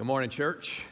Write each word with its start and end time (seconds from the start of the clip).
Good 0.00 0.06
morning, 0.06 0.30
church. 0.30 0.86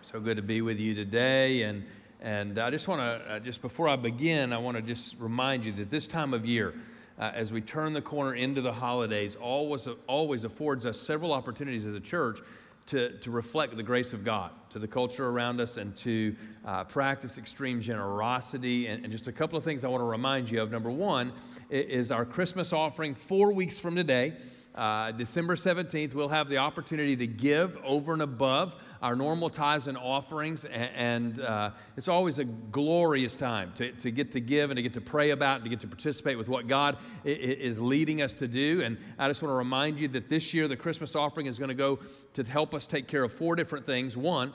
So 0.00 0.20
good 0.20 0.38
to 0.38 0.42
be 0.42 0.62
with 0.62 0.80
you 0.80 0.94
today. 0.94 1.64
And, 1.64 1.84
and 2.22 2.58
I 2.58 2.70
just 2.70 2.88
want 2.88 3.02
to, 3.02 3.34
uh, 3.34 3.40
just 3.40 3.60
before 3.60 3.88
I 3.88 3.96
begin, 3.96 4.54
I 4.54 4.56
want 4.56 4.78
to 4.78 4.82
just 4.82 5.16
remind 5.18 5.66
you 5.66 5.72
that 5.72 5.90
this 5.90 6.06
time 6.06 6.32
of 6.32 6.46
year, 6.46 6.72
uh, 7.18 7.30
as 7.34 7.52
we 7.52 7.60
turn 7.60 7.92
the 7.92 8.00
corner 8.00 8.34
into 8.34 8.62
the 8.62 8.72
holidays, 8.72 9.36
always, 9.36 9.86
always 10.06 10.44
affords 10.44 10.86
us 10.86 10.98
several 10.98 11.30
opportunities 11.30 11.84
as 11.84 11.94
a 11.94 12.00
church 12.00 12.38
to, 12.86 13.18
to 13.18 13.30
reflect 13.30 13.76
the 13.76 13.82
grace 13.82 14.14
of 14.14 14.24
God 14.24 14.52
to 14.70 14.78
the 14.78 14.88
culture 14.88 15.28
around 15.28 15.60
us 15.60 15.76
and 15.76 15.94
to 15.96 16.34
uh, 16.64 16.84
practice 16.84 17.36
extreme 17.36 17.82
generosity. 17.82 18.86
And, 18.86 19.04
and, 19.04 19.12
just 19.12 19.26
a 19.26 19.32
couple 19.32 19.58
of 19.58 19.64
things 19.64 19.84
I 19.84 19.88
want 19.88 20.00
to 20.00 20.06
remind 20.06 20.50
you 20.50 20.62
of. 20.62 20.70
Number 20.70 20.90
one 20.90 21.34
is 21.68 22.10
our 22.10 22.24
Christmas 22.24 22.72
offering 22.72 23.14
four 23.14 23.52
weeks 23.52 23.78
from 23.78 23.94
today. 23.94 24.36
Uh, 24.74 25.10
December 25.10 25.56
17th, 25.56 26.14
we'll 26.14 26.28
have 26.28 26.48
the 26.48 26.58
opportunity 26.58 27.16
to 27.16 27.26
give 27.26 27.76
over 27.84 28.12
and 28.12 28.22
above 28.22 28.76
our 29.02 29.16
normal 29.16 29.50
tithes 29.50 29.88
and 29.88 29.98
offerings. 29.98 30.64
And, 30.64 30.90
and 30.94 31.40
uh, 31.40 31.70
it's 31.96 32.06
always 32.06 32.38
a 32.38 32.44
glorious 32.44 33.34
time 33.34 33.72
to, 33.76 33.90
to 33.92 34.10
get 34.12 34.32
to 34.32 34.40
give 34.40 34.70
and 34.70 34.76
to 34.76 34.82
get 34.82 34.94
to 34.94 35.00
pray 35.00 35.30
about 35.30 35.56
and 35.56 35.64
to 35.64 35.70
get 35.70 35.80
to 35.80 35.88
participate 35.88 36.38
with 36.38 36.48
what 36.48 36.68
God 36.68 36.98
is 37.24 37.80
leading 37.80 38.22
us 38.22 38.34
to 38.34 38.46
do. 38.46 38.80
And 38.82 38.96
I 39.18 39.26
just 39.26 39.42
want 39.42 39.50
to 39.50 39.56
remind 39.56 39.98
you 39.98 40.06
that 40.08 40.28
this 40.28 40.54
year, 40.54 40.68
the 40.68 40.76
Christmas 40.76 41.16
offering 41.16 41.46
is 41.46 41.58
going 41.58 41.70
to 41.70 41.74
go 41.74 41.98
to 42.34 42.44
help 42.44 42.72
us 42.72 42.86
take 42.86 43.08
care 43.08 43.24
of 43.24 43.32
four 43.32 43.56
different 43.56 43.86
things. 43.86 44.16
One, 44.16 44.52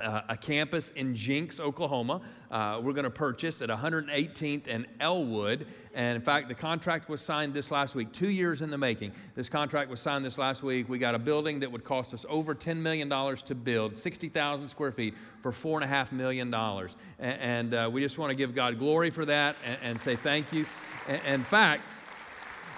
uh, 0.00 0.22
a 0.28 0.36
campus 0.36 0.90
in 0.90 1.14
Jenks, 1.14 1.60
Oklahoma. 1.60 2.20
Uh, 2.50 2.80
we're 2.82 2.94
going 2.94 3.04
to 3.04 3.10
purchase 3.10 3.60
at 3.60 3.68
118th 3.68 4.66
and 4.66 4.86
Elwood. 5.00 5.66
And 5.94 6.16
in 6.16 6.22
fact, 6.22 6.48
the 6.48 6.54
contract 6.54 7.08
was 7.08 7.20
signed 7.20 7.52
this 7.52 7.70
last 7.70 7.94
week, 7.94 8.12
two 8.12 8.30
years 8.30 8.62
in 8.62 8.70
the 8.70 8.78
making. 8.78 9.12
This 9.34 9.48
contract 9.48 9.90
was 9.90 10.00
signed 10.00 10.24
this 10.24 10.38
last 10.38 10.62
week. 10.62 10.88
We 10.88 10.98
got 10.98 11.14
a 11.14 11.18
building 11.18 11.60
that 11.60 11.70
would 11.70 11.84
cost 11.84 12.14
us 12.14 12.24
over 12.28 12.54
$10 12.54 12.78
million 12.78 13.08
to 13.08 13.54
build, 13.54 13.96
60,000 13.96 14.68
square 14.68 14.92
feet 14.92 15.14
for 15.42 15.52
$4.5 15.52 16.12
million. 16.12 16.52
And, 16.54 16.88
and 17.18 17.74
uh, 17.74 17.90
we 17.92 18.00
just 18.00 18.18
want 18.18 18.30
to 18.30 18.36
give 18.36 18.54
God 18.54 18.78
glory 18.78 19.10
for 19.10 19.26
that 19.26 19.56
and, 19.64 19.78
and 19.82 20.00
say 20.00 20.16
thank 20.16 20.52
you. 20.52 20.64
And, 21.08 21.20
in 21.26 21.42
fact, 21.42 21.82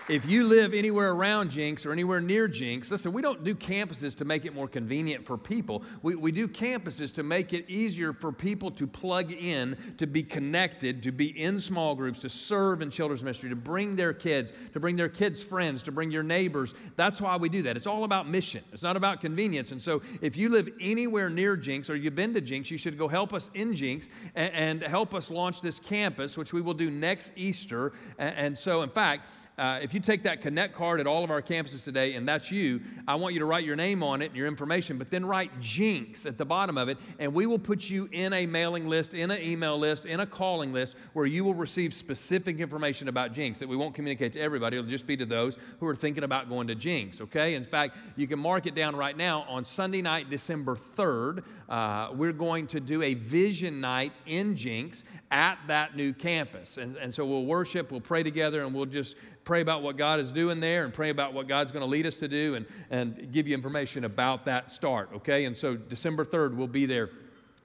if 0.09 0.29
you 0.29 0.45
live 0.45 0.75
anywhere 0.75 1.13
around 1.13 1.51
Jenks 1.51 1.87
or 1.87 1.93
anywhere 1.93 2.21
near 2.21 2.47
Jenks, 2.47 2.91
listen, 2.91 3.13
we 3.13 3.23
don't 3.23 3.43
do 3.43 3.55
campuses 3.55 4.15
to 4.17 4.27
make 4.27 4.45
it 4.45 4.55
more 4.55 4.69
convenient 4.69 5.25
for 5.25 5.39
people. 5.39 5.83
We, 6.03 6.15
we 6.15 6.31
do 6.31 6.47
campuses 6.47 7.13
to 7.15 7.23
make 7.23 7.55
it 7.55 7.71
easier 7.71 8.13
for 8.13 8.31
people 8.31 8.71
to 8.73 8.87
plug 8.87 9.33
in, 9.33 9.79
to 9.97 10.07
be 10.07 10.23
connected, 10.23 11.03
to 11.05 11.13
be 11.13 11.29
in 11.41 11.59
small 11.59 11.95
groups, 11.95 12.21
to 12.21 12.29
serve 12.29 12.83
in 12.83 12.91
children's 12.91 13.25
ministry, 13.25 13.49
to 13.49 13.57
bring 13.57 13.97
their 13.97 14.13
kids, 14.13 14.53
to 14.75 14.81
bring 14.81 14.97
their 14.97 15.09
kids' 15.09 15.43
friends, 15.43 15.83
to 15.85 15.93
bring 15.93 16.11
your 16.11 16.23
neighbors. 16.23 16.75
That's 16.97 17.21
why 17.21 17.37
we 17.37 17.49
do 17.49 17.63
that. 17.63 17.75
It's 17.77 17.87
all 17.87 18.05
about 18.05 18.29
mission, 18.29 18.63
it's 18.73 18.83
not 18.83 18.97
about 18.97 19.23
convenience. 19.23 19.73
And 19.73 19.81
so 19.81 20.03
if 20.21 20.37
you 20.37 20.51
live 20.51 20.69
anywhere 20.81 21.31
near 21.31 21.57
Jenks 21.57 21.89
or 21.89 21.97
you've 21.97 22.15
been 22.15 22.35
to 22.35 22.43
Jenks, 22.43 22.71
you 22.71 22.77
should 22.77 22.99
go 22.99 23.09
help 23.09 23.33
us 23.33 23.49
in 23.55 23.73
Jenks 23.73 24.11
and, 24.35 24.53
and 24.53 24.83
help 24.83 25.15
us 25.15 25.31
launch 25.31 25.63
this 25.63 25.79
campus, 25.79 26.37
which 26.37 26.53
we 26.53 26.61
will 26.61 26.75
do 26.75 26.91
next 26.91 27.33
Easter. 27.37 27.93
And, 28.19 28.37
and 28.37 28.59
so, 28.59 28.83
in 28.83 28.91
fact, 28.91 29.31
uh, 29.57 29.79
if 29.81 29.94
you 29.95 30.01
take 30.01 30.25
that 30.25 30.41
Connect 30.41 30.75
card 30.75 31.01
at 31.01 31.07
all 31.07 31.25
of 31.25 31.31
our 31.31 31.41
campuses 31.41 31.85
today, 31.85 32.15
and 32.15 32.29
that's 32.29 32.51
you, 32.51 32.81
I 33.07 33.15
want 33.15 33.35
you 33.35 33.41
to 33.41 33.47
write 33.47 33.65
your 33.65 33.77
name 33.77 34.03
on 34.03 34.23
it 34.23 34.27
and 34.27 34.37
your 34.37 34.47
information, 34.47 34.99
but 34.99 35.11
then 35.11 35.25
write 35.25 35.59
Jenks 35.61 36.27
at 36.27 36.39
the 36.39 36.45
bottom 36.45 36.77
of 36.77 36.89
it, 36.89 36.99
and 37.19 37.33
we 37.33 37.47
will 37.47 37.59
put 37.59 37.89
you 37.89 38.09
in 38.13 38.33
a 38.33 38.47
mailing 38.47 38.89
list, 38.89 39.15
in 39.15 39.31
an 39.31 39.41
email 39.41 39.79
list, 39.79 40.07
in 40.07 40.21
a 40.21 40.27
calling 40.27 40.73
list 40.73 40.97
where 41.13 41.27
you 41.27 41.45
will 41.45 41.55
receive 41.55 41.95
specific 41.95 42.61
information 42.61 43.09
about 43.09 43.33
Jenks 43.33 43.59
that 43.59 43.69
we 43.69 43.77
won't 43.77 43.95
communicate 43.95 44.33
to 44.35 44.41
everybody. 44.41 44.77
It'll 44.77 44.91
just 44.91 45.07
be 45.07 45.17
to 45.17 45.27
those 45.27 45.59
who 45.81 45.87
are 45.87 45.95
thinking 45.95 46.25
about 46.25 46.49
going 46.49 46.67
to 46.69 46.75
Jenks, 46.75 47.21
okay? 47.21 47.55
In 47.55 47.65
fact, 47.65 47.97
you 48.17 48.27
can 48.27 48.39
mark 48.39 48.67
it 48.67 48.75
down 48.75 48.97
right 48.97 49.17
now 49.17 49.43
on 49.49 49.65
Sunday 49.65 50.03
night, 50.03 50.31
December 50.31 50.77
3rd. 50.77 51.45
Uh, 51.69 52.09
we're 52.13 52.33
going 52.33 52.67
to 52.69 52.81
do 52.81 53.03
a 53.03 53.15
vision 53.15 53.81
night 53.81 54.13
in 54.27 54.57
Jenks 54.57 55.05
at 55.31 55.59
that 55.67 55.97
new 55.97 56.13
campus. 56.13 56.77
And, 56.77 56.97
and 56.97 57.13
so 57.13 57.25
we'll 57.25 57.45
worship, 57.45 57.91
we'll 57.91 58.01
pray 58.01 58.23
together, 58.23 58.63
and 58.63 58.75
we'll 58.75 58.87
just 58.87 59.17
pray 59.45 59.61
about 59.61 59.83
what 59.83 59.97
God 59.97 60.21
is 60.21 60.33
doing 60.33 60.61
there 60.61 60.85
and 60.85 60.93
pray 60.93 61.11
about 61.11 61.35
what 61.35 61.47
God's 61.47 61.71
going 61.71 61.83
to 61.83 61.87
lead 61.87 62.07
us 62.07 62.17
to 62.17 62.29
do 62.29 62.55
and, 62.55 62.67
and 62.91 63.31
give 63.33 63.47
you 63.47 63.55
information 63.55 64.05
about 64.05 64.47
that 64.47 64.71
start, 64.71 65.11
okay? 65.15 65.45
And 65.45 65.57
so 65.57 65.77
December 65.77 66.25
3rd, 66.25 66.57
we'll 66.57 66.67
be 66.67 66.87
there 66.87 67.11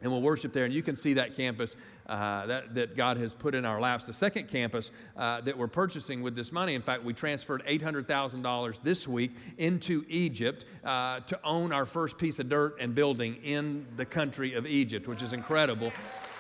and 0.02 0.12
we'll 0.12 0.22
worship 0.22 0.54
there. 0.54 0.66
And 0.66 0.74
you 0.74 0.84
can 0.84 0.96
see 0.96 1.14
that 1.14 1.36
campus 1.36 1.76
uh, 2.08 2.46
that, 2.48 2.74
that 2.76 2.96
God 2.96 3.18
has 3.18 3.34
put 3.34 3.54
in 3.54 3.66
our 3.66 3.80
laps. 3.80 4.06
The 4.06 4.14
second 4.14 4.48
campus 4.48 4.92
uh, 5.18 5.42
that 5.42 5.58
we're 5.58 5.68
purchasing 5.68 6.22
with 6.22 6.36
this 6.36 6.52
money, 6.52 6.74
in 6.74 6.82
fact, 6.82 7.04
we 7.04 7.14
transferred 7.14 7.66
$800,000 7.66 8.80
this 8.82 9.08
week 9.08 9.32
into 9.58 10.06
Egypt 10.08 10.66
uh, 10.84 11.20
to 11.22 11.40
own 11.44 11.72
our 11.72 11.86
first 11.86 12.18
piece 12.18 12.40
of 12.40 12.50
dirt 12.50 12.78
and 12.80 12.96
building 12.96 13.38
in 13.44 13.86
the 13.98 14.06
country 14.06 14.54
of 14.54 14.66
Egypt, 14.66 15.08
which 15.08 15.22
is 15.22 15.34
incredible. 15.34 15.92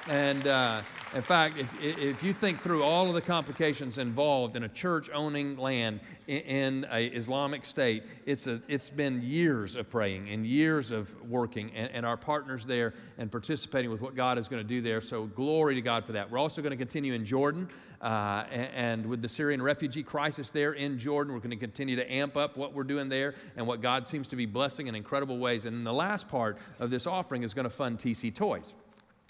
And 0.07 0.47
uh, 0.47 0.81
in 1.15 1.23
fact, 1.23 1.57
if, 1.57 1.83
if 1.83 2.23
you 2.23 2.33
think 2.33 2.61
through 2.61 2.83
all 2.83 3.07
of 3.07 3.15
the 3.15 3.21
complications 3.21 3.97
involved 3.97 4.55
in 4.55 4.63
a 4.63 4.69
church 4.69 5.09
owning 5.11 5.57
land 5.57 6.01
in, 6.27 6.85
an 6.85 7.01
Islamic 7.13 7.65
state, 7.65 8.03
it's, 8.27 8.45
a, 8.45 8.61
it's 8.67 8.91
been 8.91 9.21
years 9.23 9.73
of 9.73 9.89
praying 9.89 10.29
and 10.29 10.45
years 10.45 10.91
of 10.91 11.13
working, 11.27 11.71
and, 11.75 11.91
and 11.91 12.05
our 12.05 12.17
partners 12.17 12.63
there 12.63 12.93
and 13.17 13.31
participating 13.31 13.89
with 13.89 14.01
what 14.01 14.15
God 14.15 14.37
is 14.37 14.47
going 14.47 14.61
to 14.61 14.67
do 14.67 14.81
there. 14.81 15.01
So, 15.01 15.25
glory 15.25 15.73
to 15.75 15.81
God 15.81 16.05
for 16.05 16.11
that. 16.11 16.29
We're 16.29 16.37
also 16.37 16.61
going 16.61 16.71
to 16.71 16.77
continue 16.77 17.13
in 17.13 17.25
Jordan, 17.25 17.69
uh, 18.01 18.45
and, 18.51 18.69
and 18.73 19.05
with 19.07 19.23
the 19.23 19.29
Syrian 19.29 19.63
refugee 19.63 20.03
crisis 20.03 20.51
there 20.51 20.73
in 20.73 20.99
Jordan, 20.99 21.33
we're 21.33 21.39
going 21.39 21.49
to 21.49 21.55
continue 21.57 21.95
to 21.95 22.11
amp 22.11 22.37
up 22.37 22.55
what 22.55 22.73
we're 22.73 22.83
doing 22.83 23.09
there 23.09 23.33
and 23.57 23.65
what 23.65 23.81
God 23.81 24.07
seems 24.07 24.27
to 24.27 24.35
be 24.35 24.45
blessing 24.45 24.85
in 24.85 24.93
incredible 24.93 25.39
ways. 25.39 25.65
And 25.65 25.83
the 25.85 25.93
last 25.93 26.27
part 26.27 26.59
of 26.77 26.91
this 26.91 27.07
offering 27.07 27.41
is 27.41 27.55
going 27.55 27.63
to 27.63 27.69
fund 27.69 27.97
TC 27.97 28.35
Toys 28.35 28.73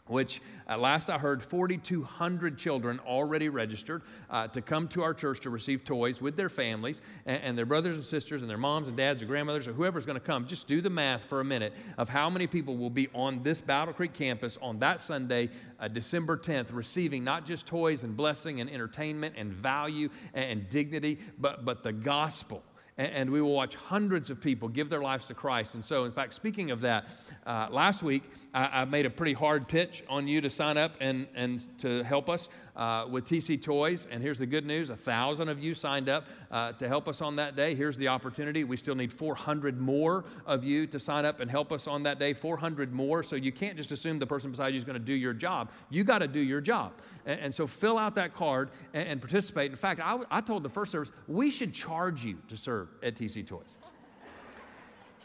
which 0.09 0.41
at 0.67 0.79
last 0.79 1.09
I 1.09 1.17
heard 1.17 1.41
4,200 1.41 2.57
children 2.57 2.99
already 3.05 3.47
registered 3.47 4.01
uh, 4.29 4.47
to 4.49 4.61
come 4.61 4.87
to 4.89 5.03
our 5.03 5.13
church 5.13 5.39
to 5.41 5.49
receive 5.49 5.83
toys 5.83 6.19
with 6.21 6.35
their 6.35 6.49
families 6.49 7.01
and, 7.25 7.41
and, 7.43 7.57
their 7.57 7.65
brothers 7.65 7.95
and 7.95 8.05
sisters 8.05 8.41
and 8.41 8.49
their 8.49 8.57
moms 8.57 8.87
and 8.87 8.97
dads 8.97 9.21
or 9.21 9.25
grandmothers 9.25 9.67
or 9.67 9.73
whoever's 9.73 10.05
going 10.05 10.19
to 10.19 10.25
come. 10.25 10.47
Just 10.47 10.67
do 10.67 10.81
the 10.81 10.89
math 10.89 11.25
for 11.25 11.39
a 11.39 11.45
minute 11.45 11.73
of 11.97 12.09
how 12.09 12.29
many 12.29 12.47
people 12.47 12.75
will 12.75 12.89
be 12.89 13.07
on 13.13 13.43
this 13.43 13.61
Battle 13.61 13.93
Creek 13.93 14.13
campus 14.13 14.57
on 14.61 14.79
that 14.79 14.99
Sunday, 14.99 15.49
uh, 15.79 15.87
December 15.87 16.37
10th, 16.37 16.73
receiving 16.73 17.23
not 17.23 17.45
just 17.45 17.67
toys 17.67 18.03
and 18.03 18.17
blessing 18.17 18.61
and 18.61 18.69
entertainment 18.69 19.35
and 19.37 19.53
value 19.53 20.09
and, 20.33 20.51
and 20.51 20.69
dignity, 20.69 21.19
but, 21.39 21.65
but 21.65 21.83
the 21.83 21.93
gospel 21.93 22.63
and, 22.99 23.29
we 23.29 23.41
will 23.41 23.53
watch 23.53 23.75
hundreds 23.75 24.29
of 24.29 24.41
people 24.41 24.67
give 24.67 24.89
their 24.89 25.01
lives 25.01 25.25
to 25.25 25.33
Christ. 25.33 25.73
And 25.73 25.85
so, 25.85 26.03
in 26.03 26.11
fact, 26.11 26.33
speaking 26.33 26.71
of 26.71 26.81
that, 26.81 27.15
uh, 27.45 27.67
last 27.71 28.03
week 28.03 28.23
I, 28.53 28.81
I, 28.81 28.85
made 28.85 29.05
a 29.05 29.09
pretty 29.09 29.33
hard 29.33 29.67
pitch 29.67 30.03
on 30.09 30.27
you 30.27 30.41
to 30.41 30.49
sign 30.49 30.77
up 30.77 30.95
and, 30.99 31.27
and 31.33 31.65
to 31.79 32.03
help 32.03 32.29
us 32.29 32.49
uh, 32.75 33.05
with 33.09 33.25
TC 33.25 33.61
Toys. 33.61 34.07
And 34.11 34.21
here's 34.21 34.37
the 34.37 34.45
good 34.45 34.65
news 34.65 34.89
a 34.89 34.97
thousand 34.97 35.47
of 35.47 35.63
you 35.63 35.73
signed 35.73 36.09
up 36.09 36.25
uh, 36.51 36.73
to 36.73 36.87
help 36.87 37.07
us 37.07 37.21
on 37.21 37.35
that 37.37 37.55
day. 37.55 37.75
Here's 37.75 37.97
the 37.97 38.07
opportunity. 38.07 38.63
We 38.63 38.77
still 38.77 38.95
need 38.95 39.13
400 39.13 39.79
more 39.79 40.25
of 40.45 40.63
you 40.63 40.87
to 40.87 40.99
sign 40.99 41.25
up 41.25 41.39
and 41.39 41.49
help 41.49 41.71
us 41.71 41.87
on 41.87 42.03
that 42.03 42.19
day, 42.19 42.33
400 42.33 42.91
more. 42.93 43.23
So 43.23 43.35
you 43.35 43.51
can't 43.51 43.77
just 43.77 43.91
assume 43.91 44.19
the 44.19 44.27
person 44.27 44.51
beside 44.51 44.69
you 44.69 44.77
is 44.77 44.83
going 44.83 44.97
to 44.97 44.99
do 44.99 45.13
your 45.13 45.33
job. 45.33 45.71
You 45.89 46.03
got 46.03 46.19
to 46.19 46.27
do 46.27 46.39
your 46.39 46.61
job. 46.61 46.93
And, 47.25 47.39
and, 47.39 47.55
so 47.55 47.67
fill 47.67 47.97
out 47.97 48.15
that 48.15 48.33
card 48.33 48.69
and, 48.93 49.07
and 49.07 49.21
participate. 49.21 49.71
In 49.71 49.77
fact, 49.77 49.99
I, 50.01 50.19
I 50.31 50.41
told 50.41 50.63
the 50.63 50.69
first 50.69 50.91
service, 50.91 51.11
we 51.27 51.51
should 51.51 51.73
charge 51.73 52.23
you 52.23 52.37
to 52.47 52.57
serve 52.57 52.89
at 53.03 53.15
TC 53.15 53.45
Toys 53.45 53.75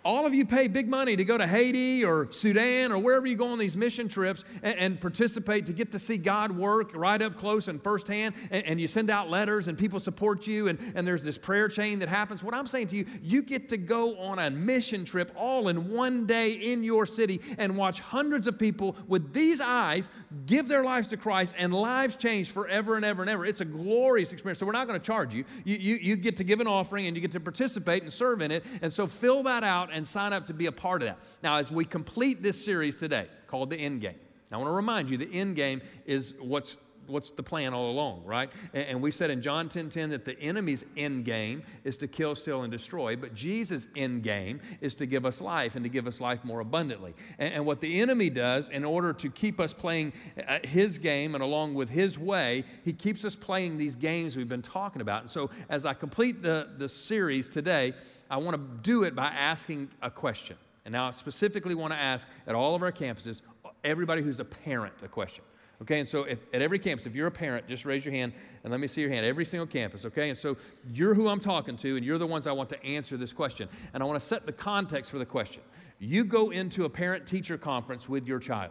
all 0.05 0.27
of 0.27 0.35
you 0.35 0.45
pay 0.45 0.69
big 0.69 0.89
money 0.89 1.17
to 1.17 1.25
go 1.25 1.39
to 1.39 1.47
Haiti 1.47 2.05
or 2.05 2.31
Sudan 2.31 2.93
or 2.93 2.99
wherever 2.99 3.27
you 3.27 3.37
go 3.37 3.49
on 3.49 3.59
these 3.59 3.77
mission 3.77 4.09
trips 4.09 4.45
and, 4.63 4.77
and 4.77 5.01
participate 5.01 5.67
to 5.67 5.73
get 5.73 5.93
to 5.93 5.99
see 5.99 6.19
God 6.19 6.53
work 6.53 6.91
right 6.95 7.21
up 7.21 7.37
close 7.37 7.69
and 7.69 7.83
firsthand. 7.83 8.35
And, 8.51 8.67
and 8.67 8.81
you 8.81 8.89
send 8.89 9.11
out 9.11 9.31
letters 9.31 9.69
and 9.69 9.79
people 9.79 10.01
support 10.01 10.47
you, 10.47 10.69
and, 10.69 10.79
and 10.95 11.07
there's 11.07 11.23
this 11.23 11.39
prayer 11.39 11.69
chain 11.69 12.01
that 12.01 12.09
happens. 12.09 12.43
What 12.43 12.55
I'm 12.55 12.67
saying 12.67 12.89
to 12.89 12.97
you, 12.97 13.07
you 13.23 13.43
get 13.43 13.69
to 13.71 13.77
go 13.77 14.19
on 14.19 14.39
a 14.39 14.51
mission 14.51 15.05
trip 15.05 15.33
all 15.37 15.69
in 15.69 15.91
one 15.91 16.27
day 16.27 16.53
in 16.53 16.83
your 16.83 17.07
city 17.07 17.41
and 17.59 17.77
watch 17.77 18.01
hundreds 18.01 18.47
of 18.47 18.59
people 18.59 18.97
with 19.07 19.33
these 19.33 19.61
eyes 19.61 20.11
give 20.47 20.69
their 20.69 20.83
lives 20.83 21.09
to 21.09 21.17
Christ 21.17 21.55
and 21.59 21.73
lives 21.73 22.17
change 22.17 22.51
forever 22.51 22.97
and 22.97 23.05
ever 23.05 23.23
and 23.23 23.31
ever. 23.31 23.47
It's 23.47 23.61
a 23.61 23.65
glorious 23.65 24.33
experience. 24.33 24.59
So 24.59 24.67
we're 24.67 24.73
not 24.73 24.87
going 24.87 24.99
to 24.99 25.07
charge 25.07 25.35
you. 25.35 25.45
You, 25.65 25.77
you. 25.77 25.95
you 25.97 26.17
get 26.17 26.37
to 26.39 26.45
give 26.45 26.61
an 26.61 26.67
offering 26.67 27.07
and 27.07 27.17
you 27.17 27.21
get 27.21 27.33
to 27.33 27.41
participate 27.41 28.03
and 28.03 28.13
serve 28.13 28.43
in 28.43 28.51
it. 28.51 28.65
And 28.83 28.93
so 28.93 29.07
fill 29.07 29.43
that 29.45 29.63
out 29.63 29.94
and 29.95 30.07
sign 30.07 30.33
up 30.33 30.47
to 30.47 30.55
be 30.55 30.67
a 30.67 30.73
part 30.73 31.03
of 31.03 31.09
that. 31.09 31.19
Now, 31.43 31.57
as 31.57 31.73
we 31.73 31.85
complete 31.85 32.43
this 32.43 32.63
series 32.63 32.99
today 32.99 33.29
called 33.47 33.71
The 33.71 33.77
End 33.77 34.01
Game, 34.01 34.17
I 34.55 34.57
want 34.57 34.69
to 34.69 34.75
remind 34.75 35.11
you 35.11 35.17
the 35.17 35.33
end 35.33 35.57
game 35.57 35.83
is 36.07 36.35
what's 36.41 36.77
what's 37.07 37.31
the 37.31 37.43
plan 37.43 37.75
all 37.75 37.91
along, 37.91 38.25
right? 38.25 38.51
And, 38.73 38.85
and 38.85 39.03
we 39.03 39.11
said 39.11 39.31
in 39.31 39.43
John 39.43 39.69
10 39.69 39.91
10 39.91 40.11
that 40.11 40.25
the 40.25 40.39
enemy's 40.41 40.85
end 40.97 41.25
game 41.25 41.63
is 41.85 41.97
to 41.99 42.09
kill, 42.09 42.35
steal, 42.35 42.63
and 42.63 42.73
destroy, 42.73 43.17
but 43.17 43.35
Jesus' 43.35 43.87
end 43.97 44.23
game 44.23 44.61
is 44.81 44.95
to 44.97 45.07
give 45.07 45.25
us 45.25 45.41
life 45.41 45.77
and 45.77 45.85
to 45.85 45.89
give 45.89 46.07
us 46.07 46.21
life 46.21 46.45
more 46.45 46.61
abundantly. 46.61 47.15
And, 47.39 47.55
and 47.55 47.67
what 47.67 47.81
the 47.81 48.01
enemy 48.01 48.31
does 48.31 48.69
in 48.69 48.85
order 48.85 49.13
to 49.13 49.31
keep 49.31 49.61
us 49.61 49.73
playing 49.73 50.13
uh, 50.47 50.59
his 50.65 50.99
game 50.99 51.35
and 51.35 51.43
along 51.43 51.75
with 51.75 51.91
his 51.91 52.19
way, 52.19 52.65
he 52.85 52.93
keeps 52.93 53.25
us 53.25 53.35
playing 53.35 53.79
these 53.79 53.95
games 53.95 54.37
we've 54.37 54.49
been 54.49 54.63
talking 54.63 55.03
about. 55.03 55.23
And 55.23 55.31
so 55.31 55.51
as 55.69 55.87
I 55.87 55.95
complete 55.95 56.43
the, 56.43 56.71
the 56.77 56.89
series 56.89 57.49
today, 57.49 57.95
I 58.31 58.39
want 58.39 58.57
to 58.57 58.83
do 58.83 59.05
it 59.05 59.15
by 59.15 59.27
asking 59.27 59.91
a 60.03 60.11
question. 60.11 60.57
And 60.85 60.93
now 60.93 61.09
I 61.09 61.11
specifically 61.13 61.75
want 61.75 61.93
to 61.93 61.99
ask 61.99 62.29
at 62.47 62.55
all 62.55 62.75
of 62.75 62.83
our 62.83 62.93
campuses, 62.93 63.41
everybody 63.83 64.23
who's 64.23 64.41
a 64.41 64.45
parent, 64.45 64.95
a 65.03 65.09
question. 65.09 65.45
Okay, 65.83 65.99
and 65.99 66.09
so 66.09 66.23
if, 66.23 66.39
at 66.53 66.63
every 66.63 66.79
campus, 66.79 67.05
if 67.05 67.15
you're 67.15 67.27
a 67.27 67.33
parent, 67.33 67.67
just 67.67 67.85
raise 67.85 68.05
your 68.05 68.15
hand 68.15 68.33
and 68.63 68.71
let 68.71 68.81
me 68.81 68.87
see 68.87 69.01
your 69.01 69.11
hand. 69.11 69.27
Every 69.27 69.45
single 69.45 69.67
campus, 69.67 70.05
okay? 70.05 70.29
And 70.29 70.39
so 70.39 70.57
you're 70.93 71.15
who 71.15 71.29
I'm 71.29 71.41
talking 71.41 71.77
to, 71.79 71.97
and 71.97 72.05
you're 72.05 72.19
the 72.19 72.27
ones 72.27 72.47
I 72.47 72.53
want 72.53 72.69
to 72.71 72.85
answer 72.85 73.17
this 73.17 73.33
question. 73.33 73.69
And 73.93 74.03
I 74.03 74.07
want 74.07 74.21
to 74.21 74.27
set 74.27 74.47
the 74.47 74.53
context 74.53 75.11
for 75.11 75.19
the 75.19 75.27
question. 75.27 75.63
You 75.99 76.25
go 76.25 76.51
into 76.51 76.85
a 76.85 76.91
parent 76.91 77.27
teacher 77.27 77.59
conference 77.59 78.09
with 78.09 78.27
your 78.27 78.39
child, 78.39 78.71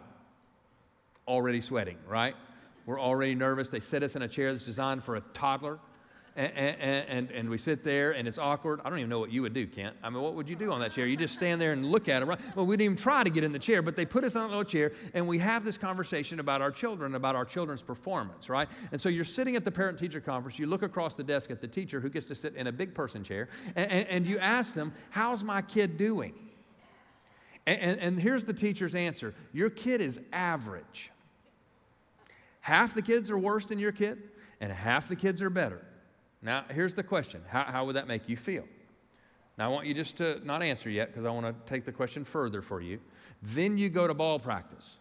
already 1.28 1.60
sweating, 1.60 1.98
right? 2.08 2.34
We're 2.86 3.00
already 3.00 3.34
nervous. 3.34 3.68
They 3.68 3.80
set 3.80 4.02
us 4.02 4.16
in 4.16 4.22
a 4.22 4.28
chair 4.28 4.52
that's 4.52 4.64
designed 4.64 5.04
for 5.04 5.16
a 5.16 5.20
toddler 5.32 5.78
and, 6.36 7.06
and, 7.08 7.30
and, 7.30 7.48
we 7.48 7.58
sit 7.58 7.84
there 7.84 8.10
and 8.10 8.26
it's 8.26 8.38
awkward. 8.38 8.80
I 8.84 8.90
don't 8.90 8.98
even 8.98 9.08
know 9.08 9.20
what 9.20 9.30
you 9.30 9.42
would 9.42 9.54
do, 9.54 9.68
Kent. 9.68 9.94
I 10.02 10.10
mean, 10.10 10.20
what 10.20 10.34
would 10.34 10.48
you 10.48 10.56
do 10.56 10.72
on 10.72 10.80
that 10.80 10.90
chair? 10.90 11.06
You 11.06 11.16
just 11.16 11.32
stand 11.32 11.60
there 11.60 11.72
and 11.72 11.86
look 11.86 12.08
at 12.08 12.22
it, 12.22 12.24
right? 12.24 12.40
Well, 12.56 12.66
we 12.66 12.76
didn't 12.76 12.84
even 12.86 12.96
try 12.96 13.22
to 13.22 13.30
get 13.30 13.44
in 13.44 13.52
the 13.52 13.58
chair, 13.58 13.82
but 13.82 13.94
they 13.94 14.04
put 14.04 14.24
us 14.24 14.34
on 14.34 14.44
a 14.44 14.48
little 14.48 14.64
chair 14.64 14.90
and 15.14 15.28
we 15.28 15.38
have 15.38 15.64
this 15.64 15.78
conversation 15.78 16.40
about 16.40 16.60
our 16.60 16.72
children, 16.72 17.14
about 17.14 17.36
our 17.36 17.44
children's 17.44 17.82
performance, 17.82 18.48
right? 18.48 18.68
And 18.90 19.00
so 19.00 19.08
you're 19.08 19.24
sitting 19.24 19.54
at 19.54 19.64
the 19.64 19.70
parent 19.70 19.96
teacher 19.96 20.20
conference, 20.20 20.58
you 20.58 20.66
look 20.66 20.82
across 20.82 21.14
the 21.14 21.22
desk 21.22 21.52
at 21.52 21.60
the 21.60 21.68
teacher 21.68 22.00
who 22.00 22.10
gets 22.10 22.26
to 22.26 22.34
sit 22.34 22.56
in 22.56 22.66
a 22.66 22.72
big 22.72 22.94
person 22.94 23.22
chair, 23.22 23.48
and, 23.76 23.88
and, 23.90 24.08
and 24.08 24.26
you 24.26 24.38
ask 24.40 24.74
them, 24.74 24.92
How's 25.10 25.44
my 25.44 25.62
kid 25.62 25.96
doing? 25.96 26.34
And, 27.66 27.98
and 28.00 28.20
here's 28.20 28.44
the 28.44 28.52
teacher's 28.52 28.96
answer 28.96 29.34
Your 29.52 29.70
kid 29.70 30.00
is 30.00 30.18
average. 30.32 31.12
Half 32.60 32.94
the 32.94 33.02
kids 33.02 33.30
are 33.30 33.38
worse 33.38 33.66
than 33.66 33.78
your 33.78 33.92
kid, 33.92 34.20
and 34.60 34.72
half 34.72 35.08
the 35.08 35.16
kids 35.16 35.40
are 35.42 35.50
better. 35.50 35.84
Now, 36.44 36.66
here's 36.68 36.94
the 36.94 37.02
question 37.02 37.42
how, 37.48 37.64
how 37.64 37.86
would 37.86 37.96
that 37.96 38.06
make 38.06 38.28
you 38.28 38.36
feel? 38.36 38.64
Now, 39.56 39.66
I 39.66 39.68
want 39.68 39.86
you 39.86 39.94
just 39.94 40.18
to 40.18 40.40
not 40.44 40.62
answer 40.62 40.90
yet 40.90 41.08
because 41.08 41.24
I 41.24 41.30
want 41.30 41.46
to 41.46 41.54
take 41.72 41.84
the 41.84 41.92
question 41.92 42.24
further 42.24 42.60
for 42.60 42.80
you. 42.80 43.00
Then 43.42 43.78
you 43.78 43.88
go 43.88 44.06
to 44.06 44.14
ball 44.14 44.38
practice 44.38 44.96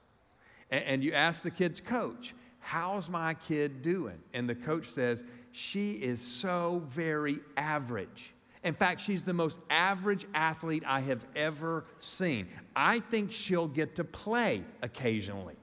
and, 0.71 0.83
and 0.85 1.03
you 1.03 1.13
ask 1.13 1.43
the 1.43 1.51
kid's 1.51 1.81
coach, 1.81 2.33
How's 2.65 3.09
my 3.09 3.33
kid 3.33 3.81
doing? 3.81 4.19
And 4.33 4.49
the 4.49 4.55
coach 4.55 4.87
says, 4.87 5.25
She 5.51 5.93
is 5.93 6.21
so 6.21 6.81
very 6.87 7.39
average. 7.57 8.33
In 8.63 8.73
fact, 8.73 9.01
she's 9.01 9.23
the 9.23 9.33
most 9.33 9.59
average 9.69 10.25
athlete 10.33 10.83
I 10.87 11.01
have 11.01 11.25
ever 11.35 11.83
seen. 11.99 12.47
I 12.73 13.01
think 13.01 13.33
she'll 13.33 13.67
get 13.67 13.95
to 13.95 14.05
play 14.05 14.63
occasionally. 14.81 15.55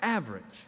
Average. 0.00 0.66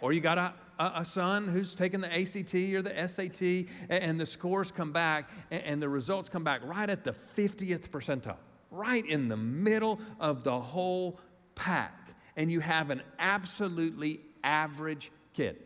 Or 0.00 0.12
you 0.12 0.20
got 0.20 0.38
a 0.38 0.54
a, 0.78 1.04
son 1.04 1.48
who's 1.48 1.74
taken 1.74 2.00
the 2.00 2.12
ACT 2.12 2.54
or 2.54 2.82
the 2.82 3.08
SAT, 3.08 3.66
and, 3.88 4.20
the 4.20 4.26
scores 4.26 4.70
come 4.70 4.92
back, 4.92 5.30
and, 5.50 5.80
the 5.80 5.88
results 5.88 6.28
come 6.28 6.44
back 6.44 6.60
right 6.64 6.88
at 6.88 7.04
the 7.04 7.12
50th 7.12 7.88
percentile, 7.88 8.36
right 8.70 9.04
in 9.06 9.28
the 9.28 9.36
middle 9.36 10.00
of 10.20 10.44
the 10.44 10.58
whole 10.58 11.20
pack, 11.54 12.14
and 12.36 12.50
you 12.50 12.60
have 12.60 12.90
an 12.90 13.02
absolutely 13.18 14.20
average 14.42 15.10
kid. 15.32 15.56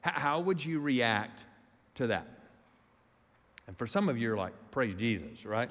How 0.00 0.40
would 0.40 0.64
you 0.64 0.80
react 0.80 1.44
to 1.94 2.08
that? 2.08 2.28
And 3.66 3.78
for 3.78 3.86
some 3.86 4.08
of 4.08 4.18
you, 4.18 4.28
you're 4.28 4.36
like, 4.36 4.52
praise 4.70 4.94
Jesus, 4.94 5.46
right? 5.46 5.70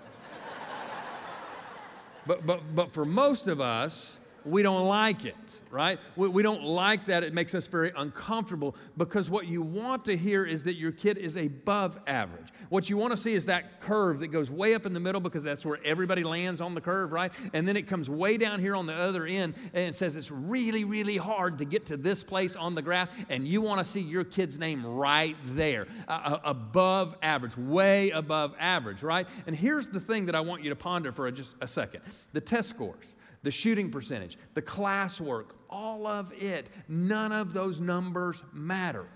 but, 2.25 2.45
but, 2.45 2.73
but 2.73 2.91
for 2.91 3.05
most 3.05 3.47
of 3.47 3.61
us, 3.61 4.17
we 4.45 4.61
don't 4.61 4.85
like 4.87 5.25
it, 5.25 5.59
right? 5.71 5.99
We, 6.15 6.27
we, 6.27 6.43
don't 6.43 6.63
like 6.63 7.05
that. 7.05 7.23
It 7.23 7.33
makes 7.33 7.55
us 7.55 7.67
very 7.67 7.91
uncomfortable 7.95 8.75
because 8.97 9.29
what 9.29 9.47
you 9.47 9.61
want 9.61 10.05
to 10.05 10.17
hear 10.17 10.45
is 10.45 10.63
that 10.65 10.75
your 10.75 10.91
kid 10.91 11.17
is 11.17 11.35
above 11.35 11.99
average. 12.07 12.47
What 12.69 12.89
you 12.89 12.97
want 12.97 13.11
to 13.11 13.17
see 13.17 13.33
is 13.33 13.45
that 13.45 13.81
curve 13.81 14.19
that 14.19 14.27
goes 14.27 14.51
way 14.51 14.75
up 14.75 14.85
in 14.85 14.93
the 14.93 14.99
middle 14.99 15.21
because 15.21 15.43
that's 15.43 15.65
where 15.65 15.79
everybody 15.83 16.23
lands 16.23 16.61
on 16.61 16.75
the 16.75 16.81
curve, 16.81 17.11
right? 17.11 17.31
And 17.53 17.67
then 17.67 17.77
it 17.77 17.87
comes 17.87 18.09
way 18.09 18.37
down 18.37 18.59
here 18.59 18.75
on 18.75 18.85
the 18.85 18.93
other 18.93 19.25
end 19.25 19.55
and 19.73 19.85
it 19.85 19.95
says 19.95 20.17
it's 20.17 20.31
really, 20.31 20.83
really 20.83 21.17
hard 21.17 21.57
to 21.59 21.65
get 21.65 21.85
to 21.87 21.97
this 21.97 22.23
place 22.23 22.55
on 22.55 22.75
the 22.75 22.81
graph. 22.81 23.09
And 23.29 23.47
you 23.47 23.61
want 23.61 23.79
to 23.79 23.85
see 23.85 24.01
your 24.01 24.23
kid's 24.23 24.57
name 24.57 24.85
right 24.85 25.37
there, 25.43 25.87
uh, 26.07 26.39
above 26.43 27.15
average, 27.21 27.57
way 27.57 28.09
above 28.09 28.55
average, 28.59 29.03
right? 29.03 29.27
And 29.47 29.55
here's 29.55 29.87
the 29.87 29.99
thing 29.99 30.25
that 30.25 30.35
I 30.35 30.41
want 30.41 30.63
you 30.63 30.69
to 30.69 30.75
ponder 30.75 31.11
for 31.11 31.29
just 31.31 31.55
a 31.61 31.67
second 31.67 32.01
the 32.33 32.41
test 32.41 32.69
scores 32.69 33.13
the 33.43 33.51
shooting 33.51 33.91
percentage, 33.91 34.37
the 34.53 34.61
classwork, 34.61 35.51
all 35.69 36.07
of 36.07 36.33
it, 36.35 36.69
none 36.87 37.31
of 37.31 37.53
those 37.53 37.79
numbers 37.79 38.43
matter. 38.53 39.07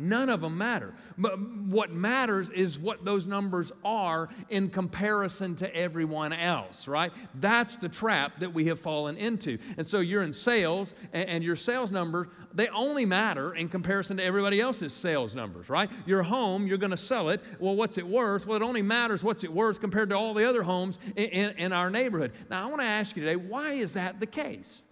None 0.00 0.30
of 0.30 0.40
them 0.40 0.56
matter. 0.56 0.94
But 1.18 1.38
what 1.38 1.92
matters 1.92 2.48
is 2.50 2.78
what 2.78 3.04
those 3.04 3.26
numbers 3.26 3.70
are 3.84 4.28
in 4.48 4.70
comparison 4.70 5.54
to 5.56 5.76
everyone 5.76 6.32
else, 6.32 6.88
right? 6.88 7.12
That's 7.34 7.76
the 7.76 7.88
trap 7.88 8.40
that 8.40 8.54
we 8.54 8.66
have 8.66 8.80
fallen 8.80 9.16
into. 9.16 9.58
And 9.76 9.86
so 9.86 10.00
you're 10.00 10.22
in 10.22 10.32
sales, 10.32 10.94
and 11.12 11.44
your 11.44 11.56
sales 11.56 11.92
numbers, 11.92 12.28
they 12.54 12.68
only 12.68 13.04
matter 13.04 13.54
in 13.54 13.68
comparison 13.68 14.16
to 14.16 14.24
everybody 14.24 14.60
else's 14.60 14.92
sales 14.92 15.34
numbers, 15.34 15.68
right? 15.68 15.90
Your 16.06 16.22
home, 16.22 16.66
you're 16.66 16.78
going 16.78 16.90
to 16.90 16.96
sell 16.96 17.28
it. 17.28 17.42
Well, 17.58 17.76
what's 17.76 17.98
it 17.98 18.06
worth? 18.06 18.46
Well, 18.46 18.56
it 18.56 18.62
only 18.62 18.82
matters 18.82 19.22
what's 19.22 19.44
it 19.44 19.52
worth 19.52 19.80
compared 19.80 20.10
to 20.10 20.16
all 20.16 20.34
the 20.34 20.48
other 20.48 20.62
homes 20.62 20.98
in, 21.16 21.26
in, 21.26 21.50
in 21.58 21.72
our 21.72 21.90
neighborhood. 21.90 22.32
Now, 22.48 22.64
I 22.64 22.66
want 22.66 22.80
to 22.80 22.86
ask 22.86 23.16
you 23.16 23.22
today 23.22 23.36
why 23.36 23.72
is 23.72 23.92
that 23.94 24.20
the 24.20 24.26
case? 24.26 24.82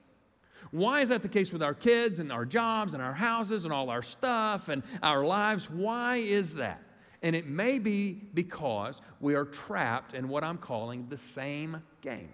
Why 0.70 1.00
is 1.00 1.08
that 1.08 1.22
the 1.22 1.28
case 1.28 1.52
with 1.52 1.62
our 1.62 1.74
kids 1.74 2.18
and 2.18 2.30
our 2.32 2.44
jobs 2.44 2.94
and 2.94 3.02
our 3.02 3.14
houses 3.14 3.64
and 3.64 3.72
all 3.72 3.90
our 3.90 4.02
stuff 4.02 4.68
and 4.68 4.82
our 5.02 5.24
lives? 5.24 5.70
Why 5.70 6.16
is 6.16 6.54
that? 6.54 6.82
And 7.22 7.34
it 7.34 7.46
may 7.46 7.78
be 7.78 8.12
because 8.12 9.00
we 9.20 9.34
are 9.34 9.44
trapped 9.44 10.14
in 10.14 10.28
what 10.28 10.44
I'm 10.44 10.58
calling 10.58 11.08
the 11.08 11.16
same 11.16 11.82
game. 12.00 12.32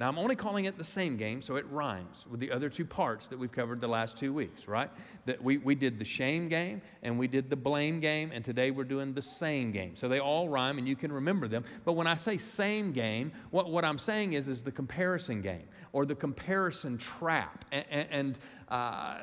Now, 0.00 0.08
I'm 0.08 0.18
only 0.18 0.36
calling 0.36 0.66
it 0.66 0.78
the 0.78 0.84
same 0.84 1.16
game, 1.16 1.42
so 1.42 1.56
it 1.56 1.66
rhymes 1.72 2.24
with 2.30 2.38
the 2.38 2.52
other 2.52 2.68
two 2.68 2.84
parts 2.84 3.26
that 3.26 3.38
we've 3.38 3.50
covered 3.50 3.80
the 3.80 3.88
last 3.88 4.16
two 4.16 4.32
weeks, 4.32 4.68
right? 4.68 4.88
That 5.26 5.42
we, 5.42 5.58
we 5.58 5.74
did 5.74 5.98
the 5.98 6.04
shame 6.04 6.48
game 6.48 6.82
and 7.02 7.18
we 7.18 7.26
did 7.26 7.50
the 7.50 7.56
blame 7.56 7.98
game, 7.98 8.30
and 8.32 8.44
today 8.44 8.70
we're 8.70 8.84
doing 8.84 9.12
the 9.12 9.22
same 9.22 9.72
game. 9.72 9.96
So 9.96 10.06
they 10.06 10.20
all 10.20 10.48
rhyme 10.48 10.78
and 10.78 10.86
you 10.86 10.94
can 10.94 11.10
remember 11.10 11.48
them. 11.48 11.64
But 11.84 11.94
when 11.94 12.06
I 12.06 12.14
say 12.14 12.36
same 12.36 12.92
game, 12.92 13.32
what, 13.50 13.70
what 13.70 13.84
I'm 13.84 13.98
saying 13.98 14.34
is, 14.34 14.48
is 14.48 14.62
the 14.62 14.70
comparison 14.70 15.42
game 15.42 15.66
or 15.92 16.06
the 16.06 16.14
comparison 16.14 16.96
trap. 16.96 17.64
And, 17.72 18.06
and 18.10 18.38
uh, 18.68 19.16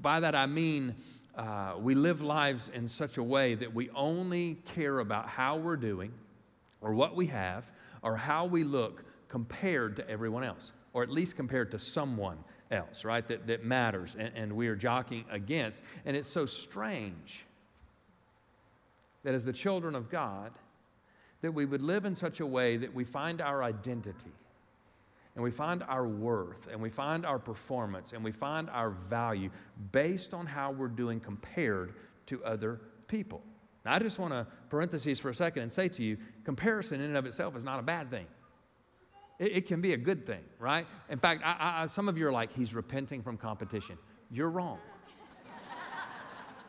by 0.00 0.18
that 0.18 0.34
I 0.34 0.46
mean, 0.46 0.96
uh, 1.36 1.74
we 1.78 1.94
live 1.94 2.22
lives 2.22 2.72
in 2.74 2.88
such 2.88 3.18
a 3.18 3.22
way 3.22 3.54
that 3.54 3.72
we 3.72 3.88
only 3.90 4.56
care 4.64 4.98
about 4.98 5.28
how 5.28 5.58
we're 5.58 5.76
doing 5.76 6.12
or 6.80 6.92
what 6.92 7.14
we 7.14 7.26
have 7.26 7.70
or 8.02 8.16
how 8.16 8.46
we 8.46 8.64
look 8.64 9.04
compared 9.32 9.96
to 9.96 10.06
everyone 10.10 10.44
else, 10.44 10.72
or 10.92 11.02
at 11.02 11.08
least 11.08 11.36
compared 11.36 11.70
to 11.70 11.78
someone 11.78 12.36
else, 12.70 13.02
right? 13.02 13.26
That, 13.28 13.46
that 13.46 13.64
matters 13.64 14.14
and, 14.18 14.30
and 14.36 14.52
we 14.52 14.68
are 14.68 14.76
jockeying 14.76 15.24
against. 15.30 15.82
And 16.04 16.14
it's 16.14 16.28
so 16.28 16.44
strange 16.44 17.46
that 19.24 19.32
as 19.32 19.46
the 19.46 19.52
children 19.54 19.94
of 19.94 20.10
God, 20.10 20.52
that 21.40 21.52
we 21.52 21.64
would 21.64 21.80
live 21.80 22.04
in 22.04 22.14
such 22.14 22.40
a 22.40 22.46
way 22.46 22.76
that 22.76 22.94
we 22.94 23.04
find 23.04 23.40
our 23.40 23.62
identity 23.62 24.32
and 25.34 25.42
we 25.42 25.50
find 25.50 25.82
our 25.84 26.06
worth 26.06 26.68
and 26.70 26.82
we 26.82 26.90
find 26.90 27.24
our 27.24 27.38
performance 27.38 28.12
and 28.12 28.22
we 28.22 28.32
find 28.32 28.68
our 28.68 28.90
value 28.90 29.48
based 29.92 30.34
on 30.34 30.44
how 30.44 30.72
we're 30.72 30.88
doing 30.88 31.20
compared 31.20 31.94
to 32.26 32.44
other 32.44 32.82
people. 33.08 33.42
Now, 33.86 33.94
I 33.94 33.98
just 33.98 34.18
want 34.18 34.34
to 34.34 34.46
parentheses 34.68 35.18
for 35.18 35.30
a 35.30 35.34
second 35.34 35.62
and 35.62 35.72
say 35.72 35.88
to 35.88 36.02
you 36.02 36.18
comparison 36.44 37.00
in 37.00 37.06
and 37.06 37.16
of 37.16 37.24
itself 37.24 37.56
is 37.56 37.64
not 37.64 37.78
a 37.78 37.82
bad 37.82 38.10
thing. 38.10 38.26
It, 39.42 39.56
it 39.56 39.66
can 39.66 39.80
be 39.80 39.92
a 39.92 39.96
good 39.96 40.24
thing, 40.24 40.44
right? 40.60 40.86
In 41.10 41.18
fact, 41.18 41.42
I, 41.44 41.82
I, 41.82 41.86
some 41.88 42.08
of 42.08 42.16
you 42.16 42.28
are 42.28 42.32
like, 42.32 42.52
he's 42.52 42.74
repenting 42.74 43.22
from 43.22 43.36
competition. 43.36 43.98
You're 44.30 44.50
wrong. 44.50 44.78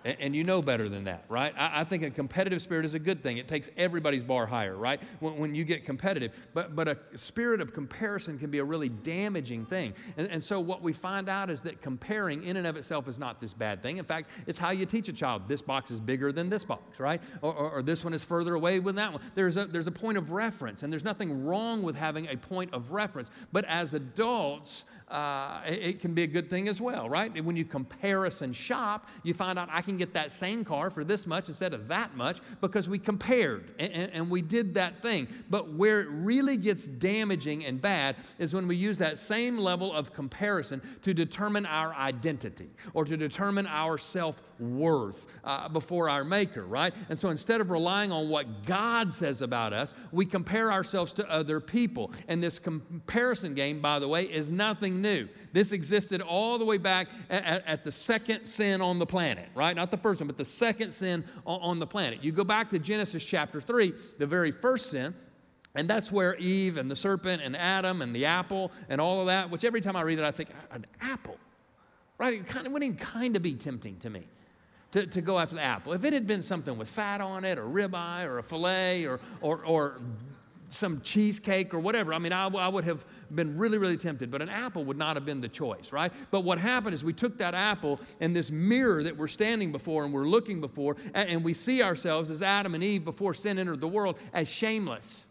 And, 0.06 0.18
and, 0.20 0.36
you 0.36 0.44
know 0.44 0.62
better 0.62 0.90
than 0.90 1.06
that, 1.06 1.26
right? 1.30 1.54
I, 1.58 1.82
I, 1.82 1.84
think 1.84 2.04
a 2.04 2.10
competitive 2.10 2.62
spirit 2.62 2.84
is 2.86 2.94
a 2.94 3.00
good 3.00 3.24
thing. 3.24 3.38
It 3.38 3.48
takes 3.48 3.70
everybody's 3.78 4.24
bar 4.24 4.46
higher, 4.46 4.76
right? 4.76 5.02
When, 5.20 5.38
when 5.38 5.56
you 5.56 5.64
get 5.64 5.86
competitive. 5.86 6.38
But, 6.54 6.76
but 6.76 6.88
a 6.88 6.98
spirit 7.16 7.62
of 7.62 7.74
comparison 7.74 8.38
can 8.38 8.50
be 8.50 8.58
a 8.58 8.64
really 8.64 8.90
damaging 8.90 9.66
thing. 9.66 9.94
And, 10.18 10.28
and 10.28 10.44
so 10.44 10.60
what 10.60 10.82
we 10.82 10.92
find 10.92 11.30
out 11.30 11.50
is 11.50 11.62
that 11.62 11.82
comparing 11.82 12.44
in 12.44 12.58
and 12.58 12.68
of 12.68 12.76
itself 12.76 13.08
is 13.08 13.18
not 13.18 13.40
this 13.40 13.54
bad 13.54 13.82
thing. 13.82 13.98
In 13.98 14.06
fact, 14.06 14.30
it's 14.46 14.60
how 14.60 14.72
you 14.72 14.86
teach 14.86 15.08
a 15.08 15.14
child. 15.14 15.48
This 15.48 15.62
box 15.62 15.92
is 15.92 16.00
bigger 16.00 16.32
than 16.32 16.50
this 16.50 16.66
box, 16.66 17.00
right? 17.00 17.22
Or, 17.42 17.54
or, 17.54 17.70
or 17.72 17.82
this 17.82 18.04
one 18.04 18.14
is 18.14 18.26
further 18.26 18.56
away 18.56 18.80
than 18.80 18.96
that 18.96 19.14
one. 19.14 19.22
There's 19.36 19.58
a, 19.58 19.66
there's 19.66 19.88
a 19.88 19.92
point 19.92 20.18
of 20.18 20.32
reference, 20.32 20.84
and 20.84 20.92
there's 20.92 21.04
nothing 21.04 21.46
wrong 21.46 21.82
with 21.82 21.96
having 21.96 22.28
a 22.28 22.36
point 22.36 22.74
of 22.74 22.92
reference. 22.92 23.30
But 23.52 23.66
as 23.66 23.94
adults, 23.94 24.86
uh, 25.14 25.62
it, 25.66 26.02
can 26.02 26.14
be 26.14 26.24
a 26.24 26.28
good 26.28 26.50
thing 26.50 26.68
as 26.68 26.82
well, 26.82 27.08
right? 27.08 27.44
When 27.44 27.56
you 27.56 27.64
comparison 27.64 28.52
shop, 28.52 29.08
you 29.24 29.34
find 29.34 29.58
out 29.58 29.70
I 29.72 29.82
can 29.82 29.94
can 29.94 30.00
get 30.00 30.14
that 30.14 30.32
same 30.32 30.66
car 30.66 30.90
for 30.90 31.04
this 31.04 31.28
much 31.28 31.48
instead 31.48 31.74
of 31.74 31.88
that 31.88 32.16
much 32.16 32.40
because 32.62 32.90
we 32.90 32.98
compared 32.98 33.74
and, 33.78 33.94
and, 33.94 34.12
and 34.12 34.30
we 34.30 34.42
did 34.42 34.74
that 34.76 35.02
thing. 35.02 35.28
But 35.50 35.74
where 35.74 36.02
it 36.02 36.08
really 36.10 36.58
gets 36.58 36.88
damaging 36.88 37.66
and 37.66 37.82
bad 37.82 38.16
is 38.40 38.54
when 38.54 38.68
we 38.68 38.76
use 38.76 38.98
that 38.98 39.18
same 39.18 39.58
level 39.58 39.94
of 39.94 40.14
comparison 40.14 40.82
to 41.04 41.14
determine 41.14 41.66
our 41.66 41.94
identity 41.94 42.70
or 42.94 43.06
to 43.06 43.16
determine 43.16 43.68
our 43.68 43.98
self 43.98 44.42
worth 44.64 45.28
uh, 45.44 45.70
before 45.70 46.10
our 46.10 46.24
Maker, 46.24 46.66
right? 46.66 46.94
And 47.10 47.20
so 47.20 47.30
instead 47.30 47.62
of 47.62 47.70
relying 47.70 48.12
on 48.12 48.30
what 48.30 48.66
God 48.66 49.14
says 49.14 49.42
about 49.42 49.74
us, 49.74 49.94
we 50.12 50.26
compare 50.26 50.72
ourselves 50.72 51.14
to 51.14 51.30
other 51.30 51.60
people. 51.60 52.12
And 52.28 52.42
this 52.42 52.60
comparison 52.60 53.54
game, 53.54 53.82
by 53.82 54.00
the 54.00 54.08
way, 54.08 54.24
is 54.24 54.52
nothing 54.52 55.02
new. 55.02 55.28
This 55.52 55.72
existed 55.72 56.22
all 56.22 56.58
the 56.58 56.66
way 56.66 56.78
back 56.78 57.08
at, 57.30 57.66
at 57.68 57.84
the 57.84 57.92
second 57.92 58.46
sin 58.46 58.82
on 58.82 59.00
the 59.00 59.06
planet, 59.06 59.50
right? 59.56 59.76
Not 59.76 59.92
the 59.92 59.98
first 59.98 60.20
one, 60.20 60.28
but 60.28 60.38
the 60.38 60.46
second 60.46 60.92
sin 60.92 61.24
on, 61.46 61.80
the 61.80 61.88
planet. 61.88 62.24
You 62.24 62.32
go 62.32 62.44
back 62.44 62.70
to 62.70 62.80
Genesis 62.80 63.24
chapter 63.24 63.60
3, 63.60 63.94
the 64.18 64.28
very 64.28 64.52
first 64.52 64.90
sin, 64.90 65.14
and 65.76 65.90
that's 65.90 66.12
where 66.12 66.36
Eve 66.36 66.78
and 66.78 66.90
the 66.90 66.96
serpent 66.96 67.42
and 67.42 67.58
Adam 67.58 68.02
and 68.02 68.16
the 68.16 68.26
apple 68.26 68.72
and 68.90 69.02
all 69.02 69.22
of 69.22 69.28
that, 69.28 69.50
which 69.50 69.64
every 69.64 69.82
time 69.82 69.96
I 69.96 70.02
read 70.02 70.20
it, 70.20 70.26
I 70.26 70.32
think, 70.32 70.50
an 70.72 70.86
apple, 71.02 71.38
right? 72.18 72.34
It 72.34 72.48
kind 72.48 72.68
of 72.68 72.74
wouldn't 72.74 72.94
even 72.94 73.06
kind 73.06 73.36
of 73.36 73.42
be 73.42 73.54
tempting 73.54 73.98
to 74.00 74.10
me 74.10 74.28
to, 74.94 75.06
to 75.08 75.22
go 75.22 75.38
after 75.38 75.56
the 75.56 75.62
apple. 75.62 75.94
If 75.94 76.06
it 76.06 76.14
had 76.14 76.26
been 76.26 76.42
something 76.42 76.78
with 76.78 76.88
fat 76.88 77.20
on 77.20 77.44
it, 77.44 77.58
or 77.58 77.66
ribeye, 77.66 78.26
or 78.26 78.38
a 78.38 78.44
filet, 78.44 79.06
or, 79.06 79.20
or, 79.42 79.66
or 79.66 80.00
some 80.70 81.02
cheesecake 81.02 81.72
or 81.74 81.80
whatever. 81.80 82.16
I 82.16 82.18
mean, 82.18 82.34
I, 82.34 82.48
I, 82.48 82.68
would 82.68 82.84
have 82.86 83.06
been 83.36 83.58
really, 83.60 83.78
really 83.78 83.96
tempted, 83.96 84.32
but 84.32 84.42
an 84.42 84.50
apple 84.50 84.84
would 84.86 84.98
not 84.98 85.16
have 85.16 85.24
been 85.24 85.40
the 85.40 85.48
choice, 85.48 85.92
right? 85.92 86.12
But 86.32 86.40
what 86.40 86.58
happened 86.58 86.96
is 86.96 87.04
we 87.04 87.14
took 87.14 87.38
that 87.38 87.54
apple 87.54 88.00
and 88.20 88.36
this 88.36 88.50
mirror 88.50 89.04
that 89.04 89.16
we're 89.16 89.28
standing 89.28 89.72
before 89.72 90.04
and 90.04 90.12
we're 90.12 90.28
looking 90.28 90.62
before, 90.62 90.98
and, 91.14 91.30
and 91.30 91.44
we 91.44 91.54
see 91.54 91.84
ourselves 91.84 92.32
as 92.32 92.42
Adam 92.42 92.74
and 92.74 92.84
Eve 92.84 93.06
before 93.06 93.36
sin 93.36 93.60
entered 93.60 93.82
the 93.82 93.88
world 93.88 94.18
as 94.34 94.50
shameless 94.50 95.26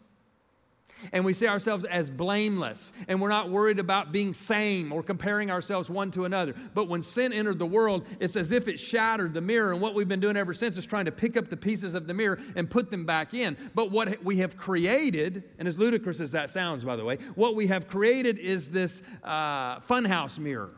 and 1.11 1.25
we 1.25 1.33
see 1.33 1.47
ourselves 1.47 1.85
as 1.85 2.09
blameless 2.09 2.91
and 3.07 3.21
we're 3.21 3.29
not 3.29 3.49
worried 3.49 3.79
about 3.79 4.11
being 4.11 4.33
same 4.33 4.91
or 4.91 5.03
comparing 5.03 5.51
ourselves 5.51 5.89
one 5.89 6.11
to 6.11 6.25
another. 6.25 6.53
But 6.73 6.87
when 6.87 7.01
sin 7.01 7.33
entered 7.33 7.59
the 7.59 7.65
world, 7.65 8.07
it's 8.19 8.35
as 8.35 8.51
if 8.51 8.67
it 8.67 8.79
shattered 8.79 9.33
the 9.33 9.41
mirror. 9.41 9.71
And 9.71 9.81
what 9.81 9.93
we've 9.93 10.07
been 10.07 10.19
doing 10.19 10.37
ever 10.37 10.53
since 10.53 10.77
is 10.77 10.85
trying 10.85 11.05
to 11.05 11.11
pick 11.11 11.37
up 11.37 11.49
the 11.49 11.57
pieces 11.57 11.93
of 11.93 12.07
the 12.07 12.13
mirror 12.13 12.39
and 12.55 12.69
put 12.69 12.91
them 12.91 13.05
back 13.05 13.33
in. 13.33 13.57
But 13.75 13.91
what 13.91 14.23
we 14.23 14.37
have 14.37 14.57
created, 14.57 15.43
and 15.59 15.67
as 15.67 15.77
ludicrous 15.77 16.19
as 16.19 16.31
that 16.31 16.49
sounds, 16.49 16.83
by 16.83 16.95
the 16.95 17.05
way, 17.05 17.17
what 17.35 17.55
we 17.55 17.67
have 17.67 17.87
created 17.87 18.39
is 18.39 18.69
this 18.69 19.01
uh, 19.23 19.79
funhouse 19.79 20.39
mirror 20.39 20.71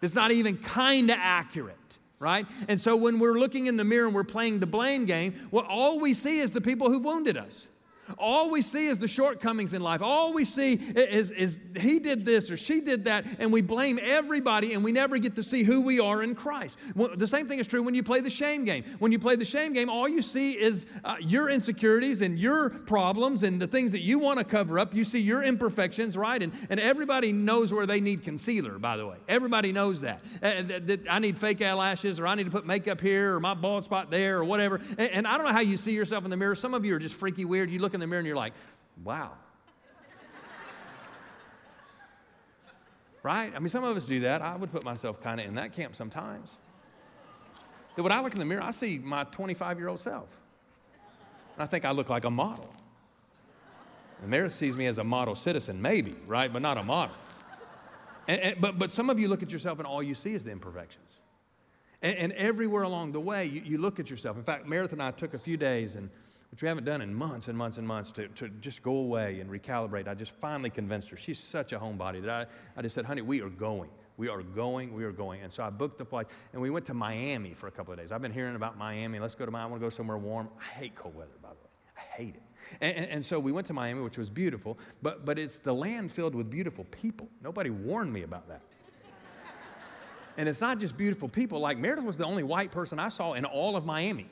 that's 0.00 0.14
not 0.14 0.30
even 0.30 0.58
kind 0.58 1.10
of 1.10 1.16
accurate 1.18 1.76
right? 2.20 2.46
And 2.68 2.80
so 2.80 2.96
when 2.96 3.18
we're 3.18 3.34
looking 3.34 3.66
in 3.66 3.76
the 3.76 3.84
mirror 3.84 4.06
and 4.06 4.14
we're 4.14 4.24
playing 4.24 4.58
the 4.60 4.66
blame 4.66 5.04
game, 5.04 5.48
well, 5.50 5.66
all 5.68 6.00
we 6.00 6.14
see 6.14 6.38
is 6.38 6.52
the 6.52 6.60
people 6.60 6.88
who've 6.88 7.04
wounded 7.04 7.36
us. 7.36 7.66
All 8.18 8.50
we 8.50 8.62
see 8.62 8.86
is 8.86 8.98
the 8.98 9.08
shortcomings 9.08 9.74
in 9.74 9.82
life. 9.82 10.02
All 10.02 10.32
we 10.32 10.44
see 10.44 10.74
is, 10.74 11.30
is 11.30 11.60
he 11.78 11.98
did 11.98 12.24
this 12.26 12.50
or 12.50 12.56
she 12.56 12.80
did 12.80 13.06
that, 13.06 13.26
and 13.38 13.52
we 13.52 13.62
blame 13.62 13.98
everybody, 14.02 14.72
and 14.72 14.84
we 14.84 14.92
never 14.92 15.18
get 15.18 15.36
to 15.36 15.42
see 15.42 15.62
who 15.62 15.82
we 15.82 16.00
are 16.00 16.22
in 16.22 16.34
Christ. 16.34 16.78
The 16.94 17.26
same 17.26 17.48
thing 17.48 17.58
is 17.58 17.66
true 17.66 17.82
when 17.82 17.94
you 17.94 18.02
play 18.02 18.20
the 18.20 18.30
shame 18.30 18.64
game. 18.64 18.84
When 18.98 19.12
you 19.12 19.18
play 19.18 19.36
the 19.36 19.44
shame 19.44 19.72
game, 19.72 19.88
all 19.88 20.08
you 20.08 20.22
see 20.22 20.52
is 20.52 20.86
uh, 21.04 21.16
your 21.20 21.48
insecurities 21.48 22.20
and 22.20 22.38
your 22.38 22.70
problems 22.70 23.42
and 23.42 23.60
the 23.60 23.66
things 23.66 23.92
that 23.92 24.00
you 24.00 24.18
want 24.18 24.38
to 24.38 24.44
cover 24.44 24.78
up. 24.78 24.94
You 24.94 25.04
see 25.04 25.20
your 25.20 25.42
imperfections, 25.42 26.16
right? 26.16 26.42
And, 26.42 26.52
and 26.70 26.78
everybody 26.78 27.32
knows 27.32 27.72
where 27.72 27.86
they 27.86 28.00
need 28.00 28.22
concealer, 28.22 28.78
by 28.78 28.96
the 28.96 29.06
way. 29.06 29.16
Everybody 29.28 29.72
knows 29.72 30.02
that. 30.02 30.22
Uh, 30.42 30.62
that, 30.62 30.86
that 30.86 31.00
I 31.10 31.18
need 31.18 31.38
fake 31.38 31.62
eyelashes, 31.62 32.20
or 32.20 32.26
I 32.26 32.34
need 32.34 32.44
to 32.44 32.50
put 32.50 32.66
makeup 32.66 33.00
here, 33.00 33.34
or 33.34 33.40
my 33.40 33.54
bald 33.54 33.84
spot 33.84 34.10
there, 34.10 34.38
or 34.38 34.44
whatever. 34.44 34.80
And, 34.98 35.10
and 35.10 35.26
I 35.26 35.36
don't 35.36 35.46
know 35.46 35.52
how 35.52 35.60
you 35.60 35.76
see 35.76 35.92
yourself 35.92 36.24
in 36.24 36.30
the 36.30 36.36
mirror. 36.36 36.54
Some 36.54 36.74
of 36.74 36.84
you 36.84 36.94
are 36.94 36.98
just 36.98 37.14
freaky 37.14 37.44
weird. 37.44 37.70
You 37.70 37.78
look 37.78 37.93
in 37.94 38.00
the 38.00 38.06
mirror 38.06 38.20
and 38.20 38.26
you're 38.26 38.36
like, 38.36 38.52
wow. 39.02 39.32
right? 43.22 43.52
I 43.54 43.58
mean, 43.58 43.68
some 43.68 43.84
of 43.84 43.96
us 43.96 44.04
do 44.04 44.20
that. 44.20 44.42
I 44.42 44.56
would 44.56 44.70
put 44.70 44.84
myself 44.84 45.22
kind 45.22 45.40
of 45.40 45.46
in 45.46 45.54
that 45.54 45.72
camp 45.72 45.96
sometimes. 45.96 46.56
That 47.96 48.02
when 48.02 48.12
I 48.12 48.20
look 48.20 48.32
in 48.32 48.38
the 48.38 48.44
mirror, 48.44 48.62
I 48.62 48.72
see 48.72 48.98
my 48.98 49.24
25 49.24 49.78
year 49.78 49.88
old 49.88 50.00
self. 50.00 50.28
And 51.54 51.62
I 51.62 51.66
think 51.66 51.84
I 51.84 51.92
look 51.92 52.10
like 52.10 52.24
a 52.24 52.30
model. 52.30 52.68
The 54.20 54.28
mirror 54.28 54.48
sees 54.48 54.76
me 54.76 54.86
as 54.86 54.98
a 54.98 55.04
model 55.04 55.34
citizen, 55.34 55.80
maybe, 55.80 56.16
right? 56.26 56.52
But 56.52 56.62
not 56.62 56.78
a 56.78 56.82
model. 56.82 57.14
And, 58.26 58.40
and, 58.40 58.60
but, 58.60 58.78
but 58.78 58.90
some 58.90 59.10
of 59.10 59.20
you 59.20 59.28
look 59.28 59.42
at 59.42 59.50
yourself 59.50 59.78
and 59.78 59.86
all 59.86 60.02
you 60.02 60.14
see 60.14 60.34
is 60.34 60.44
the 60.44 60.50
imperfections. 60.50 61.18
And, 62.02 62.16
and 62.16 62.32
everywhere 62.32 62.82
along 62.82 63.12
the 63.12 63.20
way, 63.20 63.46
you, 63.46 63.62
you, 63.64 63.78
look 63.78 64.00
at 64.00 64.10
yourself. 64.10 64.36
In 64.36 64.42
fact, 64.42 64.66
Meredith 64.66 64.92
and 64.92 65.02
I 65.02 65.10
took 65.10 65.34
a 65.34 65.38
few 65.38 65.56
days 65.56 65.94
and 65.94 66.10
which 66.54 66.62
we 66.62 66.68
haven't 66.68 66.84
done 66.84 67.02
in 67.02 67.12
months 67.12 67.48
and 67.48 67.58
months 67.58 67.78
and 67.78 67.88
months, 67.88 68.12
to, 68.12 68.28
to 68.28 68.48
just 68.60 68.80
go 68.80 68.92
away 68.92 69.40
and 69.40 69.50
recalibrate. 69.50 70.06
I 70.06 70.14
just 70.14 70.30
finally 70.30 70.70
convinced 70.70 71.08
her. 71.08 71.16
She's 71.16 71.40
such 71.40 71.72
a 71.72 71.80
homebody 71.80 72.22
that 72.22 72.30
I, 72.30 72.46
I 72.78 72.82
just 72.82 72.94
said, 72.94 73.04
honey, 73.04 73.22
we 73.22 73.40
are 73.40 73.48
going. 73.48 73.90
We 74.16 74.28
are 74.28 74.40
going, 74.40 74.94
we 74.94 75.02
are 75.02 75.10
going. 75.10 75.42
And 75.42 75.52
so 75.52 75.64
I 75.64 75.70
booked 75.70 75.98
the 75.98 76.04
flight 76.04 76.28
and 76.52 76.62
we 76.62 76.70
went 76.70 76.86
to 76.86 76.94
Miami 76.94 77.54
for 77.54 77.66
a 77.66 77.72
couple 77.72 77.92
of 77.92 77.98
days. 77.98 78.12
I've 78.12 78.22
been 78.22 78.32
hearing 78.32 78.54
about 78.54 78.78
Miami. 78.78 79.18
Let's 79.18 79.34
go 79.34 79.44
to 79.44 79.50
Miami. 79.50 79.66
I 79.66 79.70
want 79.72 79.82
to 79.82 79.86
go 79.86 79.90
somewhere 79.90 80.16
warm. 80.16 80.48
I 80.60 80.78
hate 80.78 80.94
cold 80.94 81.16
weather, 81.16 81.32
by 81.42 81.48
the 81.48 81.54
way. 81.56 81.70
I 81.96 82.22
hate 82.22 82.36
it. 82.36 82.42
And, 82.80 82.98
and, 82.98 83.10
and, 83.10 83.24
so 83.24 83.40
we 83.40 83.50
went 83.50 83.66
to 83.66 83.72
Miami, 83.72 84.02
which 84.02 84.16
was 84.16 84.30
beautiful, 84.30 84.78
but, 85.02 85.24
but 85.24 85.40
it's 85.40 85.58
the 85.58 85.74
land 85.74 86.12
filled 86.12 86.36
with 86.36 86.50
beautiful 86.50 86.84
people. 86.84 87.28
Nobody 87.42 87.70
warned 87.70 88.12
me 88.12 88.22
about 88.22 88.46
that. 88.46 88.60
and 90.36 90.48
it's 90.48 90.60
not 90.60 90.78
just 90.78 90.96
beautiful 90.96 91.28
people, 91.28 91.58
like 91.58 91.78
Meredith 91.78 92.04
was 92.04 92.16
the 92.16 92.26
only 92.26 92.44
white 92.44 92.70
person 92.70 93.00
I 93.00 93.08
saw 93.08 93.32
in 93.32 93.44
all 93.44 93.74
of 93.74 93.84
Miami. 93.84 94.28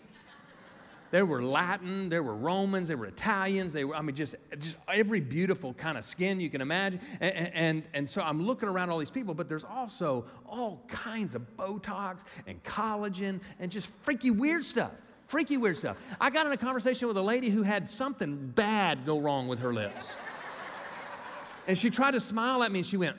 There 1.12 1.26
were 1.26 1.42
Latin, 1.42 2.08
there 2.08 2.22
were 2.22 2.34
Romans, 2.34 2.88
there 2.88 2.96
were 2.96 3.04
Italians, 3.04 3.74
they 3.74 3.84
were, 3.84 3.94
I 3.94 4.00
mean, 4.00 4.16
just, 4.16 4.34
just 4.58 4.78
every 4.88 5.20
beautiful 5.20 5.74
kind 5.74 5.98
of 5.98 6.06
skin 6.06 6.40
you 6.40 6.48
can 6.48 6.62
imagine. 6.62 7.00
And, 7.20 7.50
and, 7.54 7.88
and 7.92 8.10
so 8.10 8.22
I'm 8.22 8.46
looking 8.46 8.66
around 8.66 8.88
all 8.88 8.98
these 8.98 9.10
people, 9.10 9.34
but 9.34 9.46
there's 9.46 9.62
also 9.62 10.24
all 10.46 10.82
kinds 10.88 11.34
of 11.34 11.42
Botox 11.58 12.24
and 12.46 12.64
collagen 12.64 13.42
and 13.60 13.70
just 13.70 13.88
freaky 14.04 14.30
weird 14.30 14.64
stuff. 14.64 14.92
Freaky 15.26 15.58
weird 15.58 15.76
stuff. 15.76 15.98
I 16.18 16.30
got 16.30 16.46
in 16.46 16.52
a 16.52 16.56
conversation 16.56 17.06
with 17.08 17.18
a 17.18 17.22
lady 17.22 17.50
who 17.50 17.62
had 17.62 17.90
something 17.90 18.48
bad 18.48 19.04
go 19.04 19.18
wrong 19.18 19.48
with 19.48 19.58
her 19.58 19.74
lips. 19.74 20.14
And 21.66 21.76
she 21.76 21.90
tried 21.90 22.12
to 22.12 22.20
smile 22.20 22.62
at 22.62 22.72
me 22.72 22.78
and 22.78 22.86
she 22.86 22.96
went, 22.96 23.18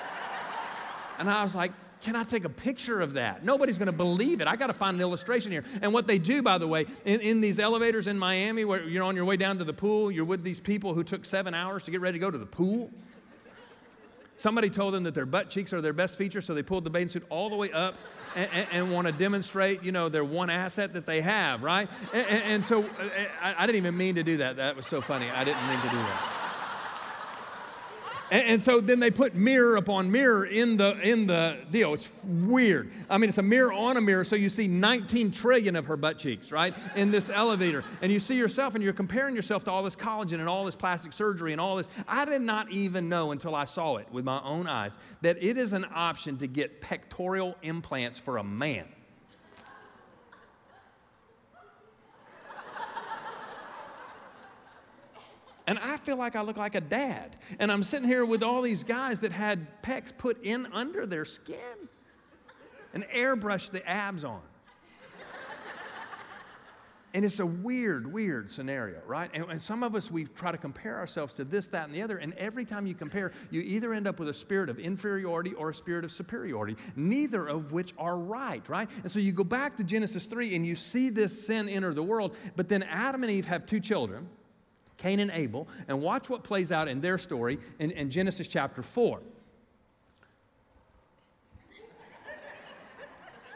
and 1.18 1.28
I 1.28 1.42
was 1.42 1.54
like, 1.54 1.72
can 2.00 2.14
I 2.14 2.22
take 2.22 2.44
a 2.44 2.48
picture 2.48 3.00
of 3.00 3.14
that? 3.14 3.44
Nobody's 3.44 3.78
going 3.78 3.86
to 3.86 3.92
believe 3.92 4.40
it. 4.40 4.46
I 4.46 4.56
got 4.56 4.68
to 4.68 4.72
find 4.72 4.94
an 4.94 5.00
illustration 5.00 5.50
here. 5.50 5.64
And 5.82 5.92
what 5.92 6.06
they 6.06 6.18
do, 6.18 6.42
by 6.42 6.58
the 6.58 6.68
way, 6.68 6.86
in, 7.04 7.20
in, 7.20 7.40
these 7.40 7.58
elevators 7.58 8.06
in 8.06 8.18
Miami, 8.18 8.64
where 8.64 8.82
you're 8.84 9.04
on 9.04 9.16
your 9.16 9.24
way 9.24 9.36
down 9.36 9.58
to 9.58 9.64
the 9.64 9.72
pool, 9.72 10.10
you're 10.10 10.24
with 10.24 10.44
these 10.44 10.60
people 10.60 10.94
who 10.94 11.02
took 11.02 11.24
seven 11.24 11.54
hours 11.54 11.82
to 11.84 11.90
get 11.90 12.00
ready 12.00 12.18
to 12.18 12.20
go 12.20 12.30
to 12.30 12.38
the 12.38 12.46
pool. 12.46 12.90
Somebody 14.36 14.70
told 14.70 14.94
them 14.94 15.02
that 15.02 15.16
their 15.16 15.26
butt 15.26 15.50
cheeks 15.50 15.72
are 15.72 15.80
their 15.80 15.92
best 15.92 16.16
feature, 16.16 16.40
so 16.40 16.54
they 16.54 16.62
pulled 16.62 16.84
the 16.84 16.90
bathing 16.90 17.08
suit 17.08 17.26
all 17.28 17.50
the 17.50 17.56
way 17.56 17.72
up 17.72 17.96
and, 18.36 18.48
and, 18.52 18.68
and 18.70 18.92
want 18.92 19.08
to 19.08 19.12
demonstrate, 19.12 19.82
you 19.82 19.90
know, 19.90 20.08
their 20.08 20.24
one 20.24 20.48
asset 20.48 20.92
that 20.92 21.06
they 21.06 21.20
have, 21.20 21.64
right? 21.64 21.90
And, 22.12 22.26
and 22.26 22.64
so 22.64 22.84
uh, 22.84 23.08
I, 23.42 23.56
I 23.58 23.66
didn't 23.66 23.78
even 23.78 23.96
mean 23.96 24.14
to 24.14 24.22
do 24.22 24.36
that. 24.36 24.54
That 24.56 24.76
was 24.76 24.86
so 24.86 25.00
funny. 25.00 25.28
I 25.28 25.42
didn't 25.42 25.66
mean 25.66 25.80
to 25.80 25.88
do 25.88 25.96
that. 25.96 26.47
And, 28.30 28.44
and, 28.44 28.62
so 28.62 28.80
then 28.80 29.00
they 29.00 29.10
put 29.10 29.34
mirror 29.34 29.76
upon 29.76 30.10
mirror 30.10 30.44
in 30.44 30.76
the 30.76 30.98
in 31.00 31.26
the 31.26 31.58
deal. 31.70 31.94
It's 31.94 32.12
weird. 32.24 32.90
I 33.08 33.18
mean, 33.18 33.28
it's 33.28 33.38
a 33.38 33.42
mirror 33.42 33.72
on 33.72 33.96
a 33.96 34.00
mirror, 34.00 34.24
so 34.24 34.36
you 34.36 34.48
see 34.48 34.68
19 34.68 35.30
trillion 35.30 35.76
of 35.76 35.86
her 35.86 35.96
butt 35.96 36.18
cheeks, 36.18 36.52
right, 36.52 36.74
in 36.96 37.10
this 37.10 37.30
elevator, 37.30 37.84
and 38.02 38.12
you 38.12 38.20
see 38.20 38.36
yourself, 38.36 38.74
and 38.74 38.84
you're 38.84 38.92
comparing 38.92 39.34
yourself 39.34 39.64
to 39.64 39.72
all 39.72 39.82
this 39.82 39.96
collagen 39.96 40.34
and 40.34 40.48
all 40.48 40.64
this 40.64 40.76
plastic 40.76 41.12
surgery 41.12 41.52
and 41.52 41.60
all 41.60 41.76
this. 41.76 41.88
I 42.06 42.24
did 42.24 42.42
not 42.42 42.70
even 42.70 43.08
know 43.08 43.32
until 43.32 43.54
I 43.54 43.64
saw 43.64 43.96
it 43.96 44.10
with 44.12 44.24
my 44.24 44.40
own 44.42 44.66
eyes 44.66 44.98
that 45.22 45.42
it 45.42 45.56
is 45.56 45.72
an 45.72 45.86
option 45.94 46.36
to 46.38 46.46
get 46.46 46.80
pectoral 46.80 47.56
implants 47.62 48.18
for 48.18 48.36
a 48.36 48.44
man. 48.44 48.86
And 55.68 55.78
I 55.78 55.98
feel 55.98 56.16
like 56.16 56.34
I 56.34 56.40
look 56.40 56.56
like 56.56 56.74
a 56.74 56.80
dad. 56.80 57.36
And 57.58 57.70
I'm 57.70 57.82
sitting 57.82 58.08
here 58.08 58.24
with 58.24 58.42
all 58.42 58.62
these 58.62 58.82
guys 58.82 59.20
that 59.20 59.32
had 59.32 59.82
pecs 59.82 60.16
put 60.16 60.42
in 60.42 60.66
under 60.72 61.04
their 61.04 61.26
skin 61.26 61.56
and 62.94 63.04
airbrushed 63.10 63.72
the 63.72 63.86
abs 63.86 64.24
on. 64.24 64.40
And 67.12 67.24
it's 67.24 67.38
a 67.38 67.44
weird, 67.44 68.10
weird 68.10 68.50
scenario, 68.50 69.00
right? 69.06 69.30
And, 69.34 69.44
and, 69.50 69.60
some 69.60 69.82
of 69.82 69.94
us, 69.94 70.10
we 70.10 70.24
try 70.24 70.52
to 70.52 70.58
compare 70.58 70.98
ourselves 70.98 71.34
to 71.34 71.44
this, 71.44 71.68
that, 71.68 71.86
and 71.86 71.94
the 71.94 72.02
other. 72.02 72.18
And 72.18 72.34
every 72.34 72.66
time 72.66 72.86
you 72.86 72.94
compare, 72.94 73.32
you 73.50 73.60
either 73.62 73.92
end 73.92 74.06
up 74.06 74.18
with 74.18 74.28
a 74.28 74.34
spirit 74.34 74.68
of 74.68 74.78
inferiority 74.78 75.52
or 75.54 75.70
a 75.70 75.74
spirit 75.74 76.04
of 76.04 76.12
superiority, 76.12 76.76
neither 76.96 77.46
of 77.46 77.72
which 77.72 77.94
are 77.98 78.18
right, 78.18 78.66
right? 78.68 78.90
And 79.02 79.10
so 79.10 79.18
you 79.20 79.32
go 79.32 79.44
back 79.44 79.76
to 79.78 79.84
Genesis 79.84 80.26
3 80.26 80.54
and 80.54 80.66
you 80.66 80.76
see 80.76 81.08
this 81.08 81.46
sin 81.46 81.68
enter 81.68 81.92
the 81.92 82.02
world. 82.02 82.36
But 82.56 82.68
then 82.68 82.82
Adam 82.84 83.22
and 83.22 83.32
Eve 83.32 83.46
have 83.46 83.64
two 83.66 83.80
children. 83.80 84.28
Cain 84.98 85.20
and 85.20 85.30
Abel, 85.30 85.68
and 85.86 86.02
watch 86.02 86.28
what 86.28 86.42
plays 86.44 86.70
out 86.70 86.88
in 86.88 87.00
their 87.00 87.16
story 87.18 87.58
in, 87.78 87.90
in 87.92 88.10
Genesis 88.10 88.46
chapter 88.48 88.82
4. 88.82 89.20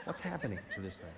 What's 0.05 0.21
happening 0.21 0.59
to 0.75 0.81
this 0.81 0.99
thing? 0.99 1.09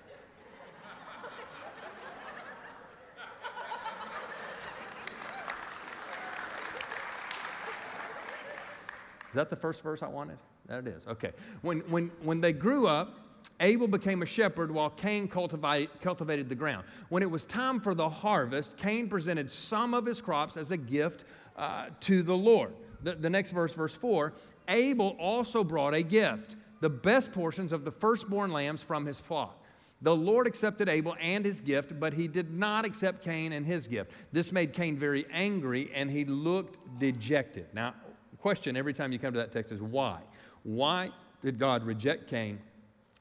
Is 9.31 9.37
that 9.37 9.51
the 9.51 9.57
first 9.57 9.83
verse 9.83 10.03
I 10.03 10.07
wanted? 10.07 10.39
That 10.67 10.87
it 10.87 10.87
is. 10.87 11.07
Okay. 11.09 11.33
When, 11.63 11.81
when, 11.91 12.13
when 12.23 12.41
they 12.41 12.53
grew 12.53 12.87
up, 12.87 13.19
Abel 13.61 13.87
became 13.87 14.23
a 14.23 14.27
shepherd 14.27 14.71
while 14.71 14.91
Cain 14.91 15.29
cultivate, 15.29 16.01
cultivated 16.01 16.49
the 16.49 16.55
ground. 16.55 16.85
When 17.09 17.23
it 17.23 17.31
was 17.31 17.47
time 17.47 17.81
for 17.81 17.95
the 17.95 18.09
harvest, 18.09 18.77
Cain 18.77 19.09
presented 19.09 19.51
some 19.51 19.95
of 19.95 20.05
his 20.07 20.21
crops 20.21 20.57
as 20.57 20.71
a 20.71 20.77
gift 20.77 21.25
uh, 21.57 21.87
to 22.01 22.23
the 22.23 22.37
Lord. 22.37 22.75
The, 23.03 23.15
the 23.15 23.31
next 23.31 23.51
verse, 23.51 23.73
verse 23.73 23.95
4 23.95 24.33
Abel 24.69 25.17
also 25.21 25.63
brought 25.63 25.95
a 25.95 26.03
gift, 26.03 26.57
the 26.81 26.91
best 26.91 27.33
portions 27.33 27.73
of 27.73 27.85
the 27.85 27.91
firstborn 27.91 28.51
lambs 28.51 28.83
from 28.83 29.07
his 29.07 29.21
flock. 29.21 29.63
The 30.03 30.15
Lord 30.15 30.47
accepted 30.47 30.89
Abel 30.89 31.17
and 31.21 31.45
his 31.45 31.61
gift, 31.61 31.99
but 31.99 32.13
he 32.13 32.29
did 32.29 32.53
not 32.53 32.85
accept 32.85 33.23
Cain 33.23 33.53
and 33.53 33.65
his 33.65 33.87
gift. 33.87 34.11
This 34.33 34.53
made 34.53 34.73
Cain 34.73 34.99
very 34.99 35.25
angry, 35.31 35.91
and 35.95 36.11
he 36.11 36.25
looked 36.25 36.99
dejected. 36.99 37.67
Now, 37.73 37.95
question 38.39 38.77
every 38.77 38.93
time 38.93 39.13
you 39.13 39.19
come 39.19 39.33
to 39.33 39.39
that 39.39 39.53
text 39.53 39.73
is 39.73 39.81
why? 39.81 40.21
Why 40.63 41.11
did 41.43 41.59
God 41.59 41.85
reject 41.85 42.29
Cain 42.29 42.59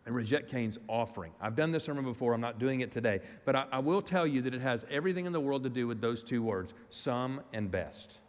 and 0.05 0.15
reject 0.15 0.49
Cain's 0.49 0.77
offering? 0.87 1.31
I've 1.41 1.55
done 1.55 1.71
this 1.71 1.83
sermon 1.83 2.03
before, 2.03 2.33
I'm 2.33 2.41
not 2.41 2.59
doing 2.59 2.81
it 2.81 2.91
today, 2.91 3.21
but 3.45 3.55
I, 3.55 3.65
I 3.71 3.79
will 3.79 4.01
tell 4.01 4.27
you 4.27 4.41
that 4.41 4.53
it 4.53 4.61
has 4.61 4.85
everything 4.89 5.25
in 5.25 5.33
the 5.33 5.39
world 5.39 5.63
to 5.63 5.69
do 5.69 5.87
with 5.87 6.01
those 6.01 6.23
two 6.23 6.41
words 6.41 6.73
some 6.89 7.41
and 7.53 7.69
best. 7.69 8.19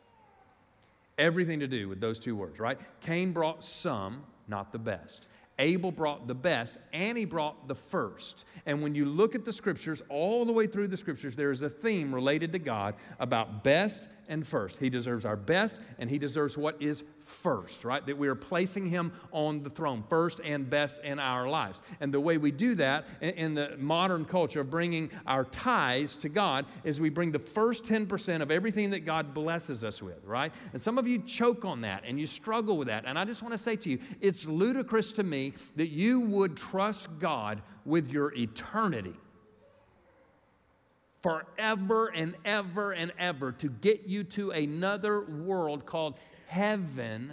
Everything 1.17 1.61
to 1.61 1.69
do 1.69 1.89
with 1.89 2.01
those 2.01 2.19
two 2.19 2.35
words, 2.35 2.59
right? 2.59 2.79
Cain 3.01 3.33
brought 3.33 3.65
some, 3.65 4.25
not 4.49 4.73
the 4.73 4.79
best. 4.79 5.27
Abel 5.59 5.93
brought 5.93 6.27
the 6.27 6.35
best 6.35 6.79
and 6.93 7.17
he 7.17 7.25
brought 7.25 7.69
the 7.69 7.75
first. 7.75 8.45
And 8.67 8.83
when 8.83 8.95
you 8.95 9.05
look 9.05 9.35
at 9.35 9.45
the 9.45 9.53
scriptures, 9.53 10.03
all 10.09 10.45
the 10.45 10.53
way 10.53 10.67
through 10.67 10.89
the 10.89 10.97
scriptures, 10.97 11.37
there 11.37 11.51
is 11.51 11.63
a 11.63 11.69
theme 11.69 12.15
related 12.15 12.53
to 12.53 12.59
God 12.59 12.95
about 13.21 13.63
best 13.63 14.09
and 14.29 14.47
first. 14.47 14.79
He 14.79 14.91
deserves 14.91 15.25
our 15.25 15.37
best 15.37 15.81
and 15.99 16.11
he 16.11 16.19
deserves 16.19 16.57
what 16.57 16.81
is 16.81 17.05
first, 17.21 17.85
right? 17.85 18.07
That 18.07 18.19
we 18.19 18.29
are 18.29 18.35
placing 18.35 18.87
him 18.87 19.13
on 19.33 19.63
the 19.63 19.71
throne, 19.71 20.05
first 20.09 20.41
and 20.45 20.69
best 20.69 21.03
in 21.03 21.19
our 21.19 21.49
lives. 21.49 21.81
And 22.01 22.13
the 22.13 22.21
way 22.21 22.39
we 22.39 22.51
do 22.51 22.75
that 22.77 23.07
in 23.21 23.55
the 23.55 23.77
modern 23.79 24.25
culture 24.25 24.61
of 24.61 24.71
bringing 24.71 25.11
our 25.27 25.45
tithes 25.45 26.17
to 26.19 26.29
God 26.29 26.67
is 26.85 27.01
we 27.01 27.09
bring 27.09 27.33
the 27.33 27.39
first 27.39 27.85
10% 27.85 28.43
of 28.43 28.51
everything 28.51 28.91
that 28.91 29.07
God 29.07 29.33
blesses 29.35 29.85
us 29.85 30.03
with, 30.03 30.25
right? 30.25 30.53
And 30.73 30.81
some 30.81 30.99
of 30.99 31.09
you 31.09 31.21
choke 31.21 31.65
on 31.65 31.81
that 31.83 32.05
and 32.07 32.21
you 32.21 32.27
struggle 32.27 32.77
with 32.77 32.89
that. 32.89 33.05
And 33.07 33.19
I 33.19 33.25
just 33.25 33.43
want 33.43 33.53
to 33.55 33.59
say 33.59 33.77
to 33.77 33.91
you, 33.91 33.99
it's 34.21 34.45
ludicrous 34.47 35.13
to 35.15 35.23
me 35.23 35.55
that 35.77 35.89
you 35.89 36.21
would 36.21 36.57
trust 36.57 37.09
God 37.19 37.63
with 37.85 38.09
your 38.09 38.35
eternity 38.35 39.15
forever 41.25 42.09
and 42.09 42.35
ever 42.45 42.93
and 42.93 43.11
ever 43.19 43.51
to 43.51 43.71
get 43.71 44.07
you 44.07 44.23
to 44.23 44.51
another 44.51 45.23
world 45.23 45.87
called 45.87 46.19
heaven, 46.49 47.33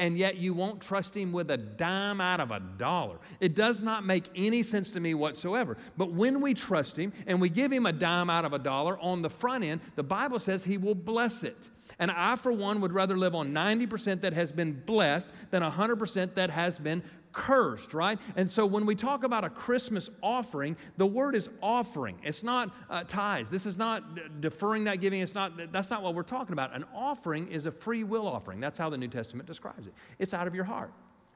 and 0.00 0.18
yet 0.18 0.38
you 0.38 0.52
won't 0.52 0.80
trust 0.80 1.16
Him 1.16 1.30
with 1.30 1.48
a 1.52 1.56
dime 1.56 2.20
out 2.20 2.40
of 2.40 2.50
a 2.50 2.58
dollar. 2.58 3.18
It 3.38 3.54
does 3.54 3.80
not 3.80 4.04
make 4.04 4.24
any 4.34 4.64
sense 4.64 4.90
to 4.90 5.00
me 5.00 5.14
whatsoever. 5.14 5.76
But 5.96 6.10
when 6.10 6.40
we 6.40 6.54
trust 6.54 6.98
Him 6.98 7.12
and 7.28 7.40
we 7.40 7.50
give 7.50 7.72
Him 7.72 7.86
a 7.86 7.92
dime 7.92 8.30
out 8.30 8.44
of 8.44 8.52
a 8.52 8.58
dollar 8.58 8.98
on 8.98 9.22
the 9.22 9.30
front 9.30 9.62
end, 9.62 9.80
the 9.94 10.02
Bible 10.02 10.40
says 10.40 10.64
He 10.64 10.76
will 10.76 10.96
bless 10.96 11.44
it. 11.44 11.70
And 12.00 12.10
I, 12.10 12.34
for 12.34 12.50
one, 12.50 12.80
would 12.80 12.92
rather 12.92 13.16
live 13.16 13.36
on 13.36 13.52
90% 13.52 14.22
that 14.22 14.32
has 14.32 14.50
been 14.50 14.72
blessed 14.72 15.32
than 15.52 15.62
100% 15.62 16.34
that 16.34 16.50
has 16.50 16.80
been 16.80 17.04
cursed, 17.34 17.92
right? 17.92 18.18
And 18.36 18.48
so 18.48 18.64
when 18.64 18.86
we 18.86 18.94
talk 18.94 19.24
about 19.24 19.44
a 19.44 19.50
Christmas 19.50 20.08
offering, 20.22 20.76
the 20.96 21.06
word 21.06 21.34
is 21.34 21.50
offering. 21.60 22.18
It's 22.22 22.42
not 22.42 22.74
uh, 22.88 23.04
tithes. 23.04 23.50
This 23.50 23.66
is 23.66 23.76
not 23.76 24.40
deferring 24.40 24.84
that 24.84 25.00
giving. 25.00 25.20
It's 25.20 25.34
not, 25.34 25.72
that's 25.72 25.90
not 25.90 26.02
what 26.02 26.14
we're 26.14 26.22
talking 26.22 26.54
about. 26.54 26.74
An 26.74 26.84
offering 26.94 27.48
is 27.48 27.66
a 27.66 27.72
free 27.72 28.04
will 28.04 28.26
offering. 28.26 28.60
That's 28.60 28.78
how 28.78 28.88
the 28.88 28.98
New 28.98 29.08
Testament 29.08 29.46
describes 29.46 29.86
it. 29.86 29.94
It's 30.18 30.32
out 30.32 30.46
of 30.46 30.54
your 30.54 30.64
heart. 30.64 30.92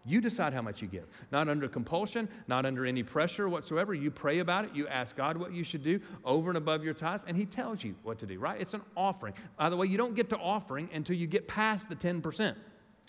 You 0.06 0.22
decide 0.22 0.54
how 0.54 0.62
much 0.62 0.80
you 0.80 0.88
give. 0.88 1.06
Not 1.30 1.48
under 1.48 1.68
compulsion, 1.68 2.30
not 2.46 2.64
under 2.64 2.86
any 2.86 3.02
pressure 3.02 3.48
whatsoever. 3.48 3.92
You 3.92 4.10
pray 4.10 4.38
about 4.38 4.64
it. 4.64 4.70
You 4.74 4.88
ask 4.88 5.14
God 5.16 5.36
what 5.36 5.52
you 5.52 5.64
should 5.64 5.82
do 5.82 6.00
over 6.24 6.48
and 6.48 6.56
above 6.56 6.82
your 6.82 6.94
tithes, 6.94 7.24
and 7.28 7.36
He 7.36 7.44
tells 7.44 7.84
you 7.84 7.94
what 8.02 8.18
to 8.20 8.26
do, 8.26 8.38
right? 8.38 8.58
It's 8.58 8.72
an 8.72 8.80
offering. 8.96 9.34
By 9.58 9.68
the 9.68 9.76
way, 9.76 9.86
you 9.86 9.98
don't 9.98 10.14
get 10.14 10.30
to 10.30 10.38
offering 10.38 10.88
until 10.94 11.16
you 11.16 11.26
get 11.26 11.46
past 11.46 11.90
the 11.90 11.96
10% 11.96 12.56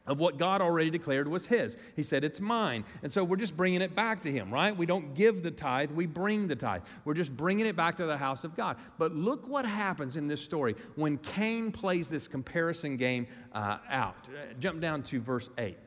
of 0.10 0.20
what 0.20 0.38
God 0.38 0.62
already 0.62 0.90
declared 0.90 1.28
was 1.28 1.46
His. 1.46 1.78
He 1.96 2.04
said, 2.04 2.24
It's 2.24 2.42
mine. 2.42 2.84
And 3.04 3.14
so 3.14 3.24
we're 3.24 3.38
just 3.38 3.56
bringing 3.56 3.82
it 3.82 3.96
back 3.96 4.22
to 4.24 4.32
Him, 4.32 4.52
right? 4.52 4.76
We 4.76 4.86
don't 4.86 5.14
give 5.14 5.44
the 5.44 5.52
tithe, 5.52 5.92
we 5.92 6.06
bring 6.06 6.48
the 6.48 6.56
tithe. 6.56 6.82
We're 7.06 7.14
just 7.14 7.36
bringing 7.38 7.68
it 7.68 7.76
back 7.76 7.96
to 7.98 8.06
the 8.06 8.18
house 8.18 8.44
of 8.44 8.56
God. 8.56 8.78
But 8.98 9.16
look 9.16 9.48
what 9.48 9.66
happens 9.66 10.16
in 10.16 10.28
this 10.28 10.42
story 10.42 10.76
when 10.96 11.18
Cain 11.20 11.72
plays 11.72 12.10
this 12.10 12.28
comparison 12.28 12.98
game 12.98 13.28
uh, 13.54 13.78
out. 13.90 14.28
Uh, 14.28 14.54
jump 14.60 14.82
down 14.82 15.04
to 15.04 15.22
verse 15.22 15.50
8. 15.58 15.78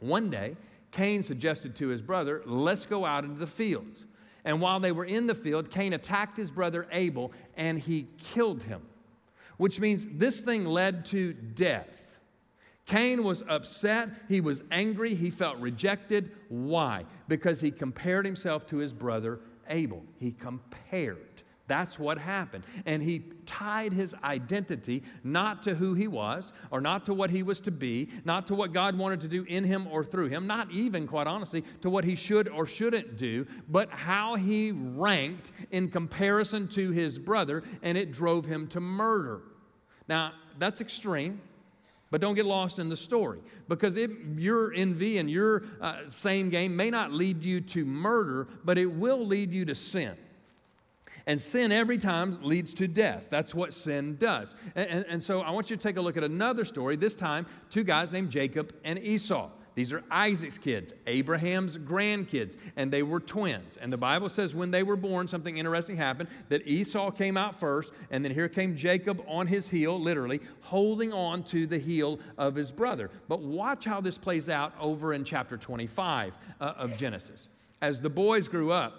One 0.00 0.30
day, 0.30 0.56
Cain 0.90 1.22
suggested 1.22 1.76
to 1.76 1.88
his 1.88 2.02
brother, 2.02 2.42
Let's 2.46 2.86
go 2.86 3.04
out 3.04 3.24
into 3.24 3.38
the 3.38 3.46
fields. 3.46 4.06
And 4.44 4.60
while 4.60 4.80
they 4.80 4.92
were 4.92 5.04
in 5.04 5.26
the 5.26 5.34
field, 5.34 5.70
Cain 5.70 5.92
attacked 5.92 6.36
his 6.36 6.50
brother 6.50 6.88
Abel 6.90 7.32
and 7.56 7.78
he 7.78 8.08
killed 8.18 8.64
him, 8.64 8.82
which 9.56 9.78
means 9.78 10.06
this 10.10 10.40
thing 10.40 10.64
led 10.64 11.04
to 11.06 11.32
death. 11.32 12.01
Cain 12.86 13.22
was 13.22 13.42
upset. 13.48 14.10
He 14.28 14.40
was 14.40 14.62
angry. 14.70 15.14
He 15.14 15.30
felt 15.30 15.58
rejected. 15.58 16.32
Why? 16.48 17.04
Because 17.28 17.60
he 17.60 17.70
compared 17.70 18.26
himself 18.26 18.66
to 18.66 18.78
his 18.78 18.92
brother 18.92 19.40
Abel. 19.68 20.02
He 20.18 20.32
compared. 20.32 21.42
That's 21.68 21.98
what 21.98 22.18
happened. 22.18 22.64
And 22.84 23.02
he 23.02 23.22
tied 23.46 23.92
his 23.92 24.14
identity 24.22 25.04
not 25.22 25.62
to 25.62 25.74
who 25.74 25.94
he 25.94 26.08
was, 26.08 26.52
or 26.70 26.80
not 26.80 27.06
to 27.06 27.14
what 27.14 27.30
he 27.30 27.42
was 27.42 27.60
to 27.62 27.70
be, 27.70 28.08
not 28.24 28.48
to 28.48 28.54
what 28.54 28.72
God 28.72 28.98
wanted 28.98 29.20
to 29.22 29.28
do 29.28 29.44
in 29.44 29.64
him 29.64 29.86
or 29.86 30.04
through 30.04 30.28
him, 30.28 30.46
not 30.46 30.70
even, 30.72 31.06
quite 31.06 31.26
honestly, 31.26 31.64
to 31.80 31.88
what 31.88 32.04
he 32.04 32.16
should 32.16 32.48
or 32.48 32.66
shouldn't 32.66 33.16
do, 33.16 33.46
but 33.68 33.88
how 33.90 34.34
he 34.34 34.72
ranked 34.72 35.52
in 35.70 35.88
comparison 35.88 36.68
to 36.68 36.90
his 36.90 37.18
brother, 37.18 37.62
and 37.80 37.96
it 37.96 38.12
drove 38.12 38.44
him 38.44 38.66
to 38.66 38.80
murder. 38.80 39.40
Now, 40.08 40.32
that's 40.58 40.80
extreme. 40.80 41.40
But 42.12 42.20
don't 42.20 42.34
get 42.34 42.44
lost 42.44 42.78
in 42.78 42.90
the 42.90 42.96
story 42.96 43.40
because 43.68 43.96
it, 43.96 44.10
your 44.36 44.70
envy 44.74 45.16
and 45.16 45.30
your 45.30 45.64
uh, 45.80 46.08
same 46.08 46.50
game 46.50 46.76
may 46.76 46.90
not 46.90 47.10
lead 47.10 47.42
you 47.42 47.62
to 47.62 47.86
murder, 47.86 48.48
but 48.64 48.76
it 48.76 48.84
will 48.84 49.26
lead 49.26 49.50
you 49.50 49.64
to 49.64 49.74
sin. 49.74 50.14
And 51.26 51.40
sin 51.40 51.72
every 51.72 51.96
time 51.96 52.38
leads 52.42 52.74
to 52.74 52.86
death. 52.86 53.28
That's 53.30 53.54
what 53.54 53.72
sin 53.72 54.16
does. 54.16 54.54
And, 54.74 54.90
and, 54.90 55.06
and 55.08 55.22
so 55.22 55.40
I 55.40 55.52
want 55.52 55.70
you 55.70 55.76
to 55.76 55.82
take 55.82 55.96
a 55.96 56.02
look 56.02 56.18
at 56.18 56.22
another 56.22 56.66
story, 56.66 56.96
this 56.96 57.14
time, 57.14 57.46
two 57.70 57.82
guys 57.82 58.12
named 58.12 58.28
Jacob 58.28 58.74
and 58.84 58.98
Esau. 58.98 59.48
These 59.74 59.92
are 59.92 60.02
Isaac's 60.10 60.58
kids, 60.58 60.92
Abraham's 61.06 61.78
grandkids, 61.78 62.56
and 62.76 62.92
they 62.92 63.02
were 63.02 63.20
twins. 63.20 63.78
And 63.78 63.92
the 63.92 63.96
Bible 63.96 64.28
says 64.28 64.54
when 64.54 64.70
they 64.70 64.82
were 64.82 64.96
born, 64.96 65.26
something 65.26 65.56
interesting 65.56 65.96
happened 65.96 66.28
that 66.50 66.66
Esau 66.68 67.10
came 67.10 67.36
out 67.36 67.58
first, 67.58 67.92
and 68.10 68.24
then 68.24 68.32
here 68.32 68.48
came 68.48 68.76
Jacob 68.76 69.22
on 69.26 69.46
his 69.46 69.68
heel, 69.68 69.98
literally, 69.98 70.40
holding 70.60 71.12
on 71.12 71.42
to 71.44 71.66
the 71.66 71.78
heel 71.78 72.20
of 72.36 72.54
his 72.54 72.70
brother. 72.70 73.10
But 73.28 73.40
watch 73.40 73.84
how 73.84 74.00
this 74.00 74.18
plays 74.18 74.48
out 74.48 74.74
over 74.78 75.14
in 75.14 75.24
chapter 75.24 75.56
25 75.56 76.34
uh, 76.60 76.64
of 76.76 76.96
Genesis. 76.98 77.48
As 77.80 78.00
the 78.00 78.10
boys 78.10 78.48
grew 78.48 78.72
up, 78.72 78.94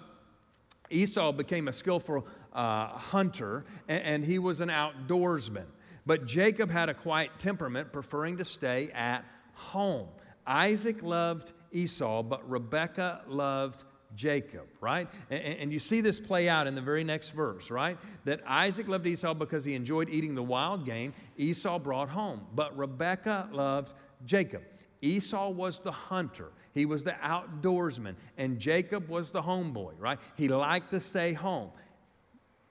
Esau 0.90 1.32
became 1.32 1.68
a 1.68 1.72
skillful 1.72 2.26
uh, 2.52 2.88
hunter, 2.88 3.64
and, 3.88 4.02
and 4.02 4.24
he 4.24 4.38
was 4.38 4.60
an 4.60 4.70
outdoorsman. 4.70 5.66
But 6.06 6.26
Jacob 6.26 6.70
had 6.70 6.88
a 6.88 6.94
quiet 6.94 7.30
temperament, 7.38 7.92
preferring 7.92 8.36
to 8.38 8.44
stay 8.44 8.90
at 8.92 9.24
home. 9.54 10.08
Isaac 10.46 11.02
loved 11.02 11.52
Esau, 11.72 12.22
but 12.22 12.48
Rebekah 12.48 13.22
loved 13.26 13.84
Jacob, 14.14 14.66
right? 14.80 15.08
And, 15.30 15.42
and, 15.58 15.72
you 15.72 15.78
see 15.78 16.00
this 16.00 16.20
play 16.20 16.48
out 16.48 16.66
in 16.66 16.74
the 16.74 16.80
very 16.80 17.04
next 17.04 17.30
verse, 17.30 17.70
right? 17.70 17.98
That 18.24 18.40
Isaac 18.46 18.86
loved 18.86 19.06
Esau 19.06 19.34
because 19.34 19.64
he 19.64 19.74
enjoyed 19.74 20.08
eating 20.08 20.34
the 20.34 20.42
wild 20.42 20.86
game 20.86 21.14
Esau 21.36 21.78
brought 21.78 22.08
home, 22.08 22.46
but 22.54 22.76
Rebekah 22.76 23.48
loved 23.52 23.92
Jacob. 24.24 24.62
Esau 25.00 25.50
was 25.50 25.80
the 25.80 25.92
hunter, 25.92 26.50
he 26.72 26.86
was 26.86 27.04
the 27.04 27.12
outdoorsman, 27.12 28.14
and 28.38 28.58
Jacob 28.58 29.08
was 29.08 29.30
the 29.30 29.42
homeboy, 29.42 29.92
right? 29.98 30.18
He 30.36 30.48
liked 30.48 30.90
to 30.90 31.00
stay 31.00 31.32
home. 31.32 31.70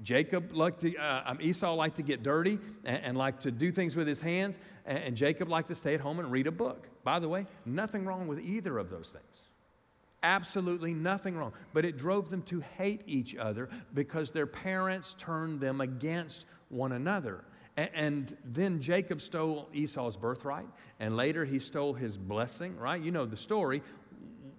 Jacob 0.03 0.51
liked 0.53 0.81
to, 0.81 0.95
uh, 0.97 1.23
um, 1.25 1.37
Esau 1.41 1.73
liked 1.73 1.95
to 1.95 2.03
get 2.03 2.21
dirty 2.23 2.59
and, 2.83 3.03
and 3.03 3.17
liked 3.17 3.43
to 3.43 3.51
do 3.51 3.71
things 3.71 3.95
with 3.95 4.07
his 4.07 4.21
hands, 4.21 4.59
and, 4.85 4.99
and 4.99 5.17
Jacob 5.17 5.49
liked 5.49 5.69
to 5.69 5.75
stay 5.75 5.93
at 5.93 6.01
home 6.01 6.19
and 6.19 6.31
read 6.31 6.45
a 6.45 6.51
book. 6.51 6.87
By 7.03 7.19
the 7.19 7.29
way, 7.29 7.47
nothing 7.65 8.05
wrong 8.05 8.27
with 8.27 8.39
either 8.39 8.77
of 8.77 8.89
those 8.89 9.11
things. 9.11 9.43
Absolutely 10.21 10.93
nothing 10.93 11.35
wrong. 11.35 11.53
But 11.73 11.83
it 11.85 11.97
drove 11.97 12.29
them 12.29 12.43
to 12.43 12.61
hate 12.77 13.01
each 13.07 13.35
other 13.35 13.69
because 13.93 14.31
their 14.31 14.47
parents 14.47 15.15
turned 15.17 15.59
them 15.59 15.81
against 15.81 16.45
one 16.69 16.93
another. 16.93 17.43
And 17.75 18.37
then 18.45 18.79
Jacob 18.81 19.19
stole 19.19 19.67
Esau's 19.73 20.15
birthright, 20.15 20.67
and 20.99 21.17
later 21.17 21.43
he 21.43 21.57
stole 21.57 21.93
his 21.93 22.17
blessing, 22.17 22.77
right? 22.77 23.01
You 23.01 23.11
know 23.11 23.25
the 23.25 23.35
story. 23.35 23.81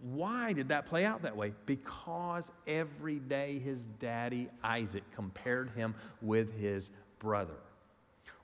Why 0.05 0.53
did 0.53 0.69
that 0.69 0.85
play 0.85 1.07
out 1.07 1.23
that 1.23 1.35
way? 1.35 1.55
Because 1.64 2.53
every 2.67 3.19
day 3.19 3.59
his 3.59 3.87
daddy 3.87 4.51
Isaac 4.62 5.03
compared 5.14 5.71
him 5.71 5.95
with 6.21 6.59
his 6.61 6.90
brother. 7.19 7.55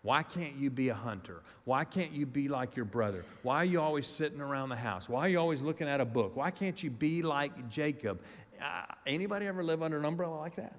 Why 0.01 0.23
can't 0.23 0.57
you 0.57 0.70
be 0.70 0.88
a 0.88 0.94
hunter? 0.94 1.42
Why 1.64 1.85
can't 1.85 2.12
you 2.12 2.25
be 2.25 2.49
like 2.49 2.77
your 2.77 2.87
brother? 2.87 3.27
Why 3.42 3.57
are 3.57 3.64
you 3.66 3.83
always 3.83 4.07
sitting 4.07 4.40
around 4.40 4.70
the 4.70 4.77
house? 4.77 5.07
Why 5.07 5.20
are 5.20 5.29
you 5.29 5.38
always 5.38 5.61
looking 5.61 5.87
at 5.87 6.01
a 6.01 6.07
book? 6.07 6.35
Why 6.35 6.51
can't 6.51 6.83
you 6.83 6.88
be 6.88 7.20
like 7.20 7.68
Jacob? 7.68 8.23
Uh, 8.59 8.85
anybody 9.07 9.46
ever 9.46 9.62
live 9.62 9.83
under 9.83 9.99
an 9.99 10.07
umbrella 10.07 10.37
like 10.37 10.57
that? 10.57 10.75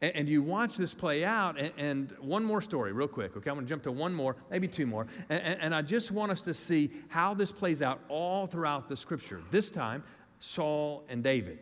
And, 0.00 0.16
and 0.16 0.28
you 0.28 0.42
watch 0.42 0.76
this 0.76 0.94
play 0.94 1.24
out, 1.24 1.58
and, 1.58 1.72
and, 1.76 2.14
one 2.20 2.44
more 2.44 2.60
story, 2.60 2.92
real 2.92 3.08
quick. 3.08 3.36
Okay, 3.36 3.50
I'm 3.50 3.56
going 3.56 3.66
to 3.66 3.68
jump 3.68 3.82
to 3.84 3.92
one 3.92 4.14
more, 4.14 4.36
maybe 4.50 4.68
two 4.68 4.86
more. 4.86 5.06
And, 5.28 5.60
and 5.60 5.74
I 5.74 5.82
just 5.82 6.10
want 6.10 6.32
us 6.32 6.42
to 6.42 6.54
see 6.54 6.90
how 7.08 7.34
this 7.34 7.52
plays 7.52 7.82
out 7.82 8.00
all 8.08 8.46
throughout 8.46 8.88
the 8.88 8.96
scripture. 8.96 9.42
This 9.50 9.70
time, 9.70 10.02
Saul 10.38 11.04
and 11.08 11.22
David. 11.22 11.58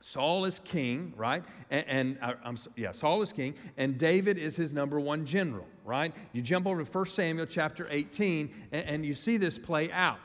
Saul 0.00 0.46
is 0.46 0.60
king, 0.60 1.12
right? 1.16 1.44
And, 1.70 1.84
and 1.86 2.18
uh, 2.22 2.54
yeah, 2.74 2.92
Saul 2.92 3.20
is 3.20 3.32
king, 3.32 3.54
and 3.76 3.98
David 3.98 4.38
is 4.38 4.56
his 4.56 4.72
number 4.72 4.98
one 4.98 5.26
general, 5.26 5.66
right? 5.84 6.14
You 6.32 6.40
jump 6.40 6.66
over 6.66 6.82
to 6.82 6.90
1 6.90 7.04
Samuel 7.04 7.46
chapter 7.46 7.86
18, 7.90 8.50
and, 8.72 8.86
and 8.86 9.06
you 9.06 9.14
see 9.14 9.36
this 9.36 9.58
play 9.58 9.92
out. 9.92 10.18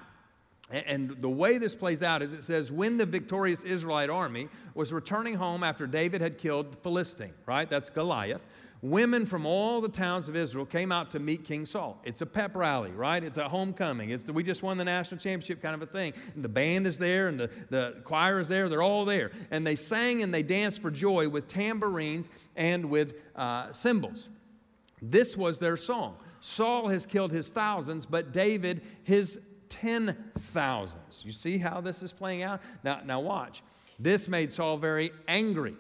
And 0.72 1.12
the 1.22 1.30
way 1.30 1.60
this 1.60 1.76
plays 1.76 2.02
out 2.02 2.24
is 2.24 2.34
it 2.34 2.44
says, 2.44 2.72
when 2.72 2.98
the 2.98 3.06
victorious 3.06 3.64
Israelite 3.64 4.10
army 4.10 4.50
was 4.74 4.92
returning 4.92 5.36
home 5.36 5.64
after 5.64 5.86
David 5.86 6.22
had 6.22 6.40
killed 6.40 6.74
the 6.74 6.78
Philistine, 6.78 7.34
right? 7.46 7.70
That's 7.70 7.92
Goliath. 7.92 8.42
Women 8.82 9.26
from 9.26 9.46
all 9.46 9.80
the 9.80 9.90
towns 9.90 10.28
of 10.28 10.36
Israel 10.36 10.66
came 10.66 10.92
out 10.92 11.12
to 11.12 11.20
meet 11.20 11.44
King 11.44 11.66
Saul. 11.66 12.02
It's 12.04 12.22
a 12.22 12.26
pep 12.26 12.56
rally, 12.56 12.92
right? 12.92 13.24
It's 13.24 13.38
a 13.38 13.48
homecoming. 13.48 14.10
It's 14.10 14.24
the, 14.24 14.34
we 14.34 14.44
just 14.44 14.64
won 14.64 14.78
the 14.78 14.86
national 14.86 15.20
championship 15.20 15.62
kind 15.62 15.76
of 15.76 15.82
a 15.82 15.92
thing. 15.92 16.14
And 16.34 16.44
the 16.44 16.50
band 16.50 16.86
is 16.88 16.98
there 16.98 17.28
and 17.28 17.40
the, 17.40 17.50
the 17.70 18.02
choir 18.04 18.40
is 18.40 18.48
there. 18.48 18.68
They're 18.68 18.84
all 18.84 19.06
there. 19.06 19.32
And 19.52 19.66
they 19.66 19.76
sang 19.76 20.24
and 20.24 20.34
they 20.34 20.44
danced 20.44 20.82
for 20.82 20.92
joy 20.92 21.30
with 21.30 21.48
tambourines 21.48 22.30
and 22.56 22.90
with 22.90 23.16
uh, 23.36 23.72
cymbals. 23.72 24.30
This 25.02 25.38
was 25.38 25.60
their 25.60 25.78
song. 25.78 26.18
Saul 26.40 26.90
has 26.90 27.08
killed 27.08 27.32
his 27.32 27.50
thousands, 27.50 28.06
but 28.06 28.32
David 28.32 28.84
his 29.04 29.40
ten 29.82 30.16
thousands. 30.38 31.22
You 31.26 31.32
see 31.32 31.58
how 31.58 31.82
this 31.82 32.04
is 32.04 32.12
playing 32.12 32.44
out? 32.44 32.62
Now, 32.84 33.02
now 33.06 33.20
watch. 33.20 33.64
This 34.00 34.28
made 34.28 34.52
Saul 34.52 34.78
very 34.78 35.12
angry. 35.28 35.76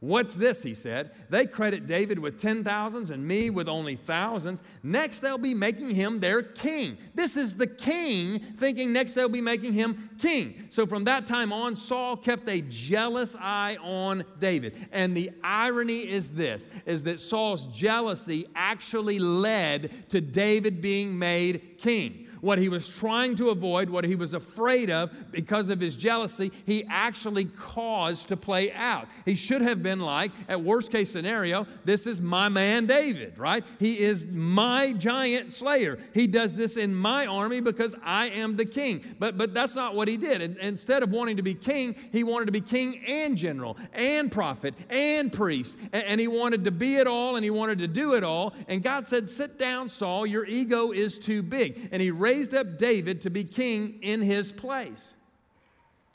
What's 0.00 0.36
this? 0.36 0.62
He 0.62 0.74
said. 0.74 1.10
They 1.28 1.44
credit 1.44 1.86
David 1.86 2.20
with 2.20 2.38
ten 2.38 2.62
thousands 2.62 3.10
and 3.10 3.26
me 3.26 3.50
with 3.50 3.68
only 3.68 3.96
thousands. 3.96 4.62
Next, 4.84 5.18
they'll 5.18 5.38
be 5.38 5.54
making 5.54 5.92
him 5.92 6.20
their 6.20 6.40
king. 6.40 6.96
This 7.16 7.36
is 7.36 7.54
the 7.54 7.66
king 7.66 8.38
thinking 8.38 8.92
next 8.92 9.14
they'll 9.14 9.28
be 9.28 9.40
making 9.40 9.72
him 9.72 10.10
king. 10.18 10.68
So 10.70 10.86
from 10.86 11.02
that 11.04 11.26
time 11.26 11.52
on, 11.52 11.74
Saul 11.74 12.16
kept 12.16 12.48
a 12.48 12.60
jealous 12.60 13.34
eye 13.40 13.76
on 13.82 14.24
David. 14.38 14.76
And 14.92 15.16
the 15.16 15.32
irony 15.42 16.08
is 16.08 16.30
this 16.30 16.68
is 16.86 17.02
that 17.02 17.18
Saul's 17.18 17.66
jealousy 17.66 18.46
actually 18.54 19.18
led 19.18 20.08
to 20.10 20.20
David 20.20 20.80
being 20.80 21.18
made 21.18 21.78
king 21.78 22.27
what 22.40 22.58
he 22.58 22.68
was 22.68 22.88
trying 22.88 23.36
to 23.36 23.50
avoid, 23.50 23.90
what 23.90 24.04
he 24.04 24.14
was 24.14 24.34
afraid 24.34 24.90
of 24.90 25.10
because 25.32 25.68
of 25.68 25.80
his 25.80 25.96
jealousy, 25.96 26.52
he 26.66 26.84
actually 26.88 27.44
caused 27.44 28.28
to 28.28 28.36
play 28.36 28.72
out. 28.72 29.08
He 29.24 29.34
should 29.34 29.62
have 29.62 29.82
been 29.82 30.00
like, 30.00 30.32
at 30.48 30.62
worst 30.62 30.90
case 30.90 31.10
scenario, 31.10 31.66
this 31.84 32.06
is 32.06 32.20
my 32.20 32.48
man 32.48 32.86
David, 32.86 33.38
right? 33.38 33.64
He 33.78 33.98
is 33.98 34.26
my 34.26 34.92
giant 34.92 35.52
slayer. 35.52 35.98
He 36.14 36.26
does 36.26 36.56
this 36.56 36.76
in 36.76 36.94
my 36.94 37.26
army 37.26 37.60
because 37.60 37.94
I 38.02 38.28
am 38.28 38.56
the 38.56 38.64
king. 38.64 39.04
But, 39.18 39.38
but 39.38 39.54
that's 39.54 39.74
not 39.74 39.94
what 39.94 40.08
he 40.08 40.16
did. 40.16 40.56
Instead 40.58 41.02
of 41.02 41.12
wanting 41.12 41.36
to 41.36 41.42
be 41.42 41.54
king, 41.54 41.96
he 42.12 42.24
wanted 42.24 42.46
to 42.46 42.52
be 42.52 42.60
king 42.60 43.00
and 43.06 43.36
general 43.36 43.76
and 43.92 44.30
prophet 44.30 44.74
and 44.90 45.32
priest. 45.32 45.78
And, 45.92 46.18
he 46.18 46.26
wanted 46.26 46.64
to 46.64 46.72
be 46.72 46.96
it 46.96 47.06
all 47.06 47.36
and 47.36 47.44
he 47.44 47.50
wanted 47.50 47.78
to 47.78 47.86
do 47.86 48.14
it 48.14 48.24
all. 48.24 48.52
And 48.66 48.82
God 48.82 49.06
said, 49.06 49.28
Sit 49.28 49.56
down, 49.56 49.88
Saul, 49.88 50.26
your 50.26 50.44
ego 50.44 50.90
is 50.90 51.16
too 51.18 51.42
big. 51.42 51.88
And 51.92 52.02
he 52.02 52.10
raised 52.28 52.54
up 52.54 52.76
David 52.76 53.22
to 53.22 53.30
be 53.30 53.42
king 53.42 53.98
in 54.02 54.20
his 54.20 54.52
place. 54.52 55.14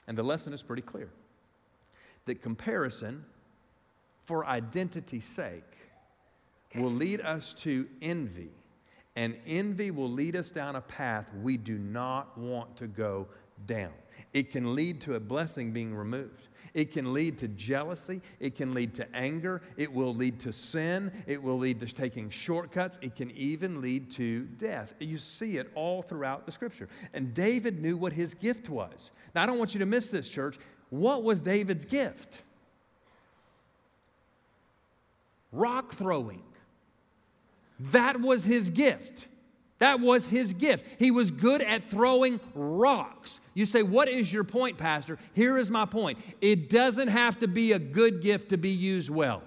And 0.08 0.16
the 0.16 0.24
lesson 0.24 0.54
is 0.54 0.62
pretty 0.62 0.84
clear 0.84 1.10
that 2.26 2.42
comparison 2.42 3.26
for 4.24 4.46
identity's 4.46 5.26
sake 5.26 5.74
will 6.76 6.92
lead 6.92 7.20
us 7.22 7.54
to 7.54 7.88
envy, 8.02 8.52
and 9.16 9.36
envy 9.48 9.90
will 9.92 10.10
lead 10.10 10.36
us 10.36 10.50
down 10.50 10.76
a 10.76 10.82
path 10.82 11.32
we 11.42 11.58
do 11.58 11.78
not 11.78 12.38
want 12.38 12.78
to 12.78 12.88
go 12.88 13.28
down. 13.66 13.92
It 14.34 14.52
can 14.52 14.76
lead 14.76 15.02
to 15.02 15.16
a 15.16 15.20
blessing 15.20 15.72
being 15.72 15.96
removed. 15.96 16.48
It 16.74 16.92
can 16.92 17.14
lead 17.14 17.38
to 17.40 17.48
jealousy. 17.48 18.22
It 18.40 18.56
can 18.56 18.74
lead 18.74 18.96
to 18.96 19.16
anger. 19.16 19.62
It 19.78 19.94
will 19.94 20.14
lead 20.14 20.40
to 20.42 20.52
sin. 20.52 21.12
It 21.28 21.42
will 21.42 21.58
lead 21.58 21.80
to 21.82 21.86
taking 21.86 22.30
shortcuts. 22.30 22.98
It 23.02 23.16
can 23.16 23.30
even 23.32 23.80
lead 23.80 24.10
to 24.12 24.42
death. 24.44 24.96
You 25.00 25.20
see 25.20 25.58
it 25.58 25.72
all 25.76 26.02
throughout 26.02 26.46
the 26.46 26.52
scripture. 26.52 26.90
And 27.14 27.34
David 27.34 27.80
knew 27.80 27.96
what 27.96 28.14
his 28.14 28.34
gift 28.34 28.70
was. 28.70 29.12
Now, 29.36 29.44
I 29.44 29.46
don't 29.46 29.60
want 29.60 29.76
you 29.76 29.80
to 29.80 29.86
miss 29.86 30.08
this, 30.08 30.28
church. 30.28 30.58
What 30.90 31.24
was 31.24 31.42
David's 31.42 31.86
gift? 31.86 32.42
Rock 35.52 35.92
throwing. 35.92 36.42
That 37.80 38.20
was 38.20 38.44
his 38.44 38.70
gift. 38.70 39.28
That 39.84 40.00
was 40.00 40.26
his 40.26 40.54
gift. 40.54 40.86
He 40.98 41.12
was 41.12 41.30
good 41.30 41.62
at 41.62 41.84
throwing 41.84 42.40
rocks. 42.56 43.42
You 43.54 43.66
say, 43.66 43.84
What 43.84 44.08
is 44.08 44.32
your 44.32 44.46
point, 44.46 44.78
Pastor? 44.78 45.20
Here 45.34 45.58
is 45.58 45.70
my 45.70 45.84
point. 45.84 46.20
It 46.40 46.70
doesn't 46.70 47.10
have 47.10 47.38
to 47.40 47.50
be 47.50 47.74
a 47.74 47.80
good 47.80 48.22
gift 48.22 48.52
to 48.52 48.58
be 48.58 48.70
used 48.70 49.10
well. 49.10 49.44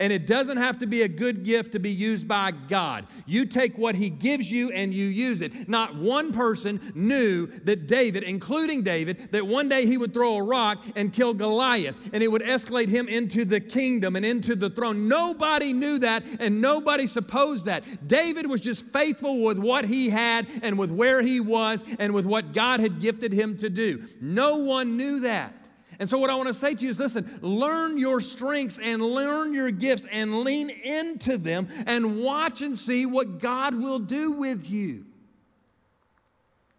And 0.00 0.12
it 0.12 0.26
doesn't 0.26 0.56
have 0.56 0.78
to 0.78 0.86
be 0.86 1.02
a 1.02 1.08
good 1.08 1.44
gift 1.44 1.72
to 1.72 1.78
be 1.78 1.90
used 1.90 2.26
by 2.26 2.50
God. 2.50 3.06
You 3.26 3.46
take 3.46 3.78
what 3.78 3.94
He 3.94 4.10
gives 4.10 4.50
you 4.50 4.70
and 4.70 4.92
you 4.92 5.06
use 5.06 5.42
it. 5.42 5.68
Not 5.68 5.96
one 5.96 6.32
person 6.32 6.80
knew 6.94 7.46
that 7.64 7.86
David, 7.86 8.22
including 8.22 8.82
David, 8.82 9.32
that 9.32 9.46
one 9.46 9.68
day 9.68 9.86
he 9.86 9.98
would 9.98 10.14
throw 10.14 10.36
a 10.36 10.42
rock 10.42 10.84
and 10.96 11.12
kill 11.12 11.34
Goliath 11.34 12.10
and 12.12 12.22
it 12.22 12.28
would 12.28 12.42
escalate 12.42 12.88
him 12.88 13.08
into 13.08 13.44
the 13.44 13.60
kingdom 13.60 14.16
and 14.16 14.24
into 14.24 14.54
the 14.54 14.70
throne. 14.70 15.08
Nobody 15.08 15.72
knew 15.72 15.98
that 16.00 16.24
and 16.40 16.60
nobody 16.60 17.06
supposed 17.06 17.66
that. 17.66 18.06
David 18.06 18.48
was 18.48 18.60
just 18.60 18.86
faithful 18.92 19.42
with 19.42 19.58
what 19.58 19.84
he 19.84 20.10
had 20.10 20.48
and 20.62 20.78
with 20.78 20.90
where 20.90 21.22
he 21.22 21.40
was 21.40 21.84
and 21.98 22.14
with 22.14 22.26
what 22.26 22.52
God 22.52 22.80
had 22.80 23.00
gifted 23.00 23.32
him 23.32 23.58
to 23.58 23.70
do. 23.70 24.04
No 24.20 24.58
one 24.58 24.96
knew 24.96 25.20
that. 25.20 25.63
And 25.98 26.08
so, 26.08 26.18
what 26.18 26.30
I 26.30 26.34
want 26.34 26.48
to 26.48 26.54
say 26.54 26.74
to 26.74 26.84
you 26.84 26.90
is 26.90 26.98
listen, 26.98 27.38
learn 27.42 27.98
your 27.98 28.20
strengths 28.20 28.78
and 28.78 29.02
learn 29.02 29.54
your 29.54 29.70
gifts 29.70 30.06
and 30.10 30.40
lean 30.40 30.70
into 30.70 31.38
them 31.38 31.68
and 31.86 32.20
watch 32.20 32.62
and 32.62 32.76
see 32.76 33.06
what 33.06 33.38
God 33.38 33.74
will 33.74 33.98
do 33.98 34.32
with 34.32 34.68
you. 34.68 35.06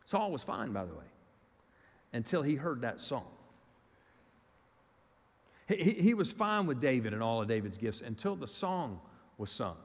Saul 0.05 0.31
was 0.31 0.43
fine, 0.43 0.71
by 0.71 0.85
the 0.85 0.93
way, 0.93 1.05
until 2.13 2.41
he 2.41 2.55
heard 2.55 2.81
that 2.81 2.99
song. 2.99 3.25
He, 5.67 5.91
he 5.91 6.13
was 6.13 6.31
fine 6.31 6.67
with 6.67 6.79
David 6.79 7.13
and 7.13 7.23
all 7.23 7.41
of 7.41 7.47
David's 7.47 7.77
gifts 7.77 8.01
until 8.01 8.35
the 8.35 8.47
song 8.47 8.99
was 9.37 9.49
sung. 9.49 9.77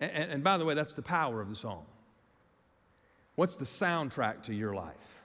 And, 0.00 0.10
and, 0.12 0.32
and 0.32 0.44
by 0.44 0.56
the 0.56 0.64
way, 0.64 0.74
that's 0.74 0.94
the 0.94 1.02
power 1.02 1.40
of 1.40 1.48
the 1.48 1.56
song. 1.56 1.84
What's 3.34 3.56
the 3.56 3.64
soundtrack 3.64 4.42
to 4.44 4.54
your 4.54 4.74
life? 4.74 5.19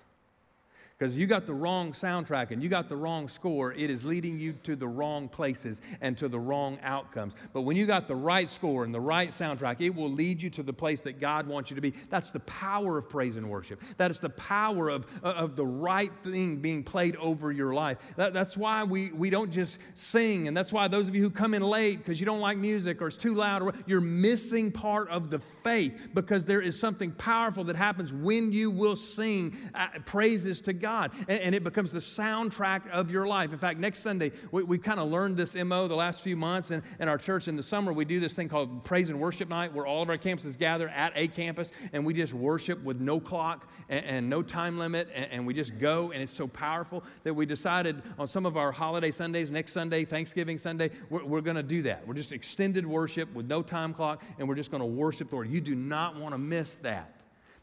Because 0.98 1.18
you 1.18 1.28
got 1.28 1.46
the 1.46 1.54
wrong 1.54 1.92
soundtrack 1.92 2.52
and 2.52 2.64
you 2.64 2.70
got 2.70 2.88
the 2.88 2.96
wrong 2.96 3.28
score, 3.28 3.74
it 3.74 3.90
is 3.90 4.06
leading 4.06 4.40
you 4.40 4.54
to 4.64 4.78
the 4.78 4.88
wrong 4.88 5.28
places 5.28 5.82
and 6.00 6.18
to 6.18 6.30
the 6.30 6.40
wrong 6.40 6.80
outcomes. 6.84 7.36
But 7.52 7.64
when 7.64 7.76
you 7.76 7.86
got 7.86 8.08
the 8.08 8.16
right 8.16 8.50
score 8.50 8.86
and 8.86 8.96
the 8.96 9.02
right 9.02 9.28
soundtrack, 9.28 9.82
it 9.82 9.94
will 9.94 10.10
lead 10.10 10.42
you 10.42 10.50
to 10.52 10.64
the 10.64 10.72
place 10.72 11.02
that 11.02 11.20
God 11.20 11.48
wants 11.48 11.70
you 11.70 11.76
to 11.76 11.82
be. 11.82 11.92
That's 12.10 12.32
the 12.32 12.40
power 12.42 12.98
of 12.98 13.10
praise 13.10 13.36
and 13.36 13.50
worship. 13.50 13.82
That 13.98 14.10
is 14.10 14.22
the 14.22 14.30
power 14.30 14.88
of, 14.88 15.06
of 15.22 15.58
the 15.58 15.66
right 15.66 16.12
thing 16.24 16.58
being 16.58 16.82
played 16.82 17.18
over 17.18 17.52
your 17.52 17.74
life. 17.74 17.98
That, 18.16 18.32
that's 18.32 18.56
why 18.56 18.86
we, 18.86 19.10
we 19.10 19.30
don't 19.30 19.52
just 19.52 19.80
sing. 19.96 20.48
And 20.48 20.56
that's 20.56 20.72
why 20.72 20.88
those 20.88 21.10
of 21.10 21.16
you 21.16 21.24
who 21.24 21.30
come 21.30 21.54
in 21.54 21.62
late 21.62 21.98
because 21.98 22.22
you 22.22 22.26
don't 22.26 22.40
like 22.40 22.58
music 22.58 23.02
or 23.02 23.08
it's 23.08 23.18
too 23.18 23.34
loud, 23.34 23.62
or, 23.64 23.74
you're 23.86 24.00
missing 24.00 24.72
part 24.72 25.10
of 25.10 25.30
the 25.30 25.40
faith 25.40 26.08
because 26.14 26.46
there 26.46 26.62
is 26.62 26.80
something 26.80 27.12
powerful 27.12 27.66
that 27.66 27.76
happens 27.76 28.14
when 28.14 28.54
you 28.54 28.72
will 28.72 28.96
sing 28.96 29.58
uh, 29.74 29.90
praises 30.06 30.62
to 30.62 30.72
God. 30.72 30.85
God. 30.86 31.14
And, 31.28 31.40
and, 31.40 31.56
it 31.56 31.64
becomes 31.64 31.92
the 31.92 31.98
soundtrack 31.98 32.88
of 32.92 33.10
your 33.10 33.26
life. 33.26 33.52
In 33.52 33.58
fact, 33.58 33.80
next 33.80 34.04
Sunday, 34.04 34.32
we, 34.52 34.62
we 34.62 34.78
kind 34.78 35.00
of 35.00 35.10
learned 35.10 35.36
this 35.36 35.56
MO 35.56 35.88
the 35.88 35.96
last 35.96 36.22
few 36.22 36.36
months 36.36 36.70
in, 36.70 36.84
in 37.00 37.10
our 37.10 37.18
church. 37.18 37.48
In 37.48 37.56
the 37.56 37.64
summer, 37.64 37.92
we 37.92 38.06
do 38.06 38.20
this 38.20 38.36
thing 38.36 38.50
called 38.50 38.84
Praise 38.84 39.10
and 39.10 39.20
Worship 39.20 39.50
Night, 39.50 39.74
where 39.74 39.88
all 39.88 40.04
of 40.04 40.10
our 40.10 40.18
campuses 40.18 40.56
gather 40.56 40.88
at 40.90 41.12
a 41.16 41.28
campus 41.28 41.72
and 41.92 42.06
we 42.06 42.14
just 42.14 42.36
worship 42.36 42.84
with 42.84 43.00
no 43.00 43.20
clock 43.20 43.68
and, 43.90 44.06
and 44.06 44.30
no 44.30 44.44
time 44.44 44.78
limit. 44.78 45.10
And, 45.16 45.32
and 45.32 45.48
we 45.48 45.56
just 45.56 45.80
go, 45.80 46.12
and 46.12 46.22
it's 46.22 46.32
so 46.32 46.46
powerful 46.46 47.04
that 47.24 47.34
we 47.34 47.48
decided 47.48 48.04
on 48.20 48.28
some 48.28 48.46
of 48.46 48.56
our 48.56 48.72
holiday 48.72 49.10
Sundays, 49.10 49.50
next 49.50 49.72
Sunday, 49.72 50.06
Thanksgiving 50.06 50.60
Sunday, 50.60 50.92
we're, 51.10 51.26
we're 51.26 51.42
going 51.42 51.58
to 51.58 51.64
do 51.64 51.82
that. 51.82 52.08
We're 52.08 52.14
just 52.14 52.32
extended 52.32 52.86
worship 52.86 53.34
with 53.34 53.48
no 53.48 53.64
time 53.64 53.92
clock, 53.92 54.22
and 54.38 54.48
we're 54.48 54.54
just 54.54 54.70
going 54.70 54.82
to 54.82 54.86
worship 54.86 55.30
the 55.30 55.36
Lord. 55.36 55.50
You 55.50 55.62
do 55.62 55.74
not 55.74 56.20
want 56.20 56.36
to 56.36 56.38
miss 56.38 56.76
that 56.78 57.15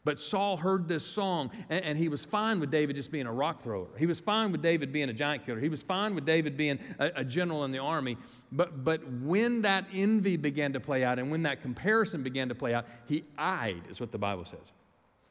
But 0.05 0.19
Saul 0.19 0.57
heard 0.57 0.89
this 0.89 1.05
song, 1.05 1.51
and, 1.69 1.83
and, 1.85 1.97
he 1.97 2.09
was 2.09 2.25
fine 2.25 2.59
with 2.59 2.69
David 2.69 2.97
just 2.97 3.09
being 3.09 3.25
a 3.25 3.31
rock 3.31 3.61
thrower. 3.61 3.87
He 3.97 4.05
was 4.05 4.19
fine 4.19 4.51
with 4.51 4.61
David 4.61 4.91
being 4.91 5.09
a 5.09 5.13
giant 5.13 5.45
killer. 5.45 5.61
He 5.61 5.69
was 5.69 5.81
fine 5.81 6.13
with 6.13 6.25
David 6.25 6.57
being 6.57 6.79
a, 6.99 7.11
a 7.17 7.25
general 7.25 7.63
in 7.63 7.71
the 7.71 7.79
army. 7.79 8.17
But, 8.51 8.83
but 8.83 9.01
when 9.21 9.61
that 9.61 9.85
envy 9.93 10.35
began 10.35 10.73
to 10.73 10.81
play 10.81 11.05
out 11.05 11.19
and 11.19 11.31
when 11.31 11.43
that 11.43 11.61
comparison 11.61 12.21
began 12.21 12.49
to 12.49 12.55
play 12.55 12.73
out, 12.73 12.85
he 13.07 13.23
eyed, 13.37 13.83
is 13.89 14.01
what 14.01 14.11
the 14.11 14.17
Bible 14.17 14.43
says. 14.43 14.71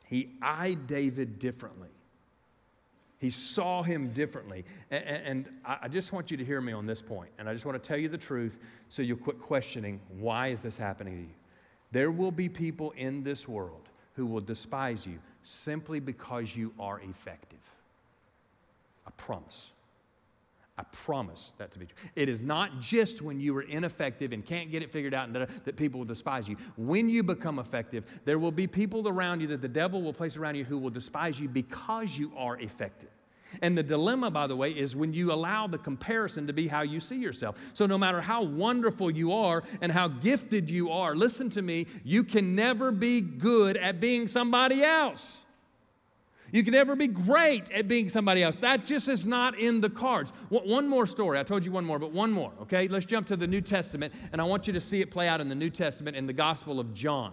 He 0.07 0.31
eyed 0.41 0.87
David 0.87 1.39
differently. 1.39 1.89
He 3.19 3.31
saw 3.31 3.83
him 3.83 4.13
differently. 4.13 4.65
And, 4.91 5.05
and 5.05 5.49
I 5.65 5.89
just 5.89 6.13
want 6.13 6.31
you 6.31 6.39
to 6.39 6.45
hear 6.45 6.61
me 6.63 6.73
on 6.73 6.87
this 6.87 7.03
point. 7.03 7.31
And 7.39 7.47
I 7.47 7.53
just 7.53 7.67
want 7.67 7.81
to 7.81 7.87
tell 7.87 7.99
you 7.99 8.09
the 8.09 8.19
truth 8.19 8.59
so 8.89 9.03
you'll 9.03 9.19
quit 9.19 9.39
questioning 9.39 10.01
why 10.19 10.49
is 10.49 10.63
this 10.63 10.79
happening 10.79 11.15
to 11.17 11.23
you? 11.23 11.35
There 11.93 12.11
will 12.11 12.33
be 12.33 12.49
people 12.49 12.93
in 12.93 13.23
this 13.23 13.47
world 13.47 13.91
who 14.15 14.27
will 14.27 14.41
despise 14.41 15.07
you 15.07 15.19
simply 15.43 16.01
because 16.01 16.55
you 16.55 16.73
are 16.79 17.01
effective. 17.01 17.59
I 19.07 19.11
promise. 19.17 19.73
I 20.79 20.85
promise 20.85 21.53
that 21.59 21.71
to 21.73 21.79
be 21.79 21.87
true. 21.87 21.97
It 22.17 22.29
is 22.29 22.43
not 22.43 22.81
just 22.81 23.21
when 23.21 23.39
you 23.39 23.55
are 23.57 23.63
ineffective 23.63 24.33
and 24.33 24.45
can't 24.45 24.71
get 24.71 24.83
it 24.83 24.91
figured 24.91 25.13
out 25.13 25.33
that 25.33 25.77
people 25.77 25.99
will 25.99 26.07
despise 26.07 26.49
you. 26.49 26.57
When 26.77 27.09
you 27.09 27.23
become 27.23 27.59
effective, 27.59 28.07
there 28.25 28.39
will 28.39 28.53
be 28.53 28.67
people 28.67 29.07
around 29.07 29.43
you 29.43 29.47
that 29.49 29.61
the 29.61 29.69
devil 29.69 30.01
will 30.01 30.15
place 30.15 30.37
around 30.37 30.57
you 30.57 30.65
who 30.65 30.79
will 30.79 30.91
despise 30.91 31.39
you 31.39 31.49
because 31.49 32.17
you 32.17 32.33
are 32.37 32.59
effective. 32.59 33.11
And 33.61 33.77
the 33.77 33.83
dilemma, 33.83 34.31
by 34.31 34.47
the 34.47 34.57
way, 34.57 34.71
is 34.71 34.97
when 34.97 35.13
you 35.13 35.33
allow 35.33 35.67
the 35.67 35.79
comparison 35.79 36.47
to 36.47 36.53
be 36.53 36.69
how 36.69 36.83
you 36.83 37.01
see 37.01 37.17
yourself. 37.17 37.57
So, 37.75 37.87
no 37.87 37.99
matter 37.99 38.21
how 38.21 38.43
wonderful 38.43 39.11
you 39.11 39.33
are 39.33 39.63
and 39.81 39.93
how 39.93 40.09
gifted 40.09 40.71
you 40.71 40.91
are, 40.91 41.15
listen 41.15 41.51
to 41.51 41.63
me, 41.63 41.87
you 42.05 42.25
can 42.25 42.55
never 42.55 42.91
be 42.91 43.21
good 43.21 43.77
at 43.77 44.01
being 44.01 44.29
somebody 44.29 44.83
else. 44.83 45.39
You 46.53 46.63
can 46.63 46.73
never 46.73 46.95
be 46.95 47.09
great 47.09 47.71
at 47.73 47.89
being 47.89 48.11
somebody 48.11 48.43
else. 48.43 48.59
That 48.59 48.85
just 48.85 49.09
is 49.09 49.25
not 49.25 49.59
in 49.59 49.81
the 49.81 49.89
cards. 49.89 50.33
One 50.51 50.87
more 50.87 51.07
story. 51.07 51.39
I 51.39 51.45
told 51.45 51.65
you 51.65 51.73
one 51.73 51.85
more, 51.85 51.99
but 51.99 52.13
one 52.13 52.31
more, 52.31 52.53
okay? 52.61 52.89
Let's 52.89 53.07
jump 53.07 53.27
to 53.29 53.37
the 53.37 53.47
New 53.47 53.63
Testament, 53.63 54.13
and 54.33 54.41
I 54.41 54.45
want 54.45 54.67
you 54.67 54.75
to 54.75 54.81
see 54.81 55.01
it 55.01 55.11
play 55.11 55.29
out 55.29 55.41
in 55.41 55.49
the 55.49 55.55
New 55.55 55.71
Testament 55.71 56.15
in 56.15 56.27
the 56.27 56.35
Gospel 56.35 56.79
of 56.79 56.93
John. 56.93 57.33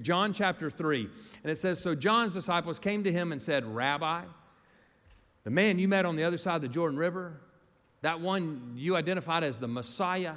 John 0.00 0.32
chapter 0.32 0.70
3. 0.70 1.08
And 1.42 1.50
it 1.50 1.58
says 1.58 1.80
So 1.80 1.94
John's 1.94 2.34
disciples 2.34 2.78
came 2.78 3.02
to 3.04 3.12
him 3.12 3.32
and 3.32 3.42
said, 3.42 3.66
Rabbi, 3.66 4.24
the 5.44 5.50
man 5.50 5.78
you 5.78 5.88
met 5.88 6.06
on 6.06 6.16
the 6.16 6.24
other 6.24 6.38
side 6.38 6.56
of 6.56 6.62
the 6.62 6.68
Jordan 6.68 6.98
River, 6.98 7.40
that 8.02 8.20
one 8.20 8.72
you 8.76 8.96
identified 8.96 9.44
as 9.44 9.58
the 9.58 9.68
Messiah, 9.68 10.34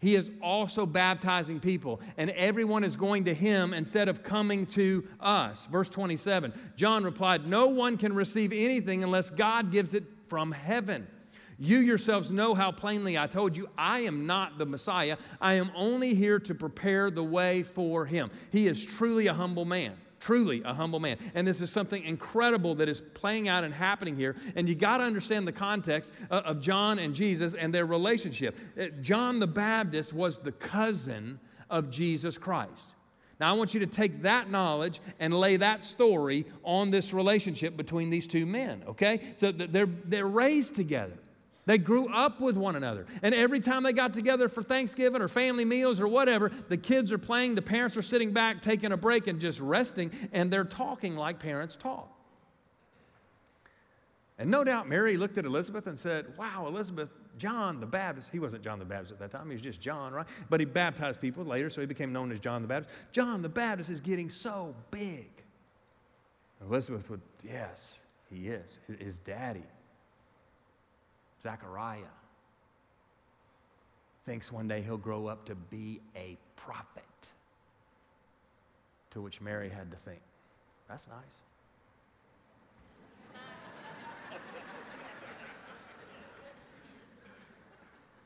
he 0.00 0.14
is 0.14 0.30
also 0.40 0.86
baptizing 0.86 1.58
people, 1.58 2.00
and 2.16 2.30
everyone 2.30 2.84
is 2.84 2.94
going 2.94 3.24
to 3.24 3.34
him 3.34 3.74
instead 3.74 4.08
of 4.08 4.22
coming 4.22 4.66
to 4.66 5.04
us. 5.18 5.66
Verse 5.66 5.88
27 5.88 6.52
John 6.76 7.02
replied, 7.02 7.46
No 7.46 7.66
one 7.66 7.96
can 7.96 8.14
receive 8.14 8.52
anything 8.52 9.02
unless 9.02 9.30
God 9.30 9.72
gives 9.72 9.94
it 9.94 10.04
from 10.28 10.52
heaven. 10.52 11.08
You 11.60 11.78
yourselves 11.78 12.30
know 12.30 12.54
how 12.54 12.70
plainly 12.70 13.18
I 13.18 13.26
told 13.26 13.56
you, 13.56 13.68
I 13.76 14.00
am 14.00 14.26
not 14.26 14.58
the 14.58 14.66
Messiah. 14.66 15.16
I 15.40 15.54
am 15.54 15.72
only 15.74 16.14
here 16.14 16.38
to 16.38 16.54
prepare 16.54 17.10
the 17.10 17.24
way 17.24 17.64
for 17.64 18.06
him. 18.06 18.30
He 18.52 18.68
is 18.68 18.84
truly 18.84 19.26
a 19.26 19.34
humble 19.34 19.64
man 19.64 19.94
truly 20.20 20.62
a 20.64 20.74
humble 20.74 21.00
man. 21.00 21.18
And 21.34 21.46
this 21.46 21.60
is 21.60 21.70
something 21.70 22.02
incredible 22.04 22.74
that 22.76 22.88
is 22.88 23.00
playing 23.00 23.48
out 23.48 23.64
and 23.64 23.72
happening 23.72 24.16
here. 24.16 24.36
And 24.56 24.68
you 24.68 24.74
got 24.74 24.98
to 24.98 25.04
understand 25.04 25.46
the 25.46 25.52
context 25.52 26.12
of 26.30 26.60
John 26.60 26.98
and 26.98 27.14
Jesus 27.14 27.54
and 27.54 27.72
their 27.74 27.86
relationship. 27.86 28.56
Uh, 28.78 28.86
John 29.00 29.38
the 29.38 29.46
Baptist 29.46 30.12
was 30.12 30.38
the 30.38 30.52
cousin 30.52 31.40
of 31.70 31.90
Jesus 31.90 32.38
Christ. 32.38 32.94
Now, 33.40 33.50
I 33.50 33.56
want 33.56 33.72
you 33.72 33.80
to 33.80 33.86
take 33.86 34.22
that 34.22 34.50
knowledge 34.50 35.00
and 35.20 35.32
lay 35.32 35.56
that 35.58 35.84
story 35.84 36.44
on 36.64 36.90
this 36.90 37.12
relationship 37.12 37.76
between 37.76 38.10
these 38.10 38.26
two 38.26 38.46
men, 38.46 38.82
okay? 38.88 39.20
So 39.36 39.52
they're, 39.52 39.86
they're 39.86 40.26
raised 40.26 40.74
together. 40.74 41.16
They 41.68 41.76
grew 41.76 42.08
up 42.08 42.40
with 42.40 42.56
one 42.56 42.76
another. 42.76 43.04
And 43.22 43.34
every 43.34 43.60
time 43.60 43.82
they 43.82 43.92
got 43.92 44.14
together 44.14 44.48
for 44.48 44.62
Thanksgiving 44.62 45.20
or 45.20 45.28
family 45.28 45.66
meals 45.66 46.00
or 46.00 46.08
whatever, 46.08 46.50
the 46.70 46.78
kids 46.78 47.12
are 47.12 47.18
playing, 47.18 47.56
the 47.56 47.62
parents 47.62 47.94
are 47.98 48.02
sitting 48.02 48.32
back, 48.32 48.62
taking 48.62 48.90
a 48.90 48.96
break 48.96 49.26
and 49.26 49.38
just 49.38 49.60
resting, 49.60 50.10
and 50.32 50.50
they're 50.50 50.64
talking 50.64 51.14
like 51.14 51.38
parents 51.38 51.76
talk. 51.76 52.10
And 54.38 54.50
no 54.50 54.64
doubt 54.64 54.88
Mary 54.88 55.18
looked 55.18 55.36
at 55.36 55.44
Elizabeth 55.44 55.86
and 55.86 55.98
said, 55.98 56.38
Wow, 56.38 56.64
Elizabeth, 56.68 57.10
John 57.36 57.80
the 57.80 57.86
Baptist, 57.86 58.30
he 58.32 58.38
wasn't 58.38 58.64
John 58.64 58.78
the 58.78 58.86
Baptist 58.86 59.12
at 59.12 59.18
that 59.18 59.30
time, 59.30 59.48
he 59.48 59.52
was 59.52 59.60
just 59.60 59.78
John, 59.78 60.14
right? 60.14 60.26
But 60.48 60.60
he 60.60 60.64
baptized 60.64 61.20
people 61.20 61.44
later, 61.44 61.68
so 61.68 61.82
he 61.82 61.86
became 61.86 62.14
known 62.14 62.32
as 62.32 62.40
John 62.40 62.62
the 62.62 62.68
Baptist. 62.68 62.96
John 63.12 63.42
the 63.42 63.50
Baptist 63.50 63.90
is 63.90 64.00
getting 64.00 64.30
so 64.30 64.74
big. 64.90 65.28
Elizabeth 66.62 67.10
would, 67.10 67.20
Yes, 67.44 67.92
he 68.30 68.48
is. 68.48 68.78
His 68.98 69.18
daddy 69.18 69.64
Zechariah 71.42 72.14
thinks 74.26 74.52
one 74.52 74.68
day 74.68 74.82
he'll 74.82 74.96
grow 74.96 75.26
up 75.26 75.46
to 75.46 75.54
be 75.54 76.00
a 76.14 76.36
prophet. 76.56 77.04
To 79.12 79.22
which 79.22 79.40
Mary 79.40 79.70
had 79.70 79.90
to 79.90 79.96
think, 79.96 80.20
that's 80.88 81.06
nice. 81.08 81.16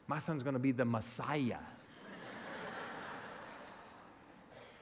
My 0.09 0.19
son's 0.19 0.43
going 0.43 0.55
to 0.55 0.61
be 0.61 0.73
the 0.73 0.85
Messiah. 0.85 1.59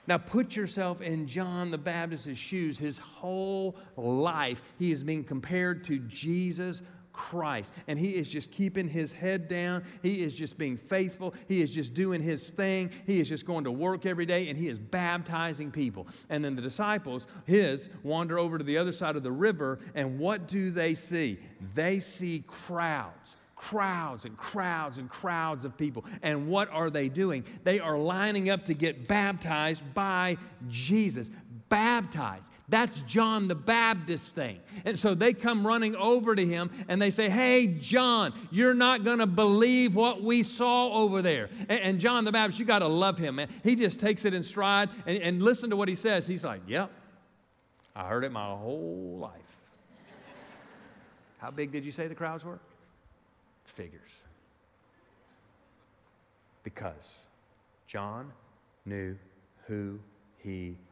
Now, 0.07 0.19
put 0.19 0.57
yourself 0.57 1.03
in 1.03 1.29
John 1.29 1.71
the 1.71 1.79
Baptist's 1.79 2.37
shoes. 2.37 2.79
His 2.79 2.99
whole 2.99 3.77
life, 3.97 4.61
he 4.77 4.91
is 4.91 5.05
being 5.05 5.23
compared 5.23 5.85
to 5.85 6.01
Jesus 6.01 6.83
Christ. 7.21 7.75
And 7.87 7.99
he 7.99 8.17
is 8.17 8.31
just 8.31 8.51
keeping 8.51 8.89
his 8.89 9.13
head 9.13 9.47
down. 9.47 9.85
He 10.03 10.23
is 10.23 10.35
just 10.35 10.57
being 10.57 10.79
faithful. 10.79 11.35
He 11.49 11.61
is 11.61 11.71
just 11.71 11.93
doing 11.93 12.23
his 12.23 12.49
thing. 12.49 12.91
He 13.07 13.21
is 13.21 13.29
just 13.29 13.45
going 13.45 13.65
to 13.65 13.71
work 13.71 14.07
every 14.07 14.25
day 14.25 14.49
and 14.49 14.57
he 14.57 14.69
is 14.69 14.79
baptizing 14.79 15.71
people. 15.71 16.09
And 16.31 16.43
then 16.43 16.57
the 16.57 16.63
disciples, 16.63 17.27
his, 17.45 17.91
wander 18.03 18.39
over 18.39 18.57
to 18.57 18.65
the 18.65 18.79
other 18.79 18.93
side 18.93 19.17
of 19.17 19.23
the 19.23 19.31
river. 19.31 19.81
And 19.95 20.19
what 20.19 20.49
do 20.49 20.71
they 20.71 20.95
see? 20.95 21.39
They 21.75 22.01
see 22.01 22.43
crowds 22.47 23.37
crowds 23.55 24.25
and 24.25 24.39
crowds 24.39 24.97
and 24.97 25.11
crowds 25.11 25.67
of 25.67 25.77
people. 25.77 26.03
And 26.23 26.49
what 26.49 26.71
are 26.71 26.89
they 26.89 27.11
doing? 27.11 27.45
They 27.63 27.79
are 27.79 27.99
lining 27.99 28.49
up 28.49 28.65
to 28.65 28.75
get 28.75 29.07
baptized 29.07 29.83
by 29.93 30.39
Jesus 30.71 31.31
baptized. 31.71 32.51
That's 32.69 33.01
John 33.01 33.49
the 33.49 33.55
Baptist 33.55 34.35
thing. 34.35 34.61
And 34.85 34.99
so 34.99 35.15
they 35.15 35.33
come 35.33 35.67
running 35.67 35.97
over 35.97 36.37
to 36.37 36.45
him 36.45 36.71
and 36.89 37.01
they 37.01 37.11
say, 37.11 37.31
Hey, 37.31 37.67
John, 37.67 38.35
you're 38.51 38.75
not 38.75 39.03
going 39.03 39.19
to 39.19 39.27
believe 39.27 39.95
what 39.95 40.23
we 40.23 40.43
saw 40.43 40.93
over 40.93 41.23
there. 41.23 41.49
And, 41.69 41.81
and 41.81 42.01
John 42.01 42.25
the 42.25 42.33
Baptist, 42.33 42.61
you 42.61 42.67
got 42.67 42.81
to 42.81 42.89
love 42.89 43.17
him, 43.17 43.37
man. 43.37 43.49
He 43.65 43.75
just 43.75 43.99
takes 43.99 44.27
it 44.27 44.35
in 44.35 44.43
stride 44.43 44.91
and, 45.07 45.19
and 45.19 45.43
listen 45.43 45.71
to 45.71 45.77
what 45.77 45.89
he 45.89 45.95
says. 45.95 46.27
He's 46.27 46.45
like, 46.45 46.61
Yep, 46.67 46.91
I 47.97 48.07
heard 48.07 48.25
it 48.25 48.33
my 48.33 48.47
whole 48.47 49.17
life. 49.19 49.63
How 51.39 51.51
big 51.51 51.73
did 51.73 51.85
you 51.85 51.93
say 51.93 52.07
the 52.07 52.15
crowds 52.15 52.45
were? 52.45 52.61
Figures. 53.65 54.13
Because 56.63 57.17
John 57.87 58.33
knew 58.85 59.17
who 59.67 59.99
he 60.39 60.71
was. 60.71 60.90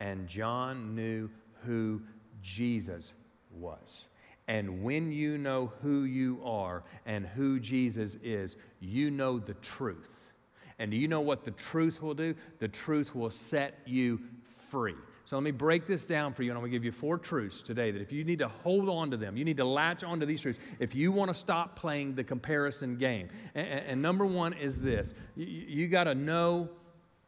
And 0.00 0.26
John 0.28 0.94
knew 0.94 1.30
who 1.64 2.02
Jesus 2.42 3.12
was. 3.50 4.06
And 4.48 4.84
when 4.84 5.10
you 5.10 5.38
know 5.38 5.72
who 5.82 6.04
you 6.04 6.40
are 6.44 6.84
and 7.04 7.26
who 7.26 7.58
Jesus 7.58 8.16
is, 8.22 8.56
you 8.80 9.10
know 9.10 9.38
the 9.38 9.54
truth. 9.54 10.32
And 10.78 10.90
do 10.90 10.96
you 10.96 11.08
know 11.08 11.20
what 11.20 11.44
the 11.44 11.50
truth 11.52 12.02
will 12.02 12.14
do? 12.14 12.34
The 12.58 12.68
truth 12.68 13.14
will 13.14 13.30
set 13.30 13.80
you 13.86 14.20
free. 14.68 14.94
So 15.24 15.36
let 15.36 15.42
me 15.42 15.50
break 15.50 15.86
this 15.86 16.06
down 16.06 16.34
for 16.34 16.44
you, 16.44 16.50
and 16.50 16.56
I'm 16.56 16.62
going 16.62 16.70
to 16.70 16.78
give 16.78 16.84
you 16.84 16.92
four 16.92 17.18
truths 17.18 17.60
today 17.60 17.90
that 17.90 18.00
if 18.00 18.12
you 18.12 18.22
need 18.22 18.38
to 18.38 18.46
hold 18.46 18.88
on 18.88 19.10
to 19.10 19.16
them, 19.16 19.36
you 19.36 19.44
need 19.44 19.56
to 19.56 19.64
latch 19.64 20.04
onto 20.04 20.24
these 20.24 20.40
truths 20.40 20.60
if 20.78 20.94
you 20.94 21.10
want 21.10 21.32
to 21.32 21.34
stop 21.34 21.74
playing 21.74 22.14
the 22.14 22.22
comparison 22.22 22.96
game. 22.96 23.28
And, 23.56 23.66
and 23.66 24.02
number 24.02 24.24
one 24.24 24.52
is 24.52 24.80
this 24.80 25.14
you, 25.34 25.46
you 25.46 25.88
got 25.88 26.04
to 26.04 26.14
know 26.14 26.68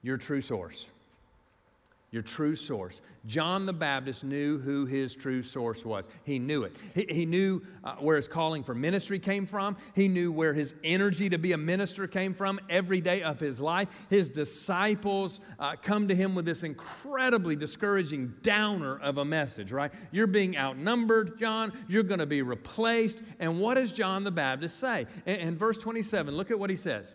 your 0.02 0.16
true 0.16 0.40
source 0.40 0.86
your 2.10 2.22
true 2.22 2.56
source. 2.56 3.02
John 3.26 3.66
the 3.66 3.72
Baptist 3.72 4.24
knew 4.24 4.58
who 4.58 4.86
his 4.86 5.14
true 5.14 5.42
source 5.42 5.84
was. 5.84 6.08
He 6.24 6.38
knew 6.38 6.62
it. 6.62 6.74
He, 6.94 7.06
he 7.08 7.26
knew 7.26 7.60
uh, 7.84 7.96
where 7.96 8.16
his 8.16 8.26
calling 8.26 8.62
for 8.62 8.74
ministry 8.74 9.18
came 9.18 9.44
from. 9.44 9.76
He 9.94 10.08
knew 10.08 10.32
where 10.32 10.54
his 10.54 10.74
energy 10.82 11.28
to 11.28 11.36
be 11.36 11.52
a 11.52 11.58
minister 11.58 12.06
came 12.06 12.32
from 12.32 12.60
every 12.70 13.02
day 13.02 13.22
of 13.22 13.38
his 13.38 13.60
life. 13.60 13.88
His 14.08 14.30
disciples 14.30 15.40
uh, 15.58 15.76
come 15.82 16.08
to 16.08 16.14
him 16.14 16.34
with 16.34 16.46
this 16.46 16.62
incredibly 16.62 17.56
discouraging 17.56 18.34
downer 18.40 18.98
of 19.00 19.18
a 19.18 19.24
message, 19.24 19.70
right? 19.70 19.92
You're 20.10 20.26
being 20.26 20.56
outnumbered, 20.56 21.38
John. 21.38 21.74
You're 21.88 22.04
going 22.04 22.20
to 22.20 22.26
be 22.26 22.40
replaced. 22.40 23.22
And 23.38 23.60
what 23.60 23.74
does 23.74 23.92
John 23.92 24.24
the 24.24 24.30
Baptist 24.30 24.78
say? 24.80 25.06
In, 25.26 25.36
in 25.36 25.56
verse 25.58 25.76
27, 25.76 26.34
look 26.34 26.50
at 26.50 26.58
what 26.58 26.70
he 26.70 26.76
says. 26.76 27.12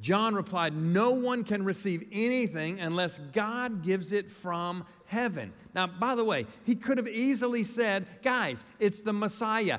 John 0.00 0.34
replied, 0.34 0.76
No 0.76 1.12
one 1.12 1.42
can 1.42 1.64
receive 1.64 2.06
anything 2.12 2.80
unless 2.80 3.18
God 3.32 3.82
gives 3.82 4.12
it 4.12 4.30
from 4.30 4.84
heaven. 5.06 5.52
Now, 5.74 5.86
by 5.86 6.14
the 6.14 6.24
way, 6.24 6.46
he 6.64 6.74
could 6.74 6.98
have 6.98 7.08
easily 7.08 7.64
said, 7.64 8.06
Guys, 8.22 8.62
it's 8.78 9.00
the 9.00 9.14
Messiah, 9.14 9.78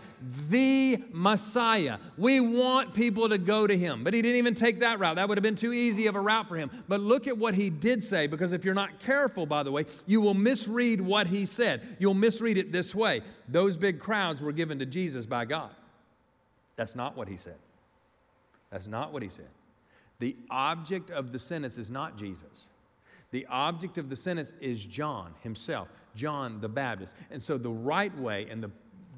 the 0.50 1.04
Messiah. 1.12 2.00
We 2.18 2.40
want 2.40 2.96
people 2.96 3.30
to 3.30 3.38
go 3.38 3.68
to 3.68 3.78
him. 3.78 4.04
But 4.04 4.16
he 4.16 4.24
didn't 4.24 4.38
even 4.38 4.56
take 4.56 4.80
that 4.80 5.00
route. 5.00 5.18
That 5.18 5.30
would 5.30 5.38
have 5.38 5.44
been 5.44 5.56
too 5.56 5.74
easy 5.74 6.08
of 6.08 6.16
a 6.16 6.22
route 6.22 6.48
for 6.48 6.56
him. 6.56 6.72
But 6.88 7.00
look 7.00 7.28
at 7.28 7.38
what 7.38 7.54
he 7.54 7.70
did 7.70 8.02
say, 8.02 8.26
because 8.26 8.54
if 8.54 8.66
you're 8.66 8.74
not 8.74 9.00
careful, 9.00 9.46
by 9.46 9.62
the 9.62 9.72
way, 9.72 9.86
you 10.08 10.20
will 10.20 10.34
misread 10.34 11.00
what 11.00 11.28
he 11.28 11.46
said. 11.46 11.98
You'll 12.00 12.16
misread 12.16 12.58
it 12.58 12.72
this 12.72 12.96
way 12.96 13.22
Those 13.48 13.78
big 13.78 14.00
crowds 14.00 14.42
were 14.42 14.52
given 14.52 14.80
to 14.80 14.86
Jesus 14.88 15.28
by 15.28 15.46
God. 15.46 15.70
That's 16.76 16.96
not 16.96 17.16
what 17.16 17.28
he 17.28 17.38
said. 17.38 17.58
That's 18.72 18.88
not 18.88 19.14
what 19.14 19.22
he 19.22 19.30
said. 19.30 19.48
The 20.20 20.36
object 20.50 21.12
of 21.12 21.32
the 21.32 21.40
sentence 21.40 21.78
is 21.78 21.90
not 21.90 22.18
Jesus. 22.18 22.66
The 23.32 23.46
object 23.48 23.98
of 23.98 24.10
the 24.10 24.16
sentence 24.16 24.54
is 24.62 24.84
John 24.84 25.34
himself, 25.42 25.90
John 26.16 26.62
the 26.62 26.70
Baptist. 26.70 27.16
And 27.30 27.42
so 27.42 27.58
the 27.58 27.70
right 27.70 28.16
way 28.18 28.48
and 28.50 28.64
the, 28.64 28.72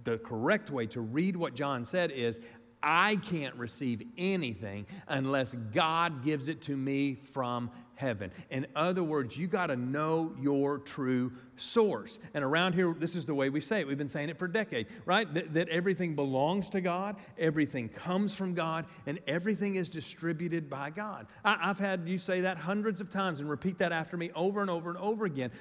the 0.04 0.18
correct 0.18 0.72
way 0.72 0.88
to 0.88 1.02
read 1.02 1.36
what 1.36 1.54
John 1.54 1.86
said 1.86 2.12
is 2.12 2.42
I 2.82 3.18
can't 3.18 3.56
receive 3.56 4.04
anything 4.18 4.86
unless 5.08 5.56
God 5.74 6.24
gives 6.24 6.48
it 6.48 6.62
to 6.64 6.78
me 6.78 7.16
from 7.16 7.72
heaven. 7.96 8.32
In 8.50 8.66
other 8.76 9.04
words, 9.04 9.38
you 9.38 9.48
got 9.48 9.68
to 9.68 9.76
know 9.76 10.34
your 10.40 10.78
true 10.78 11.34
source. 11.58 12.18
And 12.34 12.46
around 12.46 12.74
here, 12.74 12.96
this 12.98 13.14
is 13.16 13.26
the 13.26 13.36
way 13.36 13.50
we 13.50 13.60
say 13.60 13.82
it. 13.82 13.88
We've 13.88 13.98
been 13.98 14.08
saying 14.08 14.30
it 14.30 14.40
for 14.40 14.48
decades, 14.48 14.90
right? 15.06 15.32
That, 15.34 15.54
that 15.54 15.68
everything 15.68 16.16
belongs 16.16 16.70
to 16.70 16.80
God, 16.80 17.18
everything 17.38 17.90
comes 17.90 18.36
from 18.36 18.54
God, 18.54 18.86
and 19.06 19.20
everything 19.28 19.76
is 19.76 19.90
distributed 19.90 20.70
by 20.70 20.92
God. 20.92 21.28
I, 21.44 21.58
I've 21.62 21.80
had 21.80 22.08
you 22.08 22.18
say 22.18 22.42
that 22.42 22.58
hundreds 22.58 23.02
of 23.02 23.10
times 23.10 23.42
and 23.42 23.50
repeat 23.50 23.78
that 23.80 23.92
after 23.92 24.16
me 24.16 24.32
over 24.34 24.62
and 24.62 24.70
over 24.70 24.90
and 24.90 24.98
over 25.00 25.26
again. 25.26 25.52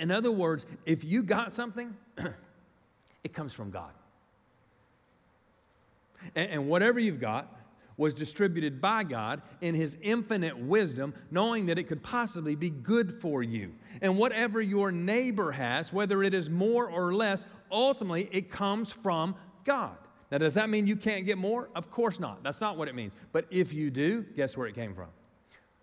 In 0.00 0.10
other 0.10 0.32
words, 0.32 0.66
if 0.86 1.04
you 1.04 1.22
got 1.22 1.52
something, 1.52 1.96
it 3.24 3.32
comes 3.32 3.52
from 3.52 3.70
God. 3.70 3.92
And, 6.34 6.50
and 6.50 6.68
whatever 6.68 6.98
you've 6.98 7.20
got 7.20 7.54
was 7.96 8.14
distributed 8.14 8.80
by 8.80 9.02
God 9.02 9.42
in 9.60 9.74
His 9.74 9.96
infinite 10.00 10.56
wisdom, 10.56 11.12
knowing 11.30 11.66
that 11.66 11.78
it 11.78 11.84
could 11.84 12.02
possibly 12.02 12.54
be 12.54 12.70
good 12.70 13.20
for 13.20 13.42
you. 13.42 13.74
And 14.00 14.16
whatever 14.16 14.62
your 14.62 14.92
neighbor 14.92 15.52
has, 15.52 15.92
whether 15.92 16.22
it 16.22 16.32
is 16.32 16.48
more 16.48 16.88
or 16.88 17.12
less, 17.12 17.44
ultimately 17.70 18.28
it 18.32 18.50
comes 18.50 18.92
from 18.92 19.34
God. 19.64 19.96
Now, 20.30 20.38
does 20.38 20.54
that 20.54 20.70
mean 20.70 20.86
you 20.86 20.96
can't 20.96 21.26
get 21.26 21.38
more? 21.38 21.70
Of 21.74 21.90
course 21.90 22.20
not. 22.20 22.42
That's 22.42 22.60
not 22.60 22.76
what 22.76 22.88
it 22.88 22.94
means. 22.94 23.14
But 23.32 23.46
if 23.50 23.72
you 23.72 23.90
do, 23.90 24.22
guess 24.36 24.56
where 24.56 24.66
it 24.66 24.74
came 24.74 24.94
from? 24.94 25.08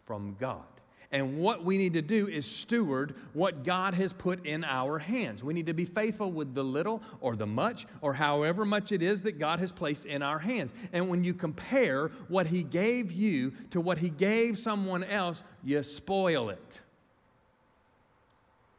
From 0.06 0.36
God. 0.40 0.64
And 1.12 1.38
what 1.38 1.64
we 1.64 1.78
need 1.78 1.94
to 1.94 2.02
do 2.02 2.28
is 2.28 2.46
steward 2.46 3.16
what 3.34 3.64
God 3.64 3.94
has 3.94 4.12
put 4.12 4.46
in 4.46 4.64
our 4.64 5.00
hands. 5.00 5.44
We 5.44 5.54
need 5.54 5.68
to 5.68 5.74
be 5.74 5.86
faithful 5.86 6.32
with 6.32 6.56
the 6.56 6.64
little 6.64 7.02
or 7.22 7.36
the 7.36 7.46
much 7.46 7.86
or 8.02 8.14
however 8.14 8.66
much 8.66 8.92
it 8.92 9.04
is 9.04 9.22
that 9.24 9.40
God 9.40 9.60
has 9.60 9.72
placed 9.72 10.06
in 10.06 10.22
our 10.22 10.40
hands. 10.40 10.74
And 10.94 11.10
when 11.10 11.24
you 11.24 11.34
compare 11.34 12.08
what 12.28 12.48
He 12.48 12.64
gave 12.64 13.12
you 13.12 13.54
to 13.72 13.80
what 13.80 14.00
He 14.00 14.10
gave 14.10 14.58
someone 14.58 15.04
else, 15.04 15.42
you 15.64 15.84
spoil 15.84 16.50
it. 16.50 16.80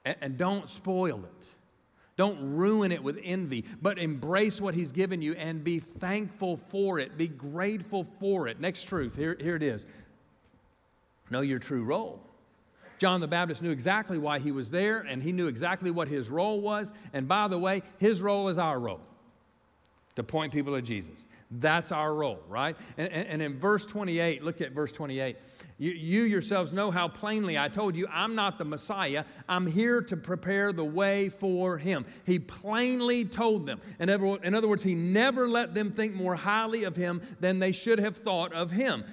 And, 0.04 0.36
don't 0.38 0.68
spoil 0.68 1.24
it. 1.24 1.46
Don't 2.16 2.54
ruin 2.54 2.92
it 2.92 3.02
with 3.02 3.18
envy, 3.22 3.64
but 3.82 3.98
embrace 3.98 4.60
what 4.60 4.74
He's 4.74 4.92
given 4.92 5.20
you 5.20 5.34
and 5.34 5.62
be 5.62 5.80
thankful 5.80 6.56
for 6.68 6.98
it. 6.98 7.18
Be 7.18 7.28
grateful 7.28 8.06
for 8.20 8.48
it. 8.48 8.60
Next 8.60 8.84
truth, 8.84 9.16
here, 9.16 9.36
here 9.38 9.56
it 9.56 9.62
is 9.62 9.84
know 11.30 11.40
your 11.40 11.58
true 11.58 11.84
role. 11.84 12.20
John 12.98 13.20
the 13.20 13.28
Baptist 13.28 13.62
knew 13.62 13.70
exactly 13.70 14.16
why 14.16 14.38
he 14.38 14.52
was 14.52 14.70
there, 14.70 15.00
and 15.00 15.22
he 15.22 15.32
knew 15.32 15.48
exactly 15.48 15.90
what 15.90 16.08
his 16.08 16.30
role 16.30 16.60
was. 16.60 16.92
And 17.12 17.28
by 17.28 17.48
the 17.48 17.58
way, 17.58 17.82
his 17.98 18.22
role 18.22 18.48
is 18.48 18.58
our 18.58 18.78
role 18.78 19.00
to 20.14 20.22
point 20.22 20.52
people 20.52 20.74
to 20.74 20.82
Jesus. 20.82 21.26
That's 21.50 21.92
our 21.92 22.12
role, 22.12 22.40
right? 22.48 22.76
And, 22.98 23.08
and, 23.12 23.28
and, 23.28 23.42
in 23.42 23.58
verse 23.58 23.86
28, 23.86 24.42
look 24.42 24.60
at 24.60 24.72
verse 24.72 24.90
28. 24.90 25.36
You, 25.78 25.92
you 25.92 26.24
yourselves 26.24 26.72
know 26.72 26.90
how 26.90 27.06
plainly 27.06 27.56
I 27.56 27.68
told 27.68 27.94
you, 27.94 28.08
I'm 28.10 28.34
not 28.34 28.58
the 28.58 28.64
Messiah. 28.64 29.24
I'm 29.48 29.66
here 29.66 30.02
to 30.02 30.16
prepare 30.16 30.72
the 30.72 30.84
way 30.84 31.28
for 31.28 31.78
him. 31.78 32.04
He 32.24 32.40
plainly 32.40 33.24
told 33.24 33.64
them. 33.64 33.80
In 34.00 34.08
in 34.08 34.54
other 34.54 34.66
words, 34.66 34.82
he 34.82 34.96
never 34.96 35.48
let 35.48 35.72
them 35.72 35.92
think 35.92 36.14
more 36.14 36.34
highly 36.34 36.82
of 36.82 36.96
him 36.96 37.22
than 37.38 37.60
they 37.60 37.72
should 37.72 38.00
have 38.00 38.16
thought 38.16 38.52
of 38.52 38.72
him. 38.72 39.04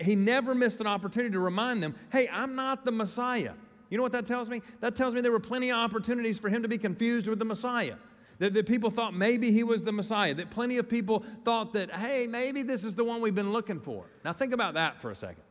He 0.00 0.14
never 0.14 0.54
missed 0.54 0.80
an 0.80 0.86
opportunity 0.86 1.32
to 1.32 1.40
remind 1.40 1.82
them, 1.82 1.94
hey, 2.10 2.28
I'm 2.32 2.54
not 2.54 2.86
the 2.86 2.92
Messiah. 2.92 3.52
You 3.90 3.98
know 3.98 4.02
what 4.02 4.12
that 4.12 4.24
tells 4.24 4.48
me? 4.48 4.62
That 4.80 4.96
tells 4.96 5.12
me 5.12 5.20
there 5.20 5.32
were 5.32 5.38
plenty 5.38 5.70
of 5.70 5.76
opportunities 5.76 6.38
for 6.38 6.48
him 6.48 6.62
to 6.62 6.68
be 6.68 6.78
confused 6.78 7.28
with 7.28 7.38
the 7.38 7.44
Messiah. 7.44 7.96
That, 8.38 8.52
that 8.54 8.66
people 8.66 8.90
thought 8.90 9.14
maybe 9.14 9.52
he 9.52 9.62
was 9.62 9.84
the 9.84 9.92
Messiah. 9.92 10.34
That 10.34 10.50
plenty 10.50 10.78
of 10.78 10.88
people 10.88 11.24
thought 11.44 11.72
that, 11.74 11.90
hey, 11.90 12.26
maybe 12.26 12.62
this 12.62 12.84
is 12.84 12.94
the 12.94 13.04
one 13.04 13.20
we've 13.20 13.34
been 13.34 13.52
looking 13.52 13.80
for. 13.80 14.06
Now, 14.24 14.32
think 14.32 14.52
about 14.52 14.74
that 14.74 15.00
for 15.00 15.10
a 15.10 15.14
second. 15.14 15.42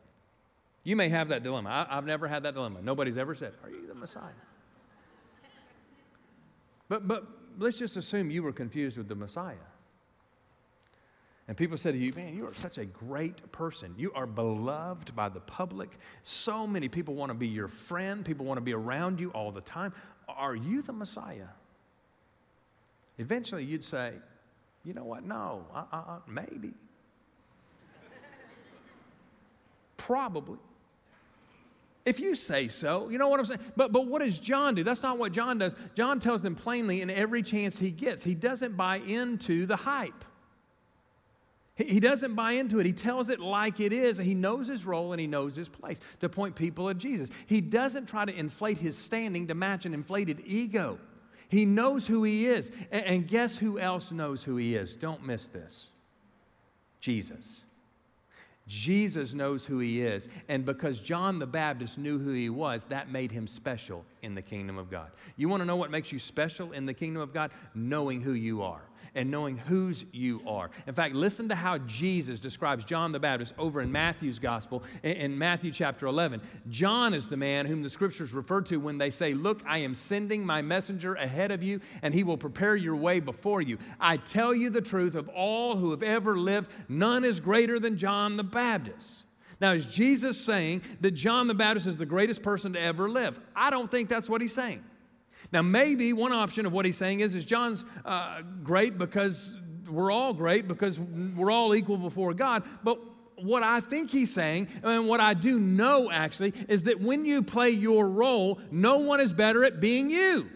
You 0.83 0.95
may 0.95 1.09
have 1.09 1.29
that 1.29 1.43
dilemma. 1.43 1.87
I, 1.89 1.95
have 1.95 2.05
never 2.05 2.27
had 2.27 2.43
that 2.43 2.55
dilemma. 2.55 2.81
Nobody's 2.81 3.17
ever 3.17 3.35
said, 3.35 3.53
Are 3.63 3.69
you 3.69 3.87
the 3.87 3.95
Messiah? 3.95 4.33
But, 6.89 7.07
but 7.07 7.25
let's 7.57 7.77
just 7.77 7.95
assume 7.95 8.29
you 8.29 8.43
were 8.43 8.51
confused 8.51 8.97
with 8.97 9.07
the 9.07 9.15
Messiah. 9.15 9.55
And 11.47 11.57
people 11.57 11.77
said 11.77 11.93
to 11.93 11.99
you, 11.99 12.11
Man, 12.15 12.35
you 12.35 12.45
are 12.45 12.53
such 12.53 12.77
a 12.77 12.85
great 12.85 13.51
person. 13.51 13.95
You 13.97 14.11
are 14.13 14.27
beloved 14.27 15.15
by 15.15 15.29
the 15.29 15.39
public. 15.39 15.97
So 16.21 16.67
many 16.67 16.89
people 16.89 17.15
want 17.15 17.29
to 17.29 17.33
be 17.33 17.47
your 17.47 17.69
friend, 17.69 18.25
people 18.25 18.45
want 18.45 18.57
to 18.57 18.61
be 18.61 18.73
around 18.73 19.19
you 19.19 19.29
all 19.31 19.51
the 19.51 19.61
time. 19.61 19.93
Are 20.27 20.55
you 20.55 20.81
the 20.81 20.93
Messiah? 20.93 21.47
Eventually, 23.17 23.63
you'd 23.63 23.83
say, 23.83 24.13
you 24.83 24.93
know 24.93 25.03
what? 25.03 25.23
No, 25.23 25.65
uh, 25.73 25.83
uh, 25.91 25.95
uh, 25.95 26.19
maybe. 26.27 26.73
Probably. 29.97 30.59
If 32.05 32.19
you 32.19 32.35
say 32.35 32.67
so, 32.67 33.07
you 33.07 33.17
know 33.17 33.29
what 33.29 33.39
I'm 33.39 33.45
saying? 33.45 33.61
But, 33.77 33.93
but 33.93 34.07
what 34.07 34.21
does 34.21 34.37
John 34.37 34.75
do? 34.75 34.83
That's 34.83 35.03
not 35.03 35.17
what 35.17 35.31
John 35.31 35.57
does. 35.57 35.75
John 35.95 36.19
tells 36.19 36.41
them 36.41 36.55
plainly 36.55 37.01
in 37.01 37.09
every 37.09 37.41
chance 37.41 37.79
he 37.79 37.91
gets. 37.91 38.23
He 38.23 38.35
doesn't 38.35 38.75
buy 38.75 38.97
into 38.97 39.65
the 39.65 39.77
hype. 39.77 40.25
He, 41.75 41.85
he 41.85 41.99
doesn't 42.01 42.35
buy 42.35 42.53
into 42.53 42.79
it. 42.79 42.85
He 42.85 42.91
tells 42.91 43.29
it 43.29 43.39
like 43.39 43.79
it 43.79 43.93
is. 43.93 44.17
He 44.17 44.35
knows 44.35 44.67
his 44.67 44.85
role 44.85 45.13
and 45.13 45.21
he 45.21 45.27
knows 45.27 45.55
his 45.55 45.69
place 45.69 46.01
to 46.19 46.27
point 46.27 46.55
people 46.55 46.89
at 46.89 46.97
Jesus. 46.97 47.29
He 47.45 47.61
doesn't 47.61 48.07
try 48.07 48.25
to 48.25 48.37
inflate 48.37 48.79
his 48.79 48.97
standing 48.97 49.47
to 49.47 49.55
match 49.55 49.85
an 49.85 49.93
inflated 49.93 50.41
ego. 50.45 50.99
He 51.53 51.67
knows 51.67 52.07
who 52.07 52.23
he 52.23 52.47
is. 52.47 52.71
And 52.91 53.27
guess 53.27 53.57
who 53.57 53.77
else 53.77 54.11
knows 54.11 54.43
who 54.43 54.57
he 54.57 54.75
is? 54.75 54.95
Don't 54.95 55.23
miss 55.23 55.45
this 55.45 55.87
Jesus. 56.99 57.61
Jesus 58.67 59.35
knows 59.35 59.63
who 59.65 59.77
he 59.77 60.01
is. 60.01 60.29
And 60.47 60.65
because 60.65 60.99
John 60.99 61.37
the 61.37 61.45
Baptist 61.45 61.99
knew 61.99 62.17
who 62.17 62.31
he 62.31 62.49
was, 62.49 62.85
that 62.85 63.11
made 63.11 63.31
him 63.31 63.45
special 63.45 64.03
in 64.23 64.33
the 64.33 64.41
kingdom 64.41 64.77
of 64.77 64.89
God. 64.89 65.11
You 65.37 65.49
want 65.49 65.61
to 65.61 65.65
know 65.65 65.75
what 65.75 65.91
makes 65.91 66.11
you 66.11 66.17
special 66.17 66.71
in 66.71 66.85
the 66.85 66.93
kingdom 66.93 67.21
of 67.21 67.33
God? 67.33 67.51
Knowing 67.75 68.21
who 68.21 68.33
you 68.33 68.63
are 68.63 68.81
and 69.15 69.29
knowing 69.29 69.57
whose 69.57 70.05
you 70.11 70.41
are. 70.47 70.71
In 70.87 70.93
fact, 70.93 71.15
listen 71.15 71.49
to 71.49 71.55
how 71.55 71.77
Jesus 71.79 72.39
describes 72.39 72.85
John 72.85 73.11
the 73.11 73.19
Baptist 73.19 73.53
over 73.57 73.81
in 73.81 73.91
Matthew's 73.91 74.39
gospel 74.39 74.83
in 75.03 75.37
Matthew 75.37 75.71
chapter 75.71 76.07
11. 76.07 76.41
John 76.69 77.13
is 77.13 77.27
the 77.27 77.37
man 77.37 77.65
whom 77.65 77.83
the 77.83 77.89
scriptures 77.89 78.33
refer 78.33 78.61
to 78.61 78.79
when 78.79 78.97
they 78.97 79.11
say, 79.11 79.33
Look, 79.33 79.61
I 79.67 79.79
am 79.79 79.93
sending 79.93 80.45
my 80.45 80.61
messenger 80.61 81.15
ahead 81.15 81.51
of 81.51 81.61
you, 81.61 81.81
and 82.01 82.13
he 82.13 82.23
will 82.23 82.37
prepare 82.37 82.75
your 82.75 82.95
way 82.95 83.19
before 83.19 83.61
you. 83.61 83.77
I 83.99 84.17
tell 84.17 84.53
you 84.53 84.69
the 84.69 84.81
truth 84.81 85.15
of 85.15 85.29
all 85.29 85.77
who 85.77 85.91
have 85.91 86.03
ever 86.03 86.37
lived, 86.37 86.71
none 86.89 87.23
is 87.23 87.39
greater 87.39 87.79
than 87.79 87.97
John 87.97 88.37
the 88.37 88.43
Baptist. 88.43 89.25
Now, 89.59 89.73
is 89.73 89.85
Jesus 89.85 90.39
saying 90.39 90.81
that 91.01 91.11
John 91.11 91.47
the 91.47 91.53
Baptist 91.53 91.87
is 91.87 91.97
the 91.97 92.05
greatest 92.05 92.43
person 92.43 92.73
to 92.73 92.81
ever 92.81 93.09
live? 93.09 93.39
I 93.55 93.69
don't 93.69 93.89
think 93.89 94.09
that's 94.09 94.29
what 94.29 94.41
he's 94.41 94.53
saying. 94.53 94.83
Now, 95.51 95.61
maybe 95.61 96.13
one 96.13 96.31
option 96.31 96.65
of 96.65 96.73
what 96.73 96.85
he's 96.85 96.97
saying 96.97 97.19
is, 97.19 97.35
is 97.35 97.45
John's 97.45 97.85
uh, 98.05 98.41
great 98.63 98.97
because 98.97 99.55
we're 99.89 100.11
all 100.11 100.33
great 100.33 100.67
because 100.67 100.99
we're 100.99 101.51
all 101.51 101.75
equal 101.75 101.97
before 101.97 102.33
God. 102.33 102.63
But 102.83 102.99
what 103.35 103.63
I 103.63 103.79
think 103.79 104.09
he's 104.09 104.33
saying, 104.33 104.69
and 104.83 105.07
what 105.07 105.19
I 105.19 105.33
do 105.33 105.59
know 105.59 106.09
actually, 106.09 106.53
is 106.69 106.83
that 106.83 106.99
when 106.99 107.25
you 107.25 107.43
play 107.43 107.69
your 107.69 108.07
role, 108.09 108.59
no 108.71 108.99
one 108.99 109.19
is 109.19 109.33
better 109.33 109.63
at 109.63 109.79
being 109.79 110.09
you. 110.09 110.49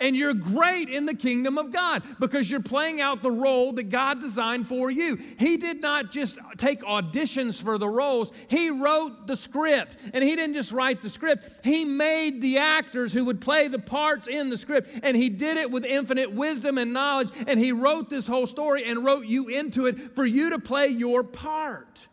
And 0.00 0.14
you're 0.14 0.34
great 0.34 0.88
in 0.88 1.06
the 1.06 1.14
kingdom 1.14 1.58
of 1.58 1.72
God 1.72 2.04
because 2.20 2.48
you're 2.48 2.60
playing 2.60 3.00
out 3.00 3.20
the 3.20 3.32
role 3.32 3.72
that 3.72 3.88
God 3.88 4.20
designed 4.20 4.68
for 4.68 4.92
you. 4.92 5.18
He 5.38 5.56
did 5.56 5.80
not 5.80 6.12
just 6.12 6.38
take 6.56 6.82
auditions 6.82 7.60
for 7.60 7.78
the 7.78 7.88
roles, 7.88 8.32
He 8.46 8.70
wrote 8.70 9.26
the 9.26 9.36
script. 9.36 9.96
And 10.14 10.22
He 10.22 10.36
didn't 10.36 10.54
just 10.54 10.70
write 10.70 11.02
the 11.02 11.10
script, 11.10 11.48
He 11.64 11.84
made 11.84 12.40
the 12.40 12.58
actors 12.58 13.12
who 13.12 13.24
would 13.24 13.40
play 13.40 13.66
the 13.66 13.80
parts 13.80 14.28
in 14.28 14.50
the 14.50 14.56
script. 14.56 14.88
And 15.02 15.16
He 15.16 15.28
did 15.28 15.56
it 15.56 15.70
with 15.70 15.84
infinite 15.84 16.32
wisdom 16.32 16.78
and 16.78 16.92
knowledge. 16.92 17.30
And 17.48 17.58
He 17.58 17.72
wrote 17.72 18.08
this 18.08 18.28
whole 18.28 18.46
story 18.46 18.84
and 18.84 19.04
wrote 19.04 19.26
you 19.26 19.48
into 19.48 19.86
it 19.86 20.14
for 20.14 20.24
you 20.24 20.50
to 20.50 20.60
play 20.60 20.86
your 20.86 21.24
part. 21.24 22.06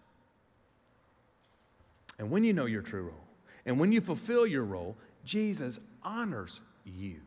And 2.17 2.31
when 2.31 2.43
you 2.43 2.53
know 2.53 2.65
your 2.65 2.81
true 2.81 3.03
role, 3.03 3.27
and 3.65 3.79
when 3.79 3.91
you 3.91 4.01
fulfill 4.01 4.47
your 4.47 4.63
role, 4.63 4.97
Jesus 5.23 5.79
honors 6.01 6.61
you. 6.83 7.21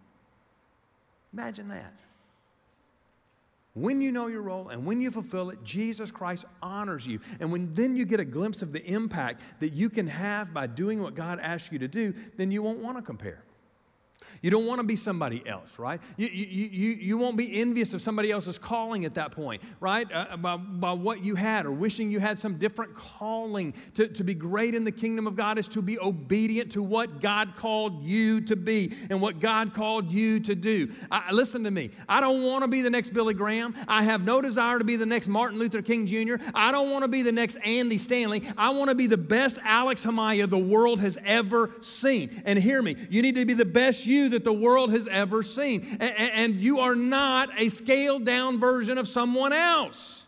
Imagine 1.32 1.68
that. 1.68 1.92
When 3.74 4.00
you 4.00 4.10
know 4.10 4.26
your 4.26 4.42
role 4.42 4.70
and 4.70 4.84
when 4.84 5.00
you 5.00 5.10
fulfill 5.10 5.50
it, 5.50 5.62
Jesus 5.62 6.10
Christ 6.10 6.44
honors 6.60 7.06
you. 7.06 7.20
And 7.38 7.52
when 7.52 7.72
then 7.74 7.96
you 7.96 8.04
get 8.04 8.18
a 8.18 8.24
glimpse 8.24 8.60
of 8.60 8.72
the 8.72 8.84
impact 8.84 9.40
that 9.60 9.72
you 9.72 9.88
can 9.88 10.08
have 10.08 10.52
by 10.52 10.66
doing 10.66 11.00
what 11.00 11.14
God 11.14 11.38
asks 11.40 11.70
you 11.70 11.78
to 11.78 11.88
do, 11.88 12.12
then 12.36 12.50
you 12.50 12.60
won't 12.60 12.80
want 12.80 12.96
to 12.96 13.02
compare. 13.02 13.44
You 14.43 14.51
don't 14.51 14.66
want 14.66 14.80
to 14.80 14.86
be 14.86 14.97
somebody 14.97 15.47
else, 15.47 15.78
right? 15.78 16.01
You, 16.16 16.28
you, 16.28 16.68
you, 16.70 16.91
you 16.91 17.18
won't 17.18 17.36
be 17.36 17.61
envious 17.61 17.95
of 17.95 18.03
somebody 18.03 18.30
else's 18.30 18.59
calling 18.59 19.05
at 19.05 19.14
that 19.14 19.32
point, 19.32 19.62
right? 19.80 20.07
Uh, 20.12 20.36
by, 20.36 20.57
by 20.57 20.93
what 20.93 21.24
you 21.24 21.34
had 21.34 21.66
or 21.66 21.72
wishing 21.72 22.11
you 22.11 22.20
had 22.20 22.39
some 22.39 22.59
different 22.59 22.95
calling. 22.95 23.74
To, 23.95 24.09
to 24.09 24.24
be 24.24 24.34
great 24.34 24.74
in 24.74 24.84
the 24.84 24.93
kingdom 24.93 25.26
of 25.26 25.36
God 25.36 25.59
is 25.59 25.68
to 25.68 25.82
be 25.82 25.99
obedient 25.99 26.72
to 26.72 26.82
what 26.82 27.20
God 27.20 27.57
called 27.57 28.05
you 28.05 28.41
to 28.43 28.57
be 28.57 28.93
and 29.11 29.20
what 29.20 29.41
God 29.41 29.74
called 29.74 30.12
you 30.12 30.41
to 30.41 30.55
do. 30.55 30.93
I, 31.11 31.32
listen 31.32 31.64
to 31.64 31.70
me. 31.70 31.91
I 32.09 32.20
don't 32.20 32.43
want 32.43 32.62
to 32.62 32.68
be 32.68 32.82
the 32.82 32.91
next 32.91 33.11
Billy 33.11 33.34
Graham. 33.34 33.74
I 33.86 34.03
have 34.03 34.24
no 34.24 34.41
desire 34.41 34.78
to 34.78 34.84
be 34.84 34.97
the 34.97 35.07
next 35.07 35.28
Martin 35.28 35.59
Luther 35.59 35.82
King 35.82 36.07
Jr. 36.07 36.36
I 36.55 36.72
don't 36.72 36.91
want 36.91 37.03
to 37.03 37.09
be 37.09 37.22
the 37.22 37.32
next 37.32 37.57
Andy 37.64 37.99
Stanley. 37.99 38.43
I 38.57 38.70
want 38.70 38.91
to 38.91 38.95
be 38.95 39.07
the 39.07 39.16
best 39.16 39.59
Alex 39.64 40.05
Himaya 40.05 40.49
the 40.49 40.59
world 40.59 41.01
has 41.01 41.18
ever 41.24 41.70
seen. 41.80 42.43
And 42.45 42.59
hear 42.59 42.82
me, 42.82 42.97
you 43.11 43.22
need 43.22 43.34
to 43.34 43.45
be 43.45 43.55
the 43.55 43.64
best 43.64 44.07
you 44.07 44.27
that 44.28 44.44
the 44.44 44.52
world 44.52 44.90
has 44.92 45.06
ever 45.08 45.42
seen. 45.42 45.98
And, 46.00 46.54
you 46.54 46.80
are 46.80 46.94
not 46.94 47.50
a 47.60 47.68
scaled 47.68 48.24
down 48.24 48.58
version 48.58 48.98
of 48.98 49.06
someone 49.06 49.52
else. 49.52 50.26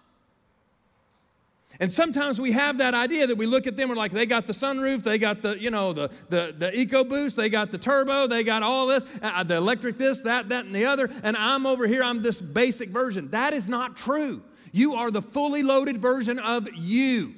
And 1.80 1.90
sometimes 1.90 2.38
we 2.38 2.52
have 2.52 2.76
that 2.78 2.92
idea 2.92 3.26
that 3.26 3.36
we 3.36 3.46
look 3.46 3.66
at 3.66 3.74
them, 3.74 3.88
we're 3.88 3.94
like, 3.94 4.12
they 4.12 4.26
got 4.26 4.46
the 4.46 4.52
sunroof, 4.52 5.02
they 5.02 5.16
got 5.16 5.40
the, 5.40 5.58
you 5.58 5.70
know, 5.70 5.94
the, 5.94 6.10
the, 6.28 6.54
the 6.56 6.70
EcoBoost, 6.72 7.36
they 7.36 7.48
got 7.48 7.72
the 7.72 7.78
turbo, 7.78 8.26
they 8.26 8.44
got 8.44 8.62
all 8.62 8.86
this, 8.86 9.06
uh, 9.22 9.42
the 9.42 9.56
electric 9.56 9.96
this, 9.96 10.20
that, 10.20 10.50
that, 10.50 10.66
and 10.66 10.74
the 10.74 10.84
other, 10.84 11.08
and 11.22 11.38
I'm 11.38 11.64
over 11.64 11.86
here, 11.86 12.02
I'm 12.02 12.20
this 12.20 12.38
basic 12.42 12.90
version. 12.90 13.30
That 13.30 13.54
is 13.54 13.66
not 13.66 13.96
true. 13.96 14.42
You 14.72 14.94
are 14.94 15.10
the 15.10 15.22
fully 15.22 15.62
loaded 15.62 15.96
version 15.96 16.38
of 16.38 16.68
you. 16.74 17.34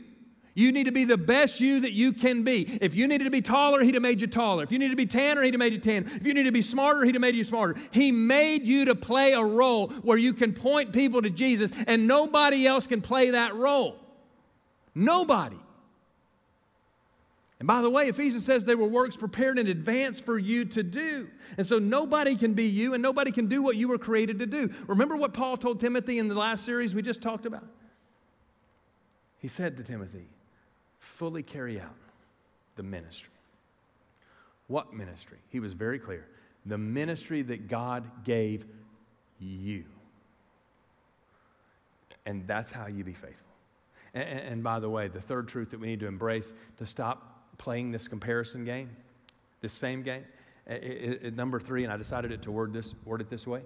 You 0.55 0.71
need 0.71 0.85
to 0.85 0.93
be 0.93 1.05
the 1.05 1.17
best 1.17 1.61
you 1.61 1.81
that 1.81 1.93
you 1.93 2.13
can 2.13 2.43
be. 2.43 2.79
If 2.83 2.95
you 2.95 3.09
needed 3.09 3.25
to 3.25 3.31
be 3.31 3.41
taller, 3.41 3.83
He'd 3.83 3.95
have 3.95 4.03
made 4.03 4.21
you 4.21 4.27
taller. 4.27 4.63
If 4.63 4.71
you 4.71 4.79
needed 4.79 4.93
to 4.93 4.97
be 4.97 5.07
tanner, 5.07 5.43
He'd 5.43 5.55
have 5.55 5.59
made 5.59 5.73
you 5.73 5.79
tan. 5.79 6.05
If 6.05 6.27
you 6.27 6.35
needed 6.35 6.49
to 6.49 6.53
be 6.53 6.63
smarter, 6.63 7.05
He'd 7.05 7.15
have 7.15 7.23
made 7.23 7.35
you 7.35 7.45
smarter. 7.45 7.75
He 7.91 8.13
made 8.13 8.65
you 8.65 8.85
to 8.87 8.95
play 8.95 9.33
a 9.33 9.43
role 9.43 9.89
where 9.89 10.19
you 10.19 10.35
can 10.35 10.53
point 10.53 10.93
people 10.93 11.23
to 11.23 11.31
Jesus, 11.31 11.73
and 11.87 12.07
nobody 12.07 12.67
else 12.67 12.87
can 12.87 13.01
play 13.01 13.31
that 13.31 13.55
role. 13.55 13.97
Nobody. 14.95 15.59
And 17.59 17.67
by 17.67 17.81
the 17.81 17.89
way, 17.89 18.09
Ephesians 18.09 18.45
says 18.45 18.65
they 18.65 18.75
were 18.75 18.89
works 18.89 19.17
prepared 19.17 19.59
in 19.59 19.69
advance 19.69 20.19
for 20.21 20.37
you 20.37 20.65
to 20.67 20.83
do. 20.83 21.29
And 21.57 21.65
so 21.65 21.79
nobody 21.79 22.35
can 22.35 22.55
be 22.55 22.65
you, 22.65 22.93
and 22.93 23.03
nobody 23.03 23.31
can 23.31 23.47
do 23.47 23.63
what 23.63 23.77
you 23.77 23.89
were 23.89 23.99
created 23.99 24.41
to 24.41 24.47
do. 24.47 24.69
Remember 24.87 25.17
what 25.17 25.33
Paul 25.33 25.57
told 25.57 25.81
Timothy 25.81 26.19
in 26.19 26.29
the 26.29 26.35
last 26.35 26.67
series 26.67 26.95
we 26.95 27.01
just 27.01 27.23
talked 27.23 27.47
about? 27.47 27.65
He 29.39 29.49
said 29.49 29.77
to 29.77 29.83
Timothy, 29.83 30.27
fully 31.03 31.43
carry 31.43 31.81
out 31.81 31.95
the 32.77 32.83
ministry. 32.83 33.29
What 34.69 34.95
ministry? 34.95 35.39
He 35.49 35.61
was 35.61 35.73
very 35.73 35.99
clear. 35.99 36.27
The 36.65 36.79
ministry 36.79 37.43
that 37.43 37.69
God 37.69 38.25
gave 38.25 38.65
you. 39.39 39.85
And 42.25 42.47
that's 42.47 42.71
how 42.71 42.87
you 42.87 43.03
be 43.05 43.13
faithful. 43.13 43.49
And, 44.15 44.29
and, 44.29 44.63
by 44.63 44.79
the 44.79 44.89
way, 44.89 45.09
the 45.09 45.21
third 45.21 45.49
truth 45.49 45.71
that 45.71 45.81
we 45.81 45.89
need 45.89 46.01
to 46.01 46.07
embrace 46.07 46.53
to 46.79 46.87
stop 46.87 47.49
playing 47.59 47.91
this 47.91 48.07
comparison 48.07 48.65
game, 48.65 48.91
this 49.61 49.73
same 49.73 50.03
game, 50.03 50.25
it, 50.67 50.83
it, 50.83 51.21
it, 51.23 51.37
number 51.37 51.59
three, 51.59 51.83
and 51.83 51.93
I 51.93 51.97
decided 51.97 52.31
it 52.31 52.43
to 52.43 52.53
word, 52.53 52.73
this, 52.73 52.95
word 53.05 53.21
it 53.21 53.29
this 53.29 53.47
way 53.47 53.63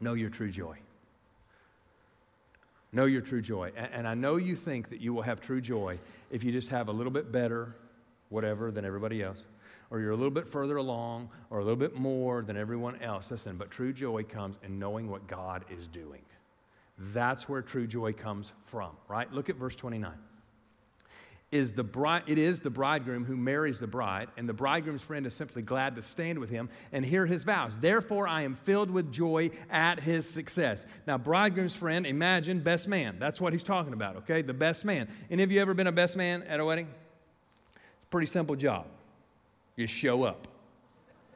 know 0.00 0.14
your 0.14 0.30
true 0.30 0.50
joy. 0.50 0.76
Know 2.96 3.04
your 3.04 3.20
true 3.20 3.42
joy. 3.42 3.72
And 3.76 4.08
I 4.08 4.14
know 4.14 4.36
you 4.36 4.56
think 4.56 4.88
that 4.88 5.02
you 5.02 5.12
will 5.12 5.20
have 5.20 5.38
true 5.38 5.60
joy 5.60 5.98
if 6.30 6.42
you 6.42 6.50
just 6.50 6.70
have 6.70 6.88
a 6.88 6.92
little 6.92 7.12
bit 7.12 7.30
better, 7.30 7.76
whatever, 8.30 8.70
than 8.70 8.86
everybody 8.86 9.22
else, 9.22 9.44
or 9.90 10.00
you're 10.00 10.12
a 10.12 10.16
little 10.16 10.30
bit 10.30 10.48
further 10.48 10.78
along, 10.78 11.28
or 11.50 11.58
a 11.58 11.62
little 11.62 11.76
bit 11.76 11.94
more 11.94 12.40
than 12.40 12.56
everyone 12.56 12.96
else. 13.02 13.30
Listen, 13.30 13.58
but 13.58 13.70
true 13.70 13.92
joy 13.92 14.22
comes 14.22 14.58
in 14.62 14.78
knowing 14.78 15.10
what 15.10 15.26
God 15.26 15.66
is 15.68 15.86
doing. 15.86 16.22
That's 17.12 17.50
where 17.50 17.60
true 17.60 17.86
joy 17.86 18.14
comes 18.14 18.54
from, 18.64 18.92
right? 19.08 19.30
Look 19.30 19.50
at 19.50 19.56
verse 19.56 19.76
29 19.76 20.14
is 21.56 21.72
the 21.72 21.82
bride, 21.82 22.22
it 22.26 22.38
is 22.38 22.60
the 22.60 22.70
bridegroom 22.70 23.24
who 23.24 23.36
marries 23.36 23.78
the 23.78 23.86
bride, 23.86 24.28
and 24.36 24.48
the 24.48 24.52
bridegroom's 24.52 25.02
friend 25.02 25.26
is 25.26 25.34
simply 25.34 25.62
glad 25.62 25.96
to 25.96 26.02
stand 26.02 26.38
with 26.38 26.50
him 26.50 26.68
and 26.92 27.04
hear 27.04 27.26
his 27.26 27.44
vows. 27.44 27.78
Therefore, 27.78 28.28
I 28.28 28.42
am 28.42 28.54
filled 28.54 28.90
with 28.90 29.10
joy 29.10 29.50
at 29.70 30.00
his 30.00 30.28
success. 30.28 30.86
Now, 31.06 31.18
bridegroom's 31.18 31.74
friend, 31.74 32.06
imagine 32.06 32.60
best 32.60 32.86
man. 32.86 33.16
That's 33.18 33.40
what 33.40 33.52
he's 33.52 33.62
talking 33.62 33.94
about, 33.94 34.16
okay? 34.16 34.42
The 34.42 34.54
best 34.54 34.84
man. 34.84 35.08
Any 35.30 35.42
of 35.42 35.50
you 35.50 35.60
ever 35.60 35.74
been 35.74 35.86
a 35.86 35.92
best 35.92 36.16
man 36.16 36.42
at 36.44 36.60
a 36.60 36.64
wedding? 36.64 36.88
It's 37.74 38.04
a 38.04 38.10
pretty 38.10 38.26
simple 38.26 38.54
job. 38.54 38.86
You 39.74 39.86
show 39.86 40.22
up, 40.22 40.46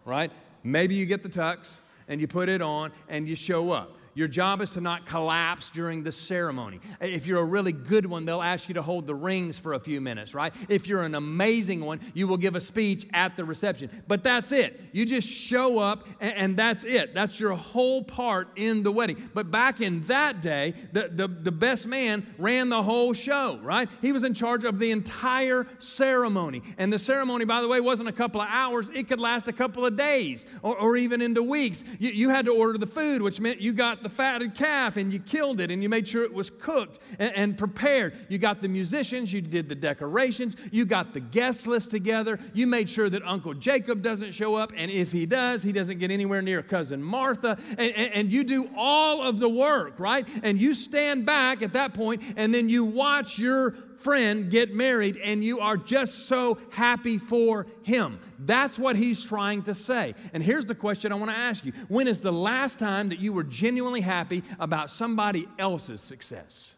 right? 0.04 0.30
Maybe 0.62 0.94
you 0.94 1.06
get 1.06 1.22
the 1.22 1.28
tux 1.28 1.72
and 2.08 2.20
you 2.20 2.28
put 2.28 2.48
it 2.48 2.60
on 2.60 2.92
and 3.08 3.26
you 3.26 3.36
show 3.36 3.70
up. 3.70 3.96
Your 4.20 4.28
job 4.28 4.60
is 4.60 4.72
to 4.72 4.82
not 4.82 5.06
collapse 5.06 5.70
during 5.70 6.02
the 6.02 6.12
ceremony. 6.12 6.78
If 7.00 7.26
you're 7.26 7.40
a 7.40 7.44
really 7.44 7.72
good 7.72 8.04
one, 8.04 8.26
they'll 8.26 8.42
ask 8.42 8.68
you 8.68 8.74
to 8.74 8.82
hold 8.82 9.06
the 9.06 9.14
rings 9.14 9.58
for 9.58 9.72
a 9.72 9.80
few 9.80 9.98
minutes, 9.98 10.34
right? 10.34 10.52
If 10.68 10.86
you're 10.86 11.04
an 11.04 11.14
amazing 11.14 11.82
one, 11.82 12.00
you 12.12 12.28
will 12.28 12.36
give 12.36 12.54
a 12.54 12.60
speech 12.60 13.06
at 13.14 13.34
the 13.34 13.46
reception. 13.46 13.88
But 14.06 14.22
that's 14.22 14.52
it. 14.52 14.78
You 14.92 15.06
just 15.06 15.26
show 15.26 15.78
up 15.78 16.06
and, 16.20 16.34
and 16.34 16.56
that's 16.58 16.84
it. 16.84 17.14
That's 17.14 17.40
your 17.40 17.54
whole 17.54 18.04
part 18.04 18.48
in 18.56 18.82
the 18.82 18.92
wedding. 18.92 19.30
But 19.32 19.50
back 19.50 19.80
in 19.80 20.02
that 20.02 20.42
day, 20.42 20.74
the, 20.92 21.08
the, 21.08 21.26
the 21.26 21.50
best 21.50 21.86
man 21.86 22.26
ran 22.36 22.68
the 22.68 22.82
whole 22.82 23.14
show, 23.14 23.58
right? 23.62 23.88
He 24.02 24.12
was 24.12 24.22
in 24.22 24.34
charge 24.34 24.64
of 24.64 24.78
the 24.78 24.90
entire 24.90 25.66
ceremony. 25.78 26.60
And 26.76 26.92
the 26.92 26.98
ceremony, 26.98 27.46
by 27.46 27.62
the 27.62 27.68
way, 27.68 27.80
wasn't 27.80 28.10
a 28.10 28.12
couple 28.12 28.42
of 28.42 28.48
hours, 28.50 28.90
it 28.90 29.08
could 29.08 29.18
last 29.18 29.48
a 29.48 29.52
couple 29.54 29.86
of 29.86 29.96
days 29.96 30.46
or, 30.62 30.76
or 30.76 30.98
even 30.98 31.22
into 31.22 31.42
weeks. 31.42 31.84
You, 31.98 32.10
you 32.10 32.28
had 32.28 32.44
to 32.44 32.52
order 32.52 32.76
the 32.76 32.86
food, 32.86 33.22
which 33.22 33.40
meant 33.40 33.62
you 33.62 33.72
got 33.72 34.02
the 34.02 34.09
fatted 34.11 34.54
calf 34.54 34.96
and 34.96 35.12
you 35.12 35.18
killed 35.18 35.61
it 35.61 35.70
and 35.70 35.82
you 35.82 35.88
made 35.88 36.06
sure 36.06 36.24
it 36.24 36.32
was 36.32 36.50
cooked 36.50 36.98
and, 37.18 37.34
and, 37.36 37.58
prepared. 37.58 38.14
You 38.28 38.38
got 38.38 38.62
the 38.62 38.68
musicians, 38.68 39.32
you 39.32 39.40
did 39.40 39.68
the 39.68 39.74
decorations, 39.74 40.56
you 40.70 40.84
got 40.84 41.14
the 41.14 41.20
guest 41.20 41.66
list 41.66 41.90
together, 41.90 42.38
you 42.54 42.66
made 42.66 42.88
sure 42.88 43.08
that 43.08 43.22
Uncle 43.24 43.54
Jacob 43.54 44.02
doesn't 44.02 44.32
show 44.32 44.54
up, 44.54 44.72
and 44.76 44.90
if 44.90 45.12
he 45.12 45.26
does, 45.26 45.62
he 45.62 45.72
doesn't 45.72 45.98
get 45.98 46.11
anywhere 46.11 46.42
near 46.42 46.62
cousin 46.62 47.02
Martha. 47.02 47.58
And, 47.70 47.94
and, 47.94 48.14
and 48.14 48.32
you 48.32 48.44
do 48.44 48.70
all 48.76 49.22
of 49.22 49.38
the 49.38 49.48
work, 49.48 49.98
right? 49.98 50.28
And 50.42 50.61
you 50.61 50.74
stand 50.74 51.26
back 51.26 51.62
at 51.62 51.72
that 51.74 51.94
point 51.94 52.22
and 52.36 52.54
then 52.54 52.68
you 52.68 52.84
watch 52.84 53.38
your 53.38 53.74
friend 54.03 54.51
get 54.51 54.74
married 54.74 55.16
and 55.18 55.44
you 55.44 55.61
are 55.61 55.76
just 55.76 56.26
so 56.26 56.59
happy 56.70 57.18
for 57.18 57.66
him. 57.82 58.18
That's 58.38 58.78
what 58.78 58.96
he's 58.96 59.22
trying 59.22 59.62
to 59.62 59.74
say. 59.74 60.14
And 60.32 60.42
here's 60.42 60.66
the 60.66 60.74
question 60.74 61.12
I 61.12 61.16
want 61.16 61.30
to 61.30 61.36
ask 61.36 61.64
you 61.64 61.72
When 61.88 62.09
is 62.09 62.20
the 62.20 62.32
last 62.32 62.78
time 62.78 63.11
that 63.11 63.20
you 63.20 63.32
were 63.32 63.44
genuinely 63.44 64.01
happy 64.01 64.42
about 64.59 64.90
somebody 64.90 65.46
else's 65.59 66.01
success? 66.01 66.72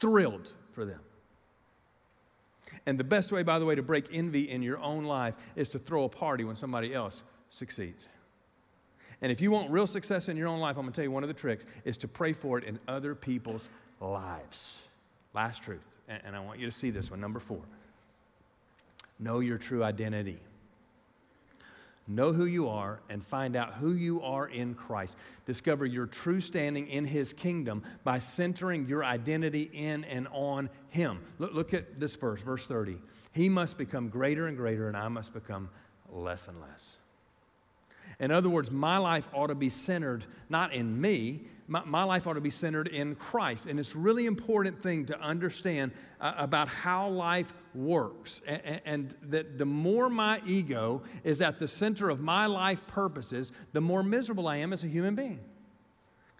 Thrilled 0.00 0.52
for 0.72 0.84
them. 0.84 1.00
And 2.86 2.98
the 2.98 3.04
best 3.04 3.30
way, 3.30 3.42
by 3.42 3.58
the 3.58 3.64
way, 3.64 3.76
to 3.76 3.82
break 3.82 4.06
envy 4.12 4.50
in 4.50 4.62
your 4.62 4.78
own 4.78 5.04
life 5.04 5.34
is 5.54 5.68
to 5.70 5.78
throw 5.78 6.04
a 6.04 6.08
party 6.08 6.42
when 6.44 6.56
somebody 6.56 6.92
else 6.92 7.22
succeeds. 7.48 8.08
And 9.20 9.30
if 9.30 9.40
you 9.40 9.52
want 9.52 9.70
real 9.70 9.86
success 9.86 10.28
in 10.28 10.36
your 10.36 10.48
own 10.48 10.58
life, 10.58 10.76
I'm 10.76 10.82
going 10.82 10.92
to 10.92 10.96
tell 10.96 11.04
you 11.04 11.12
one 11.12 11.22
of 11.22 11.28
the 11.28 11.34
tricks 11.34 11.64
is 11.84 11.96
to 11.98 12.08
pray 12.08 12.32
for 12.32 12.58
it 12.58 12.64
in 12.64 12.80
other 12.88 13.14
people's 13.14 13.70
lives. 14.02 14.80
Last 15.34 15.62
truth, 15.62 15.84
and 16.08 16.36
I 16.36 16.40
want 16.40 16.58
you 16.58 16.66
to 16.66 16.72
see 16.72 16.90
this 16.90 17.10
one. 17.10 17.20
Number 17.20 17.40
four 17.40 17.60
know 19.18 19.38
your 19.40 19.58
true 19.58 19.84
identity. 19.84 20.38
Know 22.08 22.32
who 22.32 22.46
you 22.46 22.68
are 22.68 22.98
and 23.08 23.24
find 23.24 23.54
out 23.54 23.74
who 23.74 23.92
you 23.92 24.20
are 24.22 24.48
in 24.48 24.74
Christ. 24.74 25.16
Discover 25.46 25.86
your 25.86 26.06
true 26.06 26.40
standing 26.40 26.88
in 26.88 27.04
His 27.04 27.32
kingdom 27.32 27.84
by 28.02 28.18
centering 28.18 28.88
your 28.88 29.04
identity 29.04 29.70
in 29.72 30.02
and 30.04 30.26
on 30.32 30.68
Him. 30.88 31.20
Look, 31.38 31.54
look, 31.54 31.74
at 31.74 32.00
this 32.00 32.16
verse, 32.16 32.40
verse 32.40 32.66
30. 32.66 32.98
He 33.32 33.48
must 33.48 33.78
become 33.78 34.08
greater 34.08 34.48
and 34.48 34.56
greater, 34.56 34.88
and 34.88 34.96
I 34.96 35.06
must 35.08 35.32
become 35.32 35.70
less 36.10 36.48
and 36.48 36.60
less. 36.60 36.96
In 38.22 38.30
other 38.30 38.48
words, 38.48 38.70
my 38.70 38.98
life 38.98 39.28
ought 39.34 39.48
to 39.48 39.56
be 39.56 39.68
centered 39.68 40.24
not 40.48 40.72
in 40.72 40.98
me, 40.98 41.42
my, 41.66 41.82
my 41.84 42.04
life 42.04 42.26
ought 42.26 42.34
to 42.34 42.40
be 42.40 42.50
centered 42.50 42.86
in 42.86 43.16
Christ. 43.16 43.66
And 43.66 43.80
it's 43.80 43.96
a 43.96 43.98
really 43.98 44.26
important 44.26 44.80
thing 44.80 45.06
to 45.06 45.20
understand 45.20 45.90
uh, 46.20 46.34
about 46.36 46.68
how 46.68 47.08
life 47.08 47.52
works. 47.74 48.40
And, 48.46 48.80
and 48.84 49.14
that 49.24 49.58
the 49.58 49.66
more 49.66 50.08
my 50.08 50.40
ego 50.46 51.02
is 51.24 51.40
at 51.40 51.58
the 51.58 51.66
center 51.66 52.10
of 52.10 52.20
my 52.20 52.46
life 52.46 52.86
purposes, 52.86 53.50
the 53.72 53.80
more 53.80 54.04
miserable 54.04 54.46
I 54.46 54.58
am 54.58 54.72
as 54.72 54.84
a 54.84 54.88
human 54.88 55.16
being. 55.16 55.40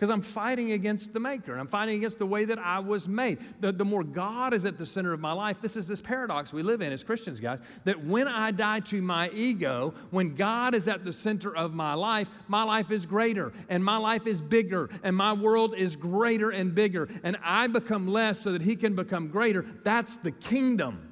Because 0.03 0.13
I'm 0.13 0.21
fighting 0.21 0.73
against 0.73 1.13
the 1.13 1.21
maker. 1.21 1.57
I'm 1.57 1.69
fighting 1.69 1.95
against 1.95 2.19
the 2.19 2.27
way 2.27 2.45
that 2.47 2.59
I 2.59 2.81
was 2.81 3.07
made. 3.07 3.39
The, 3.61 3.71
the 3.71 3.85
more 3.85 4.03
God 4.03 4.53
is 4.53 4.65
at 4.65 4.77
the 4.77 4.85
center 4.85 5.13
of 5.13 5.21
my 5.21 5.33
life, 5.33 5.61
this 5.61 5.77
is 5.77 5.87
this 5.87 6.01
paradox 6.01 6.53
we 6.53 6.65
live 6.65 6.81
in 6.81 6.93
as 6.93 7.05
Christians, 7.05 7.39
guys, 7.39 7.61
that 7.85 8.05
when 8.05 8.27
I 8.27 8.51
die 8.51 8.81
to 8.81 9.01
my 9.01 9.31
ego, 9.31 9.95
when 10.11 10.35
God 10.35 10.75
is 10.75 10.89
at 10.89 11.05
the 11.05 11.13
center 11.13 11.55
of 11.55 11.73
my 11.73 11.95
life, 11.95 12.29
my 12.49 12.65
life 12.65 12.91
is 12.91 13.07
greater 13.07 13.53
and 13.69 13.85
my 13.85 13.97
life 13.97 14.27
is 14.27 14.43
bigger 14.43 14.91
and 15.05 15.15
my 15.15 15.35
world 15.35 15.77
is 15.77 15.95
greater 15.95 16.51
and 16.51 16.75
bigger. 16.75 17.09
And 17.23 17.37
I 17.41 17.69
become 17.69 18.09
less 18.09 18.41
so 18.41 18.51
that 18.51 18.63
He 18.63 18.75
can 18.75 18.97
become 18.97 19.29
greater. 19.29 19.65
That's 19.85 20.17
the 20.17 20.33
kingdom 20.33 21.12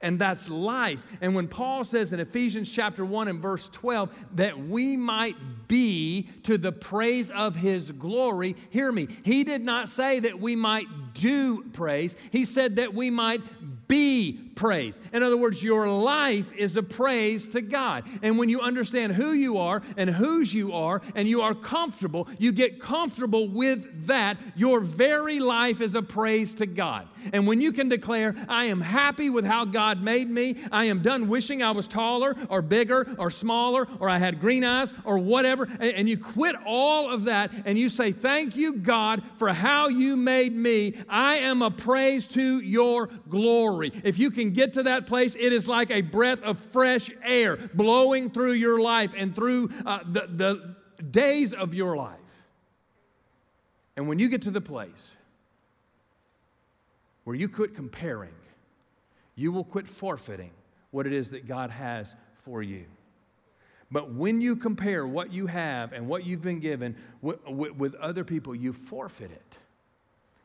and 0.00 0.18
that's 0.18 0.48
life. 0.48 1.04
And 1.20 1.34
when 1.34 1.48
Paul 1.48 1.84
says 1.84 2.12
in 2.12 2.20
Ephesians 2.20 2.70
chapter 2.70 3.04
1 3.04 3.28
and 3.28 3.40
verse 3.40 3.68
12 3.68 4.36
that 4.36 4.58
we 4.58 4.96
might 4.96 5.36
be 5.68 6.28
to 6.44 6.56
the 6.56 6.72
praise 6.72 7.30
of 7.30 7.56
his 7.56 7.90
glory, 7.92 8.56
hear 8.70 8.90
me, 8.90 9.08
he 9.22 9.44
did 9.44 9.64
not 9.64 9.88
say 9.88 10.20
that 10.20 10.40
we 10.40 10.56
might 10.56 10.86
do 11.14 11.64
praise, 11.72 12.16
he 12.30 12.44
said 12.44 12.76
that 12.76 12.94
we 12.94 13.10
might 13.10 13.42
be 13.88 14.49
praise. 14.60 15.00
In 15.14 15.22
other 15.22 15.38
words, 15.38 15.64
your 15.64 15.88
life 15.88 16.52
is 16.52 16.76
a 16.76 16.82
praise 16.82 17.48
to 17.48 17.62
God. 17.62 18.04
And 18.22 18.36
when 18.36 18.50
you 18.50 18.60
understand 18.60 19.14
who 19.14 19.32
you 19.32 19.56
are 19.56 19.80
and 19.96 20.10
whose 20.10 20.52
you 20.52 20.74
are, 20.74 21.00
and 21.14 21.26
you 21.26 21.40
are 21.40 21.54
comfortable, 21.54 22.28
you 22.38 22.52
get 22.52 22.78
comfortable 22.78 23.48
with 23.48 24.06
that, 24.06 24.36
your 24.54 24.80
very 24.80 25.40
life 25.40 25.80
is 25.80 25.94
a 25.94 26.02
praise 26.02 26.52
to 26.56 26.66
God. 26.66 27.08
And 27.32 27.46
when 27.46 27.62
you 27.62 27.72
can 27.72 27.88
declare, 27.88 28.34
I 28.48 28.66
am 28.66 28.82
happy 28.82 29.30
with 29.30 29.46
how 29.46 29.64
God 29.64 30.02
made 30.02 30.28
me, 30.28 30.56
I 30.70 30.86
am 30.86 31.00
done 31.00 31.28
wishing 31.28 31.62
I 31.62 31.70
was 31.70 31.88
taller 31.88 32.36
or 32.50 32.60
bigger 32.60 33.06
or 33.18 33.30
smaller 33.30 33.88
or 33.98 34.10
I 34.10 34.18
had 34.18 34.40
green 34.40 34.62
eyes 34.62 34.92
or 35.04 35.18
whatever, 35.18 35.68
and 35.80 36.06
you 36.06 36.18
quit 36.18 36.54
all 36.66 37.10
of 37.10 37.24
that 37.24 37.50
and 37.64 37.78
you 37.78 37.88
say, 37.88 38.12
Thank 38.12 38.56
you, 38.56 38.74
God, 38.74 39.22
for 39.36 39.54
how 39.54 39.88
you 39.88 40.18
made 40.18 40.54
me. 40.54 40.94
I 41.08 41.36
am 41.36 41.62
a 41.62 41.70
praise 41.70 42.28
to 42.28 42.60
your 42.60 43.06
glory. 43.30 43.90
If 44.04 44.18
you 44.18 44.30
can 44.30 44.49
get 44.50 44.74
to 44.74 44.82
that 44.84 45.06
place, 45.06 45.34
it 45.34 45.52
is 45.52 45.68
like 45.68 45.90
a 45.90 46.02
breath 46.02 46.42
of 46.42 46.58
fresh 46.58 47.10
air 47.24 47.56
blowing 47.74 48.30
through 48.30 48.52
your 48.52 48.80
life 48.80 49.14
and 49.16 49.34
through 49.34 49.70
uh, 49.86 50.00
the, 50.04 50.28
the 50.28 50.76
days 51.02 51.52
of 51.52 51.74
your 51.74 51.96
life. 51.96 52.16
And 53.96 54.08
when 54.08 54.18
you 54.18 54.28
get 54.28 54.42
to 54.42 54.50
the 54.50 54.60
place 54.60 55.14
where 57.24 57.36
you 57.36 57.48
quit 57.48 57.74
comparing, 57.74 58.34
you 59.34 59.52
will 59.52 59.64
quit 59.64 59.88
forfeiting 59.88 60.50
what 60.90 61.06
it 61.06 61.12
is 61.12 61.30
that 61.30 61.46
God 61.46 61.70
has 61.70 62.14
for 62.42 62.62
you. 62.62 62.86
But 63.90 64.12
when 64.12 64.40
you 64.40 64.54
compare 64.54 65.06
what 65.06 65.32
you 65.32 65.46
have 65.46 65.92
and 65.92 66.06
what 66.06 66.24
you've 66.24 66.42
been 66.42 66.60
given 66.60 66.96
with, 67.22 67.44
with, 67.46 67.72
with, 67.76 67.94
other 67.96 68.22
people, 68.22 68.54
you 68.54 68.72
forfeit 68.72 69.30
it. 69.32 69.56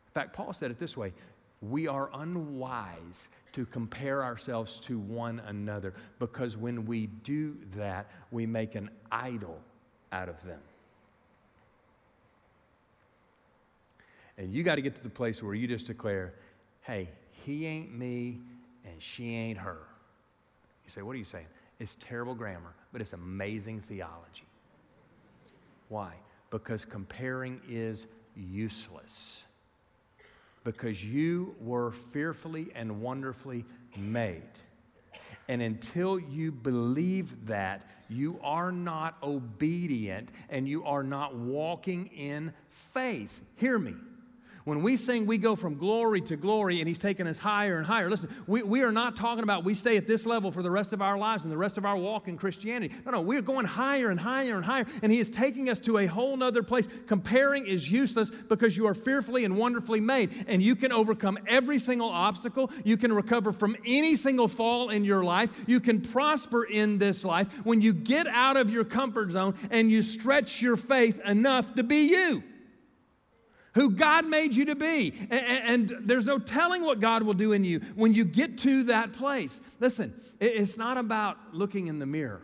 In 0.08 0.12
fact, 0.14 0.34
Paul 0.34 0.52
said 0.54 0.72
it 0.72 0.80
this 0.80 0.98
way 0.98 1.14
we 1.62 1.88
are 1.88 2.10
unwise 2.14 3.30
to 3.54 3.66
compare 3.66 4.24
ourselves 4.24 4.80
to 4.82 5.00
one 5.00 5.40
another 5.48 5.94
because 6.20 6.58
when 6.58 6.86
we 6.86 7.08
do 7.08 7.58
that, 7.76 8.10
we 8.32 8.46
make 8.46 8.76
an 8.76 8.90
idol 9.12 9.60
out 10.12 10.30
of 10.30 10.44
them. 10.44 10.60
And 14.38 14.54
you 14.54 14.64
got 14.64 14.76
to 14.76 14.82
get 14.82 14.96
to 14.96 15.04
the 15.04 15.10
place 15.10 15.42
where 15.42 15.56
you 15.56 15.68
just 15.68 15.88
declare, 15.88 16.34
hey, 16.82 17.10
he 17.32 17.66
ain't 17.66 17.98
me 17.98 18.40
and 18.84 19.02
she 19.02 19.34
ain't 19.34 19.58
her. 19.58 19.80
You 20.86 20.92
say, 20.92 21.02
what 21.02 21.16
are 21.16 21.20
you 21.20 21.26
saying? 21.26 21.48
It's 21.80 21.96
terrible 22.00 22.36
grammar, 22.36 22.76
but 22.92 23.02
it's 23.02 23.14
amazing 23.14 23.82
theology. 23.82 24.46
Why? 25.88 26.14
Because 26.50 26.84
comparing 26.84 27.62
is 27.68 28.08
useless 28.36 29.45
because 30.66 31.02
you 31.02 31.56
were 31.62 31.92
fearfully 31.92 32.68
and 32.76 33.00
wonderfully 33.00 33.64
made. 33.98 34.42
And 35.48 35.62
until 35.62 36.20
you 36.20 36.52
believe 36.52 37.46
that, 37.46 37.88
you 38.10 38.40
are 38.44 38.72
not 38.72 39.16
obedient 39.24 40.30
and 40.50 40.68
you 40.68 40.84
are 40.84 41.04
not 41.04 41.36
walking 41.36 42.08
in 42.08 42.52
faith. 42.70 43.42
Hear 43.56 43.80
me. 43.80 43.94
When 44.66 44.82
we 44.82 44.98
sing, 44.98 45.28
we 45.28 45.38
go 45.38 45.56
from 45.56 45.78
glory 45.78 46.22
to 46.22 46.36
glory, 46.36 46.80
and 46.80 46.88
He's 46.88 46.98
taking 46.98 47.28
us 47.28 47.38
higher 47.38 47.78
and 47.78 47.86
higher. 47.86 48.10
Listen, 48.10 48.32
we, 48.48 48.64
we 48.64 48.82
are 48.82 48.92
not 48.92 49.16
talking 49.16 49.44
about 49.44 49.64
we 49.64 49.76
stay 49.76 49.96
at 49.96 50.08
this 50.08 50.26
level 50.26 50.52
for 50.52 50.64
the 50.64 50.72
rest 50.72 50.92
of 50.92 51.04
our 51.04 51.20
lives 51.20 51.44
and 51.44 51.52
the 51.52 51.58
rest 51.58 51.78
of 51.78 51.86
our 51.86 51.96
walk 51.96 52.28
in 52.28 52.36
Christianity. 52.36 52.96
No, 53.06 53.12
no, 53.12 53.22
we're 53.22 53.44
going 53.44 53.68
higher 53.68 54.10
and 54.10 54.20
higher 54.20 54.56
and 54.56 54.66
higher, 54.66 54.88
and 55.04 55.12
He 55.12 55.20
is 55.20 55.30
taking 55.30 55.70
us 55.70 55.80
to 55.82 56.00
a 56.00 56.08
whole 56.08 56.36
nother 56.36 56.64
place. 56.64 56.90
Comparing 57.06 57.68
is 57.68 57.92
useless 57.92 58.32
because 58.32 58.76
you 58.76 58.88
are 58.88 58.96
fearfully 58.96 59.46
and 59.46 59.56
wonderfully 59.56 60.02
made, 60.02 60.32
and 60.48 60.64
you 60.64 60.76
can 60.76 60.92
overcome 60.92 61.38
every 61.46 61.78
single 61.78 62.10
obstacle. 62.10 62.72
You 62.84 62.98
can 62.98 63.14
recover 63.14 63.54
from 63.54 63.78
any 63.86 64.16
single 64.16 64.48
fall 64.48 64.90
in 64.90 65.04
your 65.04 65.24
life. 65.24 65.52
You 65.68 65.80
can 65.80 66.02
prosper 66.02 66.64
in 66.64 66.98
this 66.98 67.24
life 67.24 67.54
when 67.64 67.84
you 67.84 67.94
get 67.94 68.26
out 68.26 68.58
of 68.58 68.72
your 68.72 68.84
comfort 68.84 69.30
zone 69.30 69.54
and 69.70 69.92
you 69.92 70.02
stretch 70.02 70.64
your 70.64 70.76
faith 70.76 71.22
enough 71.24 71.76
to 71.76 71.84
be 71.84 72.08
you 72.08 72.44
who 73.76 73.92
God 73.92 74.26
made 74.26 74.56
you 74.56 74.66
to 74.66 74.76
be. 74.76 75.14
And, 75.30 75.92
and, 75.92 76.08
there's 76.08 76.26
no 76.26 76.40
telling 76.40 76.84
what 76.84 77.00
God 77.00 77.24
will 77.24 77.34
do 77.34 77.52
in 77.52 77.64
you 77.64 77.82
when 77.96 78.14
you 78.14 78.26
get 78.26 78.58
to 78.60 78.84
that 78.86 79.14
place. 79.14 79.62
Listen, 79.80 80.20
it's 80.40 80.78
not 80.78 80.98
about 80.98 81.38
looking 81.54 81.88
in 81.88 82.00
the 82.00 82.06
mirror. 82.06 82.42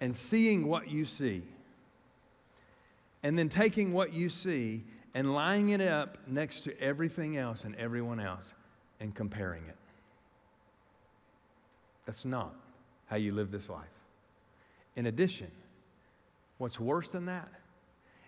And 0.00 0.14
seeing 0.14 0.68
what 0.68 0.90
you 0.90 1.04
see, 1.04 1.42
and 3.22 3.38
then 3.38 3.48
taking 3.48 3.92
what 3.92 4.12
you 4.12 4.28
see 4.28 4.84
and 5.14 5.32
lining 5.32 5.70
it 5.70 5.80
up 5.80 6.18
next 6.26 6.60
to 6.60 6.80
everything 6.80 7.36
else 7.36 7.64
and 7.64 7.74
everyone 7.76 8.18
else 8.18 8.52
and 9.00 9.14
comparing 9.14 9.64
it. 9.68 9.76
That's 12.04 12.24
not 12.24 12.54
how 13.06 13.16
you 13.16 13.32
live 13.32 13.50
this 13.50 13.68
life. 13.68 13.86
In 14.96 15.06
addition, 15.06 15.50
What's 16.58 16.78
worse 16.78 17.08
than 17.08 17.26
that 17.26 17.48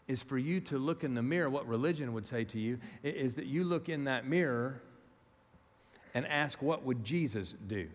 is 0.06 0.22
for 0.22 0.38
you 0.38 0.60
to 0.60 0.78
look 0.78 1.04
in 1.04 1.14
the 1.14 1.22
mirror. 1.22 1.48
What 1.48 1.66
religion 1.66 2.12
would 2.12 2.26
say 2.26 2.44
to 2.44 2.58
you 2.58 2.78
is 3.02 3.34
that 3.34 3.46
you 3.46 3.64
look 3.64 3.88
in 3.88 4.04
that 4.04 4.26
mirror 4.26 4.82
and 6.12 6.26
ask, 6.26 6.60
What 6.62 6.84
would 6.84 7.04
Jesus 7.04 7.54
do? 7.66 7.88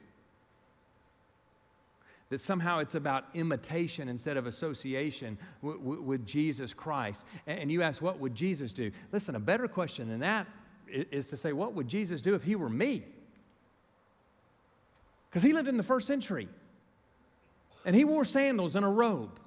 That 2.30 2.40
somehow 2.40 2.80
it's 2.80 2.96
about 2.96 3.26
imitation 3.34 4.08
instead 4.08 4.38
of 4.38 4.46
association 4.46 5.38
with 5.62 6.26
Jesus 6.26 6.74
Christ. 6.74 7.26
And 7.48 7.72
you 7.72 7.82
ask, 7.82 8.02
What 8.02 8.20
would 8.20 8.36
Jesus 8.36 8.74
do? 8.74 8.92
Listen, 9.12 9.36
a 9.36 9.40
better 9.40 9.68
question 9.68 10.10
than 10.10 10.20
that 10.20 10.48
is 10.88 11.28
to 11.30 11.38
say, 11.38 11.54
What 11.54 11.74
would 11.74 11.88
Jesus 11.88 12.22
do 12.22 12.36
if 12.36 12.44
he 12.44 12.56
were 12.56 12.70
me? 12.70 13.04
Because 15.30 15.44
he 15.44 15.54
lived 15.54 15.68
in 15.68 15.78
the 15.78 15.84
first 15.84 16.08
century 16.08 16.50
and 17.86 17.96
he 17.96 18.04
wore 18.04 18.26
sandals 18.26 18.76
and 18.76 18.84
a 18.84 18.90
robe. 18.90 19.40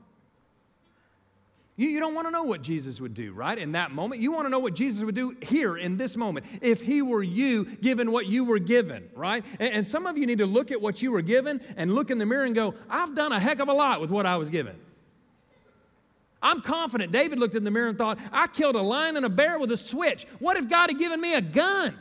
You, 1.76 1.88
you 1.88 2.00
don't 2.00 2.14
want 2.14 2.26
to 2.26 2.30
know 2.30 2.42
what 2.42 2.60
Jesus 2.60 3.00
would 3.00 3.14
do, 3.14 3.32
right? 3.32 3.56
In 3.56 3.72
that 3.72 3.92
moment. 3.92 4.20
You 4.20 4.30
want 4.30 4.44
to 4.44 4.50
know 4.50 4.58
what 4.58 4.74
Jesus 4.74 5.02
would 5.02 5.14
do 5.14 5.34
here 5.42 5.76
in 5.76 5.96
this 5.96 6.16
moment. 6.16 6.44
If 6.60 6.82
he 6.82 7.00
were 7.00 7.22
you, 7.22 7.64
given 7.64 8.12
what 8.12 8.26
you 8.26 8.44
were 8.44 8.58
given, 8.58 9.08
right? 9.14 9.44
And, 9.58 9.72
and 9.72 9.86
some 9.86 10.06
of 10.06 10.18
you 10.18 10.26
need 10.26 10.38
to 10.38 10.46
look 10.46 10.70
at 10.70 10.80
what 10.80 11.00
you 11.00 11.12
were 11.12 11.22
given 11.22 11.62
and 11.76 11.94
look 11.94 12.10
in 12.10 12.18
the 12.18 12.26
mirror 12.26 12.44
and 12.44 12.54
go, 12.54 12.74
I've 12.90 13.14
done 13.14 13.32
a 13.32 13.40
heck 13.40 13.58
of 13.58 13.68
a 13.68 13.72
lot 13.72 14.00
with 14.00 14.10
what 14.10 14.26
I 14.26 14.36
was 14.36 14.50
given. 14.50 14.78
I'm 16.42 16.60
confident. 16.60 17.12
David 17.12 17.38
looked 17.38 17.54
in 17.54 17.64
the 17.64 17.70
mirror 17.70 17.88
and 17.88 17.96
thought, 17.96 18.18
I 18.32 18.48
killed 18.48 18.74
a 18.74 18.82
lion 18.82 19.16
and 19.16 19.24
a 19.24 19.30
bear 19.30 19.58
with 19.58 19.70
a 19.72 19.76
switch. 19.76 20.26
What 20.40 20.56
if 20.56 20.68
God 20.68 20.90
had 20.90 20.98
given 20.98 21.20
me 21.20 21.34
a 21.34 21.40
gun? 21.40 21.96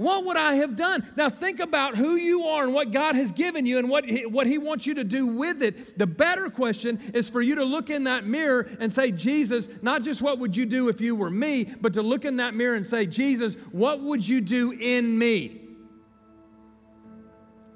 What 0.00 0.24
would 0.24 0.38
I 0.38 0.54
have 0.54 0.76
done? 0.76 1.06
Now, 1.14 1.28
think 1.28 1.60
about 1.60 1.94
who 1.94 2.16
you 2.16 2.44
are 2.44 2.64
and 2.64 2.72
what 2.72 2.90
God 2.90 3.16
has 3.16 3.32
given 3.32 3.66
you 3.66 3.76
and 3.76 3.86
what 3.90 4.06
he, 4.06 4.24
what 4.24 4.46
he 4.46 4.56
wants 4.56 4.86
you 4.86 4.94
to 4.94 5.04
do 5.04 5.26
with 5.26 5.62
it. 5.62 5.98
The 5.98 6.06
better 6.06 6.48
question 6.48 6.98
is 7.12 7.28
for 7.28 7.42
you 7.42 7.56
to 7.56 7.64
look 7.64 7.90
in 7.90 8.04
that 8.04 8.24
mirror 8.24 8.66
and 8.80 8.90
say, 8.90 9.10
Jesus, 9.10 9.68
not 9.82 10.02
just 10.02 10.22
what 10.22 10.38
would 10.38 10.56
you 10.56 10.64
do 10.64 10.88
if 10.88 11.02
you 11.02 11.14
were 11.14 11.28
me, 11.28 11.64
but 11.82 11.92
to 11.92 12.02
look 12.02 12.24
in 12.24 12.38
that 12.38 12.54
mirror 12.54 12.76
and 12.76 12.86
say, 12.86 13.04
Jesus, 13.04 13.56
what 13.72 14.00
would 14.00 14.26
you 14.26 14.40
do 14.40 14.72
in 14.72 15.18
me? 15.18 15.60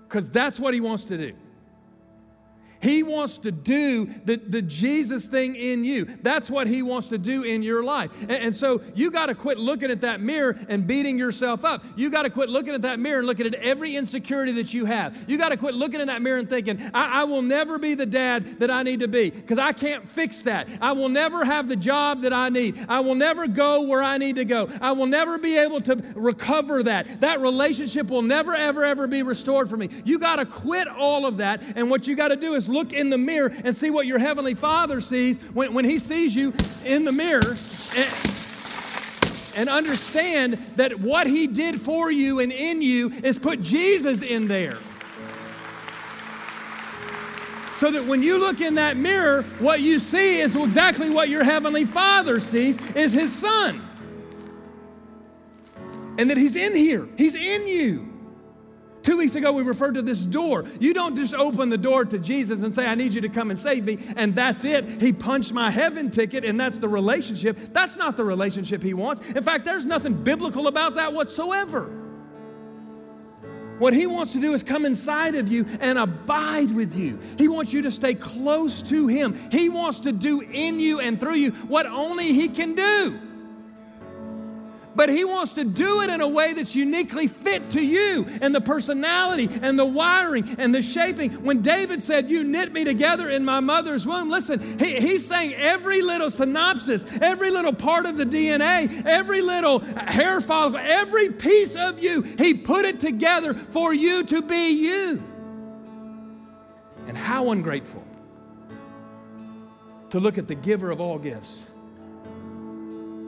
Because 0.08 0.30
that's 0.30 0.58
what 0.58 0.72
he 0.72 0.80
wants 0.80 1.04
to 1.04 1.18
do. 1.18 1.34
He 2.80 3.02
wants 3.02 3.38
to 3.38 3.52
do 3.52 4.06
the, 4.24 4.36
the 4.36 4.62
Jesus 4.62 5.26
thing 5.26 5.56
in 5.56 5.84
you. 5.84 6.04
That's 6.22 6.50
what 6.50 6.66
He 6.66 6.82
wants 6.82 7.08
to 7.08 7.18
do 7.18 7.42
in 7.42 7.62
your 7.62 7.82
life. 7.82 8.22
And, 8.22 8.32
and 8.32 8.54
so 8.54 8.82
you 8.94 9.10
got 9.10 9.26
to 9.26 9.34
quit 9.34 9.58
looking 9.58 9.90
at 9.90 10.02
that 10.02 10.20
mirror 10.20 10.56
and 10.68 10.86
beating 10.86 11.18
yourself 11.18 11.64
up. 11.64 11.84
You 11.96 12.10
got 12.10 12.22
to 12.22 12.30
quit 12.30 12.48
looking 12.48 12.74
at 12.74 12.82
that 12.82 12.98
mirror 12.98 13.18
and 13.18 13.26
looking 13.26 13.46
at 13.46 13.54
every 13.54 13.96
insecurity 13.96 14.52
that 14.52 14.74
you 14.74 14.84
have. 14.84 15.16
You 15.28 15.38
got 15.38 15.50
to 15.50 15.56
quit 15.56 15.74
looking 15.74 16.00
in 16.00 16.08
that 16.08 16.22
mirror 16.22 16.38
and 16.38 16.48
thinking, 16.48 16.80
I, 16.92 17.22
I 17.22 17.24
will 17.24 17.42
never 17.42 17.78
be 17.78 17.94
the 17.94 18.06
dad 18.06 18.60
that 18.60 18.70
I 18.70 18.82
need 18.82 19.00
to 19.00 19.08
be 19.08 19.30
because 19.30 19.58
I 19.58 19.72
can't 19.72 20.08
fix 20.08 20.42
that. 20.42 20.68
I 20.80 20.92
will 20.92 21.08
never 21.08 21.44
have 21.44 21.68
the 21.68 21.76
job 21.76 22.22
that 22.22 22.32
I 22.32 22.48
need. 22.48 22.84
I 22.88 23.00
will 23.00 23.14
never 23.14 23.46
go 23.46 23.82
where 23.82 24.02
I 24.02 24.18
need 24.18 24.36
to 24.36 24.44
go. 24.44 24.68
I 24.80 24.92
will 24.92 25.06
never 25.06 25.38
be 25.38 25.56
able 25.58 25.80
to 25.82 25.96
recover 26.14 26.82
that. 26.82 27.20
That 27.20 27.40
relationship 27.40 28.08
will 28.08 28.22
never, 28.22 28.54
ever, 28.54 28.84
ever 28.84 29.06
be 29.06 29.22
restored 29.22 29.68
for 29.68 29.76
me. 29.76 29.88
You 30.04 30.18
got 30.18 30.36
to 30.36 30.46
quit 30.46 30.88
all 30.88 31.26
of 31.26 31.38
that. 31.38 31.62
And 31.76 31.90
what 31.90 32.06
you 32.06 32.14
got 32.14 32.28
to 32.28 32.36
do 32.36 32.54
is 32.54 32.68
look 32.74 32.92
in 32.92 33.10
the 33.10 33.18
mirror 33.18 33.52
and 33.64 33.74
see 33.74 33.90
what 33.90 34.06
your 34.06 34.18
Heavenly 34.18 34.54
Father 34.54 35.00
sees 35.00 35.38
when, 35.54 35.72
when 35.72 35.84
He 35.84 35.98
sees 35.98 36.36
you 36.36 36.52
in 36.84 37.04
the 37.04 37.12
mirror. 37.12 37.56
And, 37.96 38.34
and 39.56 39.68
understand 39.68 40.54
that 40.76 40.98
what 40.98 41.26
He 41.26 41.46
did 41.46 41.80
for 41.80 42.10
you 42.10 42.40
and 42.40 42.52
in 42.52 42.82
you 42.82 43.10
is 43.22 43.38
put 43.38 43.62
Jesus 43.62 44.22
in 44.22 44.48
there. 44.48 44.78
So 47.76 47.90
that 47.90 48.04
when 48.04 48.22
you 48.22 48.38
look 48.38 48.60
in 48.60 48.76
that 48.76 48.96
mirror, 48.96 49.42
what 49.58 49.80
you 49.80 49.98
see 49.98 50.40
is 50.40 50.56
exactly 50.56 51.10
what 51.10 51.28
your 51.28 51.44
Heavenly 51.44 51.84
Father 51.84 52.40
sees 52.40 52.78
is 52.92 53.12
His 53.12 53.32
Son. 53.32 53.80
And 56.18 56.30
that 56.30 56.36
He's 56.36 56.56
in 56.56 56.74
here, 56.74 57.08
He's 57.16 57.34
in 57.34 57.66
you. 57.66 58.13
Two 59.04 59.18
weeks 59.18 59.34
ago, 59.34 59.52
we 59.52 59.62
referred 59.62 59.94
to 59.94 60.02
this 60.02 60.24
door. 60.24 60.64
You 60.80 60.94
don't 60.94 61.14
just 61.14 61.34
open 61.34 61.68
the 61.68 61.76
door 61.76 62.06
to 62.06 62.18
Jesus 62.18 62.62
and 62.62 62.74
say, 62.74 62.86
I 62.86 62.94
need 62.94 63.12
you 63.12 63.20
to 63.20 63.28
come 63.28 63.50
and 63.50 63.58
save 63.58 63.84
me, 63.84 63.98
and 64.16 64.34
that's 64.34 64.64
it. 64.64 65.02
He 65.02 65.12
punched 65.12 65.52
my 65.52 65.70
heaven 65.70 66.10
ticket, 66.10 66.42
and 66.42 66.58
that's 66.58 66.78
the 66.78 66.88
relationship. 66.88 67.58
That's 67.74 67.98
not 67.98 68.16
the 68.16 68.24
relationship 68.24 68.82
He 68.82 68.94
wants. 68.94 69.20
In 69.28 69.42
fact, 69.42 69.66
there's 69.66 69.84
nothing 69.84 70.14
biblical 70.24 70.68
about 70.68 70.94
that 70.94 71.12
whatsoever. 71.12 71.82
What 73.78 73.92
He 73.92 74.06
wants 74.06 74.32
to 74.32 74.40
do 74.40 74.54
is 74.54 74.62
come 74.62 74.86
inside 74.86 75.34
of 75.34 75.48
you 75.48 75.66
and 75.80 75.98
abide 75.98 76.70
with 76.70 76.98
you. 76.98 77.18
He 77.36 77.46
wants 77.46 77.74
you 77.74 77.82
to 77.82 77.90
stay 77.90 78.14
close 78.14 78.80
to 78.84 79.06
Him. 79.06 79.38
He 79.50 79.68
wants 79.68 80.00
to 80.00 80.12
do 80.12 80.40
in 80.40 80.80
you 80.80 81.00
and 81.00 81.20
through 81.20 81.34
you 81.34 81.50
what 81.50 81.84
only 81.84 82.32
He 82.32 82.48
can 82.48 82.74
do 82.74 83.20
but 84.94 85.08
He 85.08 85.24
wants 85.24 85.54
to 85.54 85.64
do 85.64 86.02
it 86.02 86.10
in 86.10 86.20
a 86.20 86.28
way 86.28 86.52
that's 86.52 86.74
uniquely 86.74 87.26
fit 87.26 87.70
to 87.70 87.84
you 87.84 88.26
and 88.40 88.54
the 88.54 88.60
personality 88.60 89.48
and 89.62 89.78
the 89.78 89.84
wiring 89.84 90.44
and 90.58 90.74
the 90.74 90.82
shaping. 90.82 91.32
When 91.44 91.62
David 91.62 92.02
said, 92.02 92.30
You 92.30 92.44
knit 92.44 92.72
me 92.72 92.84
together 92.84 93.28
in 93.28 93.44
my 93.44 93.60
mother's 93.60 94.06
womb, 94.06 94.28
listen, 94.28 94.78
he, 94.78 95.00
he's 95.00 95.26
saying 95.26 95.54
every 95.54 96.02
little 96.02 96.30
synopsis, 96.30 97.06
every 97.20 97.50
little 97.50 97.72
part 97.72 98.06
of 98.06 98.16
the 98.16 98.24
DNA, 98.24 99.04
every 99.06 99.40
little 99.40 99.80
hair 99.80 100.40
follicle, 100.40 100.80
every 100.82 101.30
piece 101.30 101.74
of 101.76 102.02
you, 102.02 102.22
He 102.22 102.54
put 102.54 102.84
it 102.84 103.00
together 103.00 103.54
for 103.54 103.92
you 103.92 104.24
to 104.24 104.42
be 104.42 104.70
you. 104.70 105.22
And 107.06 107.18
how 107.18 107.50
ungrateful 107.50 108.02
to 110.10 110.20
look 110.20 110.38
at 110.38 110.48
the 110.48 110.54
giver 110.54 110.90
of 110.90 111.00
all 111.00 111.18
gifts 111.18 111.58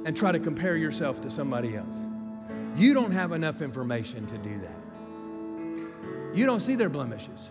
and 0.07 0.17
try 0.17 0.31
to 0.31 0.39
compare 0.39 0.77
yourself 0.77 1.21
to 1.21 1.29
somebody 1.29 1.77
else. 1.77 1.97
You 2.77 2.95
don't 2.95 3.11
have 3.11 3.33
enough 3.33 3.61
information 3.61 4.25
to 4.29 4.39
do 4.39 4.61
that. 4.61 6.39
You 6.39 6.47
don't 6.47 6.61
see 6.61 6.77
their 6.77 6.89
blemishes. 6.89 7.51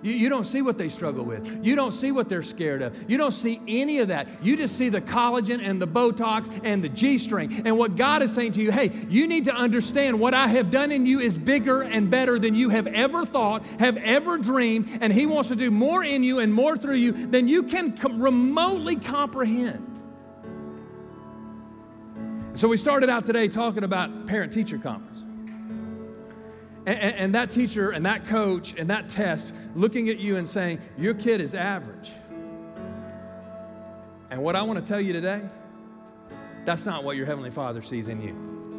You, 0.00 0.12
you, 0.14 0.28
don't 0.30 0.46
see 0.46 0.62
what 0.62 0.78
they 0.78 0.88
struggle 0.88 1.24
with. 1.24 1.64
You 1.64 1.76
don't 1.76 1.92
see 1.92 2.10
what 2.10 2.30
they're 2.30 2.42
scared 2.42 2.80
of. 2.80 3.10
You 3.10 3.18
don't 3.18 3.32
see 3.32 3.60
any 3.68 3.98
of 3.98 4.08
that. 4.08 4.28
You 4.42 4.56
just 4.56 4.78
see 4.78 4.88
the 4.88 5.02
collagen 5.02 5.62
and 5.62 5.80
the 5.80 5.86
Botox 5.86 6.60
and 6.64 6.82
the 6.82 6.88
G 6.88 7.18
string. 7.18 7.66
And 7.66 7.76
what 7.76 7.96
God 7.96 8.22
is 8.22 8.34
saying 8.34 8.52
to 8.52 8.62
you, 8.62 8.72
hey, 8.72 8.90
you 9.10 9.28
need 9.28 9.44
to 9.44 9.54
understand 9.54 10.18
what 10.18 10.32
I 10.32 10.48
have 10.48 10.70
done 10.70 10.90
in 10.90 11.04
you 11.04 11.20
is 11.20 11.36
bigger 11.36 11.82
and 11.82 12.10
better 12.10 12.38
than 12.38 12.54
you 12.54 12.70
have 12.70 12.86
ever 12.86 13.26
thought, 13.26 13.66
have 13.78 13.98
ever 13.98 14.38
dreamed. 14.38 14.88
And 15.02 15.12
He 15.12 15.26
wants 15.26 15.50
to 15.50 15.56
do 15.56 15.70
more 15.70 16.02
in 16.02 16.24
you 16.24 16.38
and 16.38 16.52
more 16.52 16.78
through 16.78 16.94
you 16.94 17.12
than 17.12 17.46
you 17.46 17.64
can 17.64 17.94
com- 17.94 18.22
remotely 18.22 18.96
comprehend. 18.96 19.91
So 22.54 22.68
we 22.68 22.76
started 22.76 23.08
out 23.08 23.24
today 23.24 23.48
talking 23.48 23.82
about 23.82 24.26
parent 24.26 24.52
teacher 24.52 24.76
conference. 24.76 25.20
And, 26.84 26.98
and, 26.98 27.16
and, 27.16 27.34
that 27.34 27.50
teacher 27.50 27.92
and 27.92 28.04
that 28.04 28.26
coach 28.26 28.74
and 28.76 28.90
that 28.90 29.08
test 29.08 29.54
looking 29.74 30.08
at 30.08 30.18
you 30.18 30.36
and 30.36 30.48
saying, 30.48 30.80
Your 30.98 31.14
kid 31.14 31.40
is 31.40 31.54
average. 31.54 32.12
And 34.30 34.42
what 34.42 34.56
I 34.56 34.62
want 34.62 34.80
to 34.80 34.84
tell 34.84 35.00
you 35.00 35.12
today, 35.12 35.40
that's 36.64 36.84
not 36.84 37.04
what 37.04 37.16
your 37.16 37.24
Heavenly 37.24 37.50
Father 37.50 37.82
sees 37.82 38.08
in 38.08 38.20
you. 38.20 38.71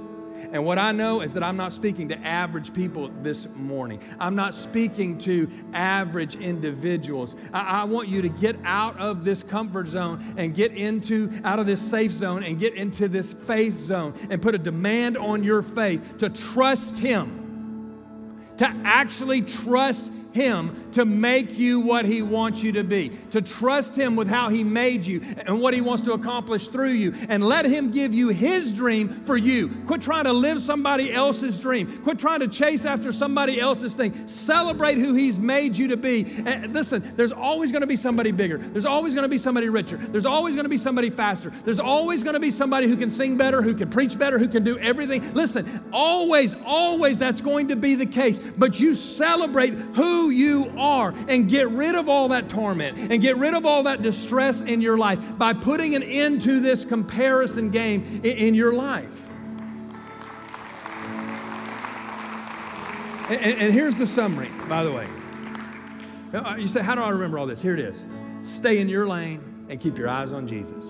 And 0.52 0.66
what 0.66 0.78
I 0.78 0.92
know 0.92 1.22
is 1.22 1.34
that 1.34 1.44
I'm 1.44 1.58
not 1.58 1.74
speaking 1.74 2.10
to 2.10 2.20
average 2.20 2.74
people 2.74 3.10
this 3.22 3.48
morning. 3.56 4.02
I'm 4.20 4.36
not 4.36 4.54
speaking 4.54 5.18
to 5.20 5.50
average 5.74 6.36
individuals. 6.36 7.36
I, 7.54 7.82
I, 7.82 7.84
want 7.86 8.08
you 8.08 8.22
to 8.22 8.30
get 8.30 8.56
out 8.64 8.98
of 9.00 9.24
this 9.24 9.44
comfort 9.44 9.88
zone 9.88 10.24
and 10.38 10.54
get 10.56 10.74
into, 10.74 11.32
out 11.44 11.60
of 11.60 11.66
this 11.66 11.82
safe 11.82 12.12
zone 12.12 12.44
and 12.44 12.60
get 12.60 12.76
into 12.76 13.08
this 13.08 13.34
faith 13.34 13.78
zone 13.78 14.14
and 14.30 14.42
put 14.42 14.56
a 14.56 14.58
demand 14.58 15.18
on 15.18 15.44
your 15.44 15.62
faith 15.62 16.18
to 16.20 16.30
trust 16.30 16.98
Him, 16.98 17.98
to 18.58 18.66
actually 18.84 19.42
trust 19.42 20.12
him 20.34 20.92
to 20.94 21.06
make 21.06 21.58
you 21.58 21.80
what 21.80 22.06
He 22.06 22.22
wants 22.22 22.64
you 22.64 22.72
to 22.74 22.84
be, 22.84 23.10
to 23.32 23.42
trust 23.42 23.96
Him 23.96 24.16
with 24.16 24.28
how 24.28 24.50
He 24.50 24.64
made 24.64 25.06
you 25.06 25.22
and 25.46 25.60
what 25.60 25.74
He 25.74 25.82
wants 25.82 26.04
to 26.04 26.14
accomplish 26.14 26.68
through 26.68 26.92
you, 26.92 27.14
and 27.30 27.44
let 27.44 27.66
Him 27.66 27.92
give 27.92 28.14
you 28.14 28.30
His 28.30 28.74
dream 28.74 29.10
for 29.26 29.38
you. 29.38 29.70
Quit 29.86 30.02
trying 30.02 30.26
to 30.26 30.34
live 30.34 30.62
somebody 30.62 31.14
else's 31.14 31.60
dream. 31.60 32.02
Quit 32.04 32.20
trying 32.20 32.40
to 32.40 32.48
chase 32.48 32.86
after 32.86 33.12
somebody 33.12 33.60
else's 33.60 33.94
thing. 33.94 34.28
Celebrate 34.28 34.98
who 34.98 35.14
He's 35.14 35.40
made 35.40 35.76
you 35.78 35.90
to 35.90 35.98
be. 35.98 36.26
And 36.46 36.74
listen, 36.74 37.04
there's 37.16 37.32
always 37.32 37.72
going 37.72 37.82
to 37.82 37.88
be 37.88 37.96
somebody 37.96 38.32
bigger, 38.32 38.58
there's 38.58 38.86
always 38.86 39.14
going 39.14 39.24
to 39.24 39.30
be 39.30 39.38
somebody 39.38 39.70
richer, 39.70 39.98
there's 39.98 40.26
always 40.26 40.56
going 40.56 40.66
to 40.66 40.70
be 40.70 40.78
somebody 40.78 41.10
faster, 41.10 41.52
there's 41.64 41.80
always 41.80 42.24
going 42.24 42.34
to 42.34 42.40
be 42.40 42.52
somebody 42.52 42.88
who 42.88 42.98
can 42.98 43.10
sing 43.10 43.38
better, 43.38 43.62
who 43.62 43.74
can 43.74 43.90
preach 43.90 44.18
better, 44.18 44.40
who 44.40 44.48
can 44.48 44.64
do 44.64 44.78
everything. 44.80 45.34
Listen, 45.34 45.84
always, 45.94 46.56
always 46.66 47.20
that's 47.20 47.42
going 47.42 47.68
to 47.68 47.76
be 47.76 47.96
the 47.96 48.06
case, 48.06 48.40
but 48.58 48.80
you 48.80 48.96
celebrate 48.96 49.74
who 49.74 50.23
you 50.30 50.72
are 50.78 51.14
and 51.28 51.50
get 51.50 51.70
rid 51.70 51.96
of 51.96 52.10
all 52.10 52.30
that 52.30 52.50
torment 52.50 52.98
and 52.98 53.22
get 53.22 53.38
rid 53.38 53.54
of 53.54 53.66
all 53.66 53.84
that 53.84 54.02
distress 54.02 54.62
in 54.62 54.82
your 54.82 54.98
life 54.98 55.38
by 55.38 55.54
putting 55.54 55.96
an 55.96 56.04
end 56.04 56.42
to 56.44 56.60
this 56.60 56.86
comparison 56.86 57.70
game 57.70 58.04
in, 58.24 58.54
your 58.54 58.74
life. 58.74 59.28
And, 63.30 63.60
and, 63.60 63.74
here's 63.74 63.96
the 63.96 64.06
summary, 64.06 64.52
by 64.68 64.84
the 64.84 64.92
way. 64.92 65.08
Uh, 66.34 66.56
you 66.56 66.68
say, 66.68 66.82
How 66.82 66.94
do 66.94 67.02
I 67.02 67.10
remember 67.10 67.40
all 67.40 67.48
this? 67.48 67.62
Here 67.62 67.74
it 67.74 67.80
is 67.80 68.04
stay 68.44 68.80
in 68.80 68.90
your 68.90 69.08
lane 69.08 69.66
and 69.70 69.80
keep 69.80 69.98
your 69.98 70.10
eyes 70.10 70.32
on 70.32 70.48
Jesus. 70.48 70.86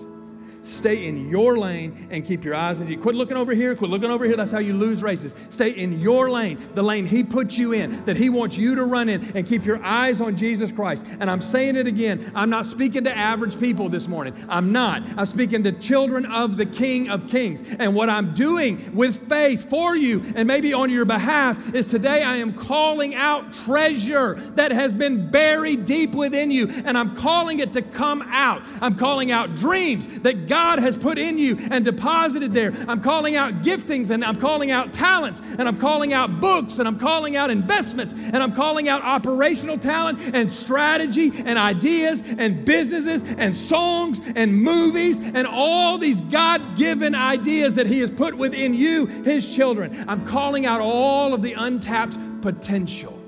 Stay 0.63 1.07
in 1.07 1.29
your 1.29 1.57
lane 1.57 2.07
and 2.09 2.25
keep 2.25 2.43
your 2.43 2.55
eyes 2.55 2.79
on 2.79 2.87
you. 2.87 2.97
Quit 2.97 3.15
looking 3.15 3.35
over 3.35 3.53
here, 3.53 3.75
quit 3.75 3.89
looking 3.89 4.09
over 4.09 4.23
here. 4.25 4.35
That's 4.35 4.51
how 4.51 4.59
you 4.59 4.73
lose 4.73 5.03
races. 5.03 5.35
Stay 5.49 5.71
in 5.71 5.99
your 5.99 6.29
lane, 6.29 6.57
the 6.73 6.81
lane 6.81 7.05
He 7.05 7.23
put 7.23 7.57
you 7.57 7.73
in, 7.73 8.05
that 8.05 8.15
He 8.15 8.29
wants 8.29 8.57
you 8.57 8.75
to 8.75 8.85
run 8.85 9.09
in, 9.09 9.21
and 9.35 9.45
keep 9.45 9.65
your 9.65 9.83
eyes 9.83 10.21
on 10.21 10.37
Jesus 10.37 10.71
Christ. 10.71 11.05
And 11.19 11.29
I'm 11.29 11.41
saying 11.41 11.75
it 11.75 11.85
again. 11.85 12.31
I'm 12.33 12.49
not 12.49 12.65
speaking 12.65 13.03
to 13.03 13.15
average 13.15 13.59
people 13.59 13.89
this 13.89 14.07
morning. 14.07 14.33
I'm 14.47 14.71
not. 14.71 15.03
I'm 15.17 15.25
speaking 15.25 15.63
to 15.63 15.73
children 15.73 16.25
of 16.25 16.55
the 16.55 16.65
King 16.65 17.09
of 17.09 17.27
Kings. 17.27 17.75
And 17.79 17.93
what 17.93 18.09
I'm 18.09 18.33
doing 18.33 18.95
with 18.95 19.27
faith 19.27 19.69
for 19.69 19.95
you 19.97 20.23
and 20.35 20.47
maybe 20.47 20.73
on 20.73 20.89
your 20.89 21.05
behalf 21.05 21.75
is 21.75 21.87
today 21.87 22.23
I 22.23 22.37
am 22.37 22.53
calling 22.53 23.15
out 23.15 23.51
treasure 23.51 24.35
that 24.55 24.71
has 24.71 24.95
been 24.95 25.29
buried 25.29 25.85
deep 25.85 26.15
within 26.15 26.51
you, 26.51 26.69
and 26.85 26.97
I'm 26.97 27.15
calling 27.15 27.59
it 27.59 27.73
to 27.73 27.81
come 27.81 28.21
out. 28.21 28.63
I'm 28.81 28.95
calling 28.95 29.31
out 29.31 29.55
dreams 29.55 30.07
that 30.19 30.47
God 30.47 30.52
has 30.53 30.97
put 30.97 31.17
in 31.17 31.37
you 31.37 31.57
and 31.71 31.83
deposited 31.83 32.53
there. 32.53 32.73
I'm 32.87 33.01
calling 33.01 33.35
out 33.35 33.61
giftings 33.61 34.09
and 34.09 34.23
I'm 34.23 34.35
calling 34.35 34.71
out 34.71 34.93
talents 34.93 35.41
and 35.57 35.67
I'm 35.67 35.77
calling 35.77 36.13
out 36.13 36.39
books 36.39 36.79
and 36.79 36.87
I'm 36.87 36.99
calling 36.99 37.35
out 37.35 37.49
investments 37.49 38.13
and 38.13 38.37
I'm 38.37 38.53
calling 38.53 38.87
out 38.87 39.01
operational 39.01 39.77
talent 39.77 40.19
and 40.33 40.49
strategy 40.49 41.31
and 41.45 41.57
ideas 41.57 42.23
and 42.37 42.65
businesses 42.65 43.23
and 43.37 43.55
songs 43.55 44.21
and 44.35 44.55
movies 44.55 45.19
and 45.19 45.47
all 45.47 45.97
these 45.97 46.21
God 46.21 46.77
given 46.77 47.15
ideas 47.15 47.75
that 47.75 47.87
He 47.87 47.99
has 47.99 48.11
put 48.11 48.37
within 48.37 48.73
you, 48.73 49.05
His 49.05 49.55
children. 49.55 50.05
I'm 50.07 50.25
calling 50.25 50.65
out 50.65 50.81
all 50.81 51.33
of 51.33 51.41
the 51.41 51.53
untapped 51.53 52.17
potential. 52.41 53.19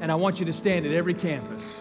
And 0.00 0.10
I 0.10 0.14
want 0.16 0.40
you 0.40 0.46
to 0.46 0.52
stand 0.52 0.84
at 0.84 0.92
every 0.92 1.14
campus 1.14 1.80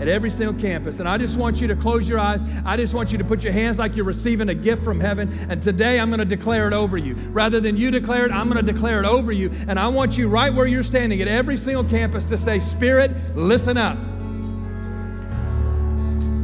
at 0.00 0.08
every 0.08 0.30
single 0.30 0.58
campus. 0.60 1.00
And 1.00 1.08
I 1.08 1.18
just 1.18 1.36
want 1.36 1.60
you 1.60 1.66
to 1.68 1.76
close 1.76 2.08
your 2.08 2.18
eyes. 2.18 2.44
I 2.64 2.76
just 2.76 2.94
want 2.94 3.12
you 3.12 3.18
to 3.18 3.24
put 3.24 3.42
your 3.42 3.52
hands 3.52 3.78
like 3.78 3.96
you're 3.96 4.04
receiving 4.04 4.48
a 4.48 4.54
gift 4.54 4.84
from 4.84 5.00
heaven. 5.00 5.32
And 5.48 5.62
today 5.62 5.98
I'm 6.00 6.08
going 6.08 6.18
to 6.18 6.24
declare 6.24 6.66
it 6.68 6.72
over 6.72 6.96
you. 6.96 7.14
Rather 7.30 7.60
than 7.60 7.76
you 7.76 7.90
declare 7.90 8.26
it, 8.26 8.32
I'm 8.32 8.50
going 8.50 8.64
to 8.64 8.72
declare 8.72 9.00
it 9.02 9.06
over 9.06 9.32
you. 9.32 9.50
And 9.68 9.78
I 9.78 9.88
want 9.88 10.18
you 10.18 10.28
right 10.28 10.52
where 10.52 10.66
you're 10.66 10.82
standing 10.82 11.20
at 11.22 11.28
every 11.28 11.56
single 11.56 11.84
campus 11.84 12.24
to 12.26 12.38
say, 12.38 12.60
Spirit, 12.60 13.10
listen 13.34 13.76
up. 13.76 13.96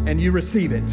And 0.09 0.21
you 0.21 0.33
receive 0.33 0.73
it. 0.73 0.85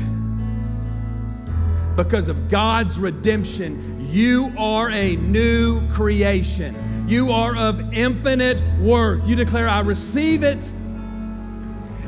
Because 1.95 2.30
of 2.30 2.49
God's 2.49 2.99
redemption, 2.99 4.07
you 4.10 4.53
are 4.57 4.89
a 4.91 5.16
new 5.18 5.86
creation. 5.89 7.07
You 7.10 7.32
are 7.32 7.55
of 7.57 7.93
infinite 7.93 8.62
worth. 8.80 9.28
You 9.28 9.36
declare, 9.36 9.68
I 9.68 9.82
receive 9.82 10.43
it 10.43 10.72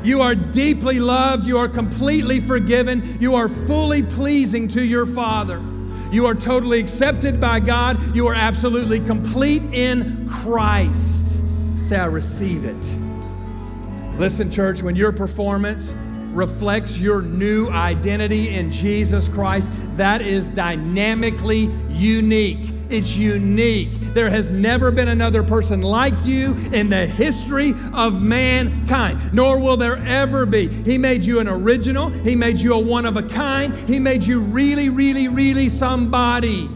you 0.04 0.20
are 0.20 0.34
deeply 0.34 0.98
loved. 0.98 1.46
You 1.46 1.58
are 1.58 1.68
completely 1.68 2.40
forgiven. 2.40 3.18
You 3.20 3.34
are 3.34 3.48
fully 3.48 4.02
pleasing 4.02 4.68
to 4.68 4.84
your 4.84 5.06
Father. 5.06 5.62
You 6.10 6.26
are 6.26 6.34
totally 6.34 6.78
accepted 6.78 7.40
by 7.40 7.60
God. 7.60 8.14
You 8.14 8.26
are 8.26 8.34
absolutely 8.34 9.00
complete 9.00 9.62
in 9.72 10.28
Christ. 10.28 11.40
Say, 11.84 11.96
I 11.96 12.06
receive 12.06 12.64
it. 12.64 14.18
Listen, 14.18 14.50
church, 14.50 14.82
when 14.82 14.94
your 14.94 15.12
performance 15.12 15.94
reflects 16.32 16.98
your 16.98 17.22
new 17.22 17.68
identity 17.70 18.50
in 18.54 18.70
Jesus 18.70 19.28
Christ, 19.28 19.70
that 19.96 20.20
is 20.22 20.50
dynamically 20.50 21.70
unique. 21.90 22.72
It's 22.92 23.16
unique. 23.16 23.88
There 24.12 24.28
has 24.28 24.52
never 24.52 24.90
been 24.90 25.08
another 25.08 25.42
person 25.42 25.80
like 25.80 26.12
you 26.24 26.54
in 26.74 26.90
the 26.90 27.06
history 27.06 27.72
of 27.94 28.20
mankind, 28.20 29.32
nor 29.32 29.58
will 29.58 29.78
there 29.78 29.96
ever 30.06 30.44
be. 30.44 30.68
He 30.68 30.98
made 30.98 31.24
you 31.24 31.40
an 31.40 31.48
original, 31.48 32.10
He 32.10 32.36
made 32.36 32.58
you 32.58 32.74
a 32.74 32.78
one 32.78 33.06
of 33.06 33.16
a 33.16 33.22
kind, 33.22 33.74
He 33.88 33.98
made 33.98 34.22
you 34.22 34.40
really, 34.40 34.90
really, 34.90 35.28
really 35.28 35.70
somebody. 35.70 36.66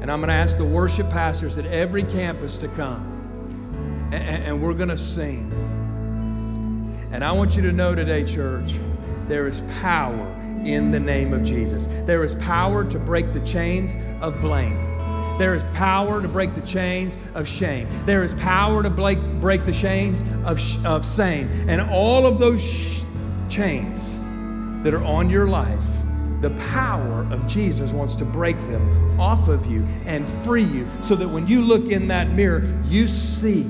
And 0.00 0.10
I'm 0.10 0.20
going 0.20 0.28
to 0.28 0.34
ask 0.34 0.56
the 0.56 0.64
worship 0.64 1.10
pastors 1.10 1.58
at 1.58 1.66
every 1.66 2.02
campus 2.02 2.56
to 2.58 2.68
come, 2.68 4.08
and, 4.12 4.44
and 4.44 4.62
we're 4.62 4.72
going 4.72 4.88
to 4.88 4.96
sing. 4.96 5.50
And 7.12 7.22
I 7.22 7.32
want 7.32 7.54
you 7.54 7.60
to 7.62 7.72
know 7.72 7.94
today, 7.94 8.24
church, 8.24 8.72
there 9.28 9.46
is 9.46 9.60
power 9.82 10.31
in 10.64 10.90
the 10.90 11.00
name 11.00 11.32
of 11.32 11.42
Jesus. 11.42 11.88
There 12.06 12.24
is 12.24 12.34
power 12.36 12.84
to 12.84 12.98
break 12.98 13.32
the 13.32 13.40
chains 13.40 13.96
of 14.22 14.40
blame. 14.40 14.76
There 15.38 15.54
is 15.54 15.62
power 15.74 16.20
to 16.20 16.28
break 16.28 16.54
the 16.54 16.60
chains 16.60 17.16
of 17.34 17.48
shame. 17.48 17.88
There 18.04 18.22
is 18.22 18.34
power 18.34 18.82
to 18.82 18.90
break, 18.90 19.18
break 19.40 19.64
the 19.64 19.72
chains 19.72 20.22
of, 20.44 20.60
sh- 20.60 20.76
of 20.84 21.04
shame. 21.04 21.50
And 21.68 21.80
all 21.80 22.26
of 22.26 22.38
those 22.38 22.62
sh- 22.62 23.02
chains 23.48 24.10
that 24.84 24.94
are 24.94 25.04
on 25.04 25.30
your 25.30 25.46
life, 25.46 25.82
the 26.40 26.50
power 26.72 27.26
of 27.30 27.46
Jesus 27.46 27.92
wants 27.92 28.14
to 28.16 28.24
break 28.24 28.58
them 28.58 29.18
off 29.18 29.48
of 29.48 29.66
you 29.66 29.84
and 30.06 30.26
free 30.44 30.64
you 30.64 30.86
so 31.02 31.14
that 31.14 31.28
when 31.28 31.46
you 31.46 31.62
look 31.62 31.90
in 31.90 32.08
that 32.08 32.32
mirror, 32.32 32.62
you 32.86 33.08
see 33.08 33.62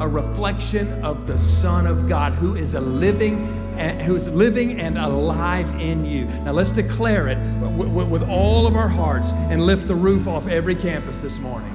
a 0.00 0.08
reflection 0.08 1.04
of 1.04 1.26
the 1.26 1.38
Son 1.38 1.86
of 1.86 2.08
God 2.08 2.32
who 2.34 2.54
is 2.54 2.74
a 2.74 2.80
living 2.80 3.36
who's 3.78 4.28
living 4.28 4.80
and 4.80 4.98
alive 4.98 5.68
in 5.80 6.04
you. 6.04 6.26
Now 6.44 6.52
let's 6.52 6.70
declare 6.70 7.28
it 7.28 7.38
with 7.38 8.22
all 8.22 8.66
of 8.66 8.76
our 8.76 8.88
hearts 8.88 9.30
and 9.50 9.64
lift 9.64 9.88
the 9.88 9.94
roof 9.94 10.26
off 10.26 10.48
every 10.48 10.74
campus 10.74 11.20
this 11.20 11.38
morning. 11.38 11.74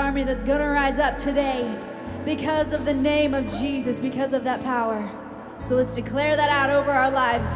army 0.00 0.24
that's 0.24 0.42
going 0.42 0.60
to 0.60 0.66
rise 0.68 0.98
up 0.98 1.18
today 1.18 1.70
because 2.24 2.72
of 2.72 2.86
the 2.86 2.94
name 2.94 3.34
of 3.34 3.46
Jesus, 3.60 3.98
because 3.98 4.32
of 4.32 4.44
that 4.44 4.62
power. 4.62 5.08
So 5.62 5.74
let's 5.74 5.94
declare 5.94 6.36
that 6.36 6.48
out 6.48 6.70
over 6.70 6.90
our 6.90 7.10
lives. 7.10 7.50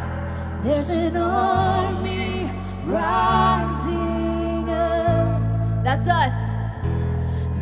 There's 0.63 0.91
an 0.91 1.17
army 1.17 2.51
rising 2.85 4.69
up. 4.69 5.41
That's 5.83 6.07
us. 6.07 6.55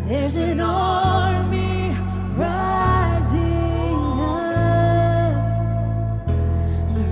There's 0.09 0.37
an 0.39 0.61
army 0.61 1.97
rising 2.35 3.95
up. 4.21 4.67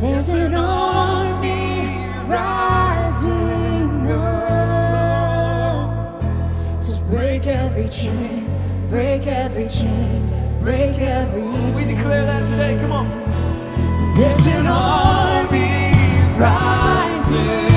There's 0.00 0.30
an 0.30 0.54
army 0.56 2.08
rising 2.26 2.34
up. 2.34 2.89
every 7.70 7.86
chain, 7.88 8.46
break 8.88 9.28
every 9.28 9.68
chain, 9.68 10.28
break 10.60 10.98
every 10.98 11.40
chain. 11.40 11.74
We 11.74 11.84
declare 11.84 12.24
that 12.24 12.44
today, 12.44 12.76
come 12.80 12.90
on. 12.90 13.08
There's 14.16 14.44
an 14.46 14.66
army 14.66 15.92
rising. 16.36 17.69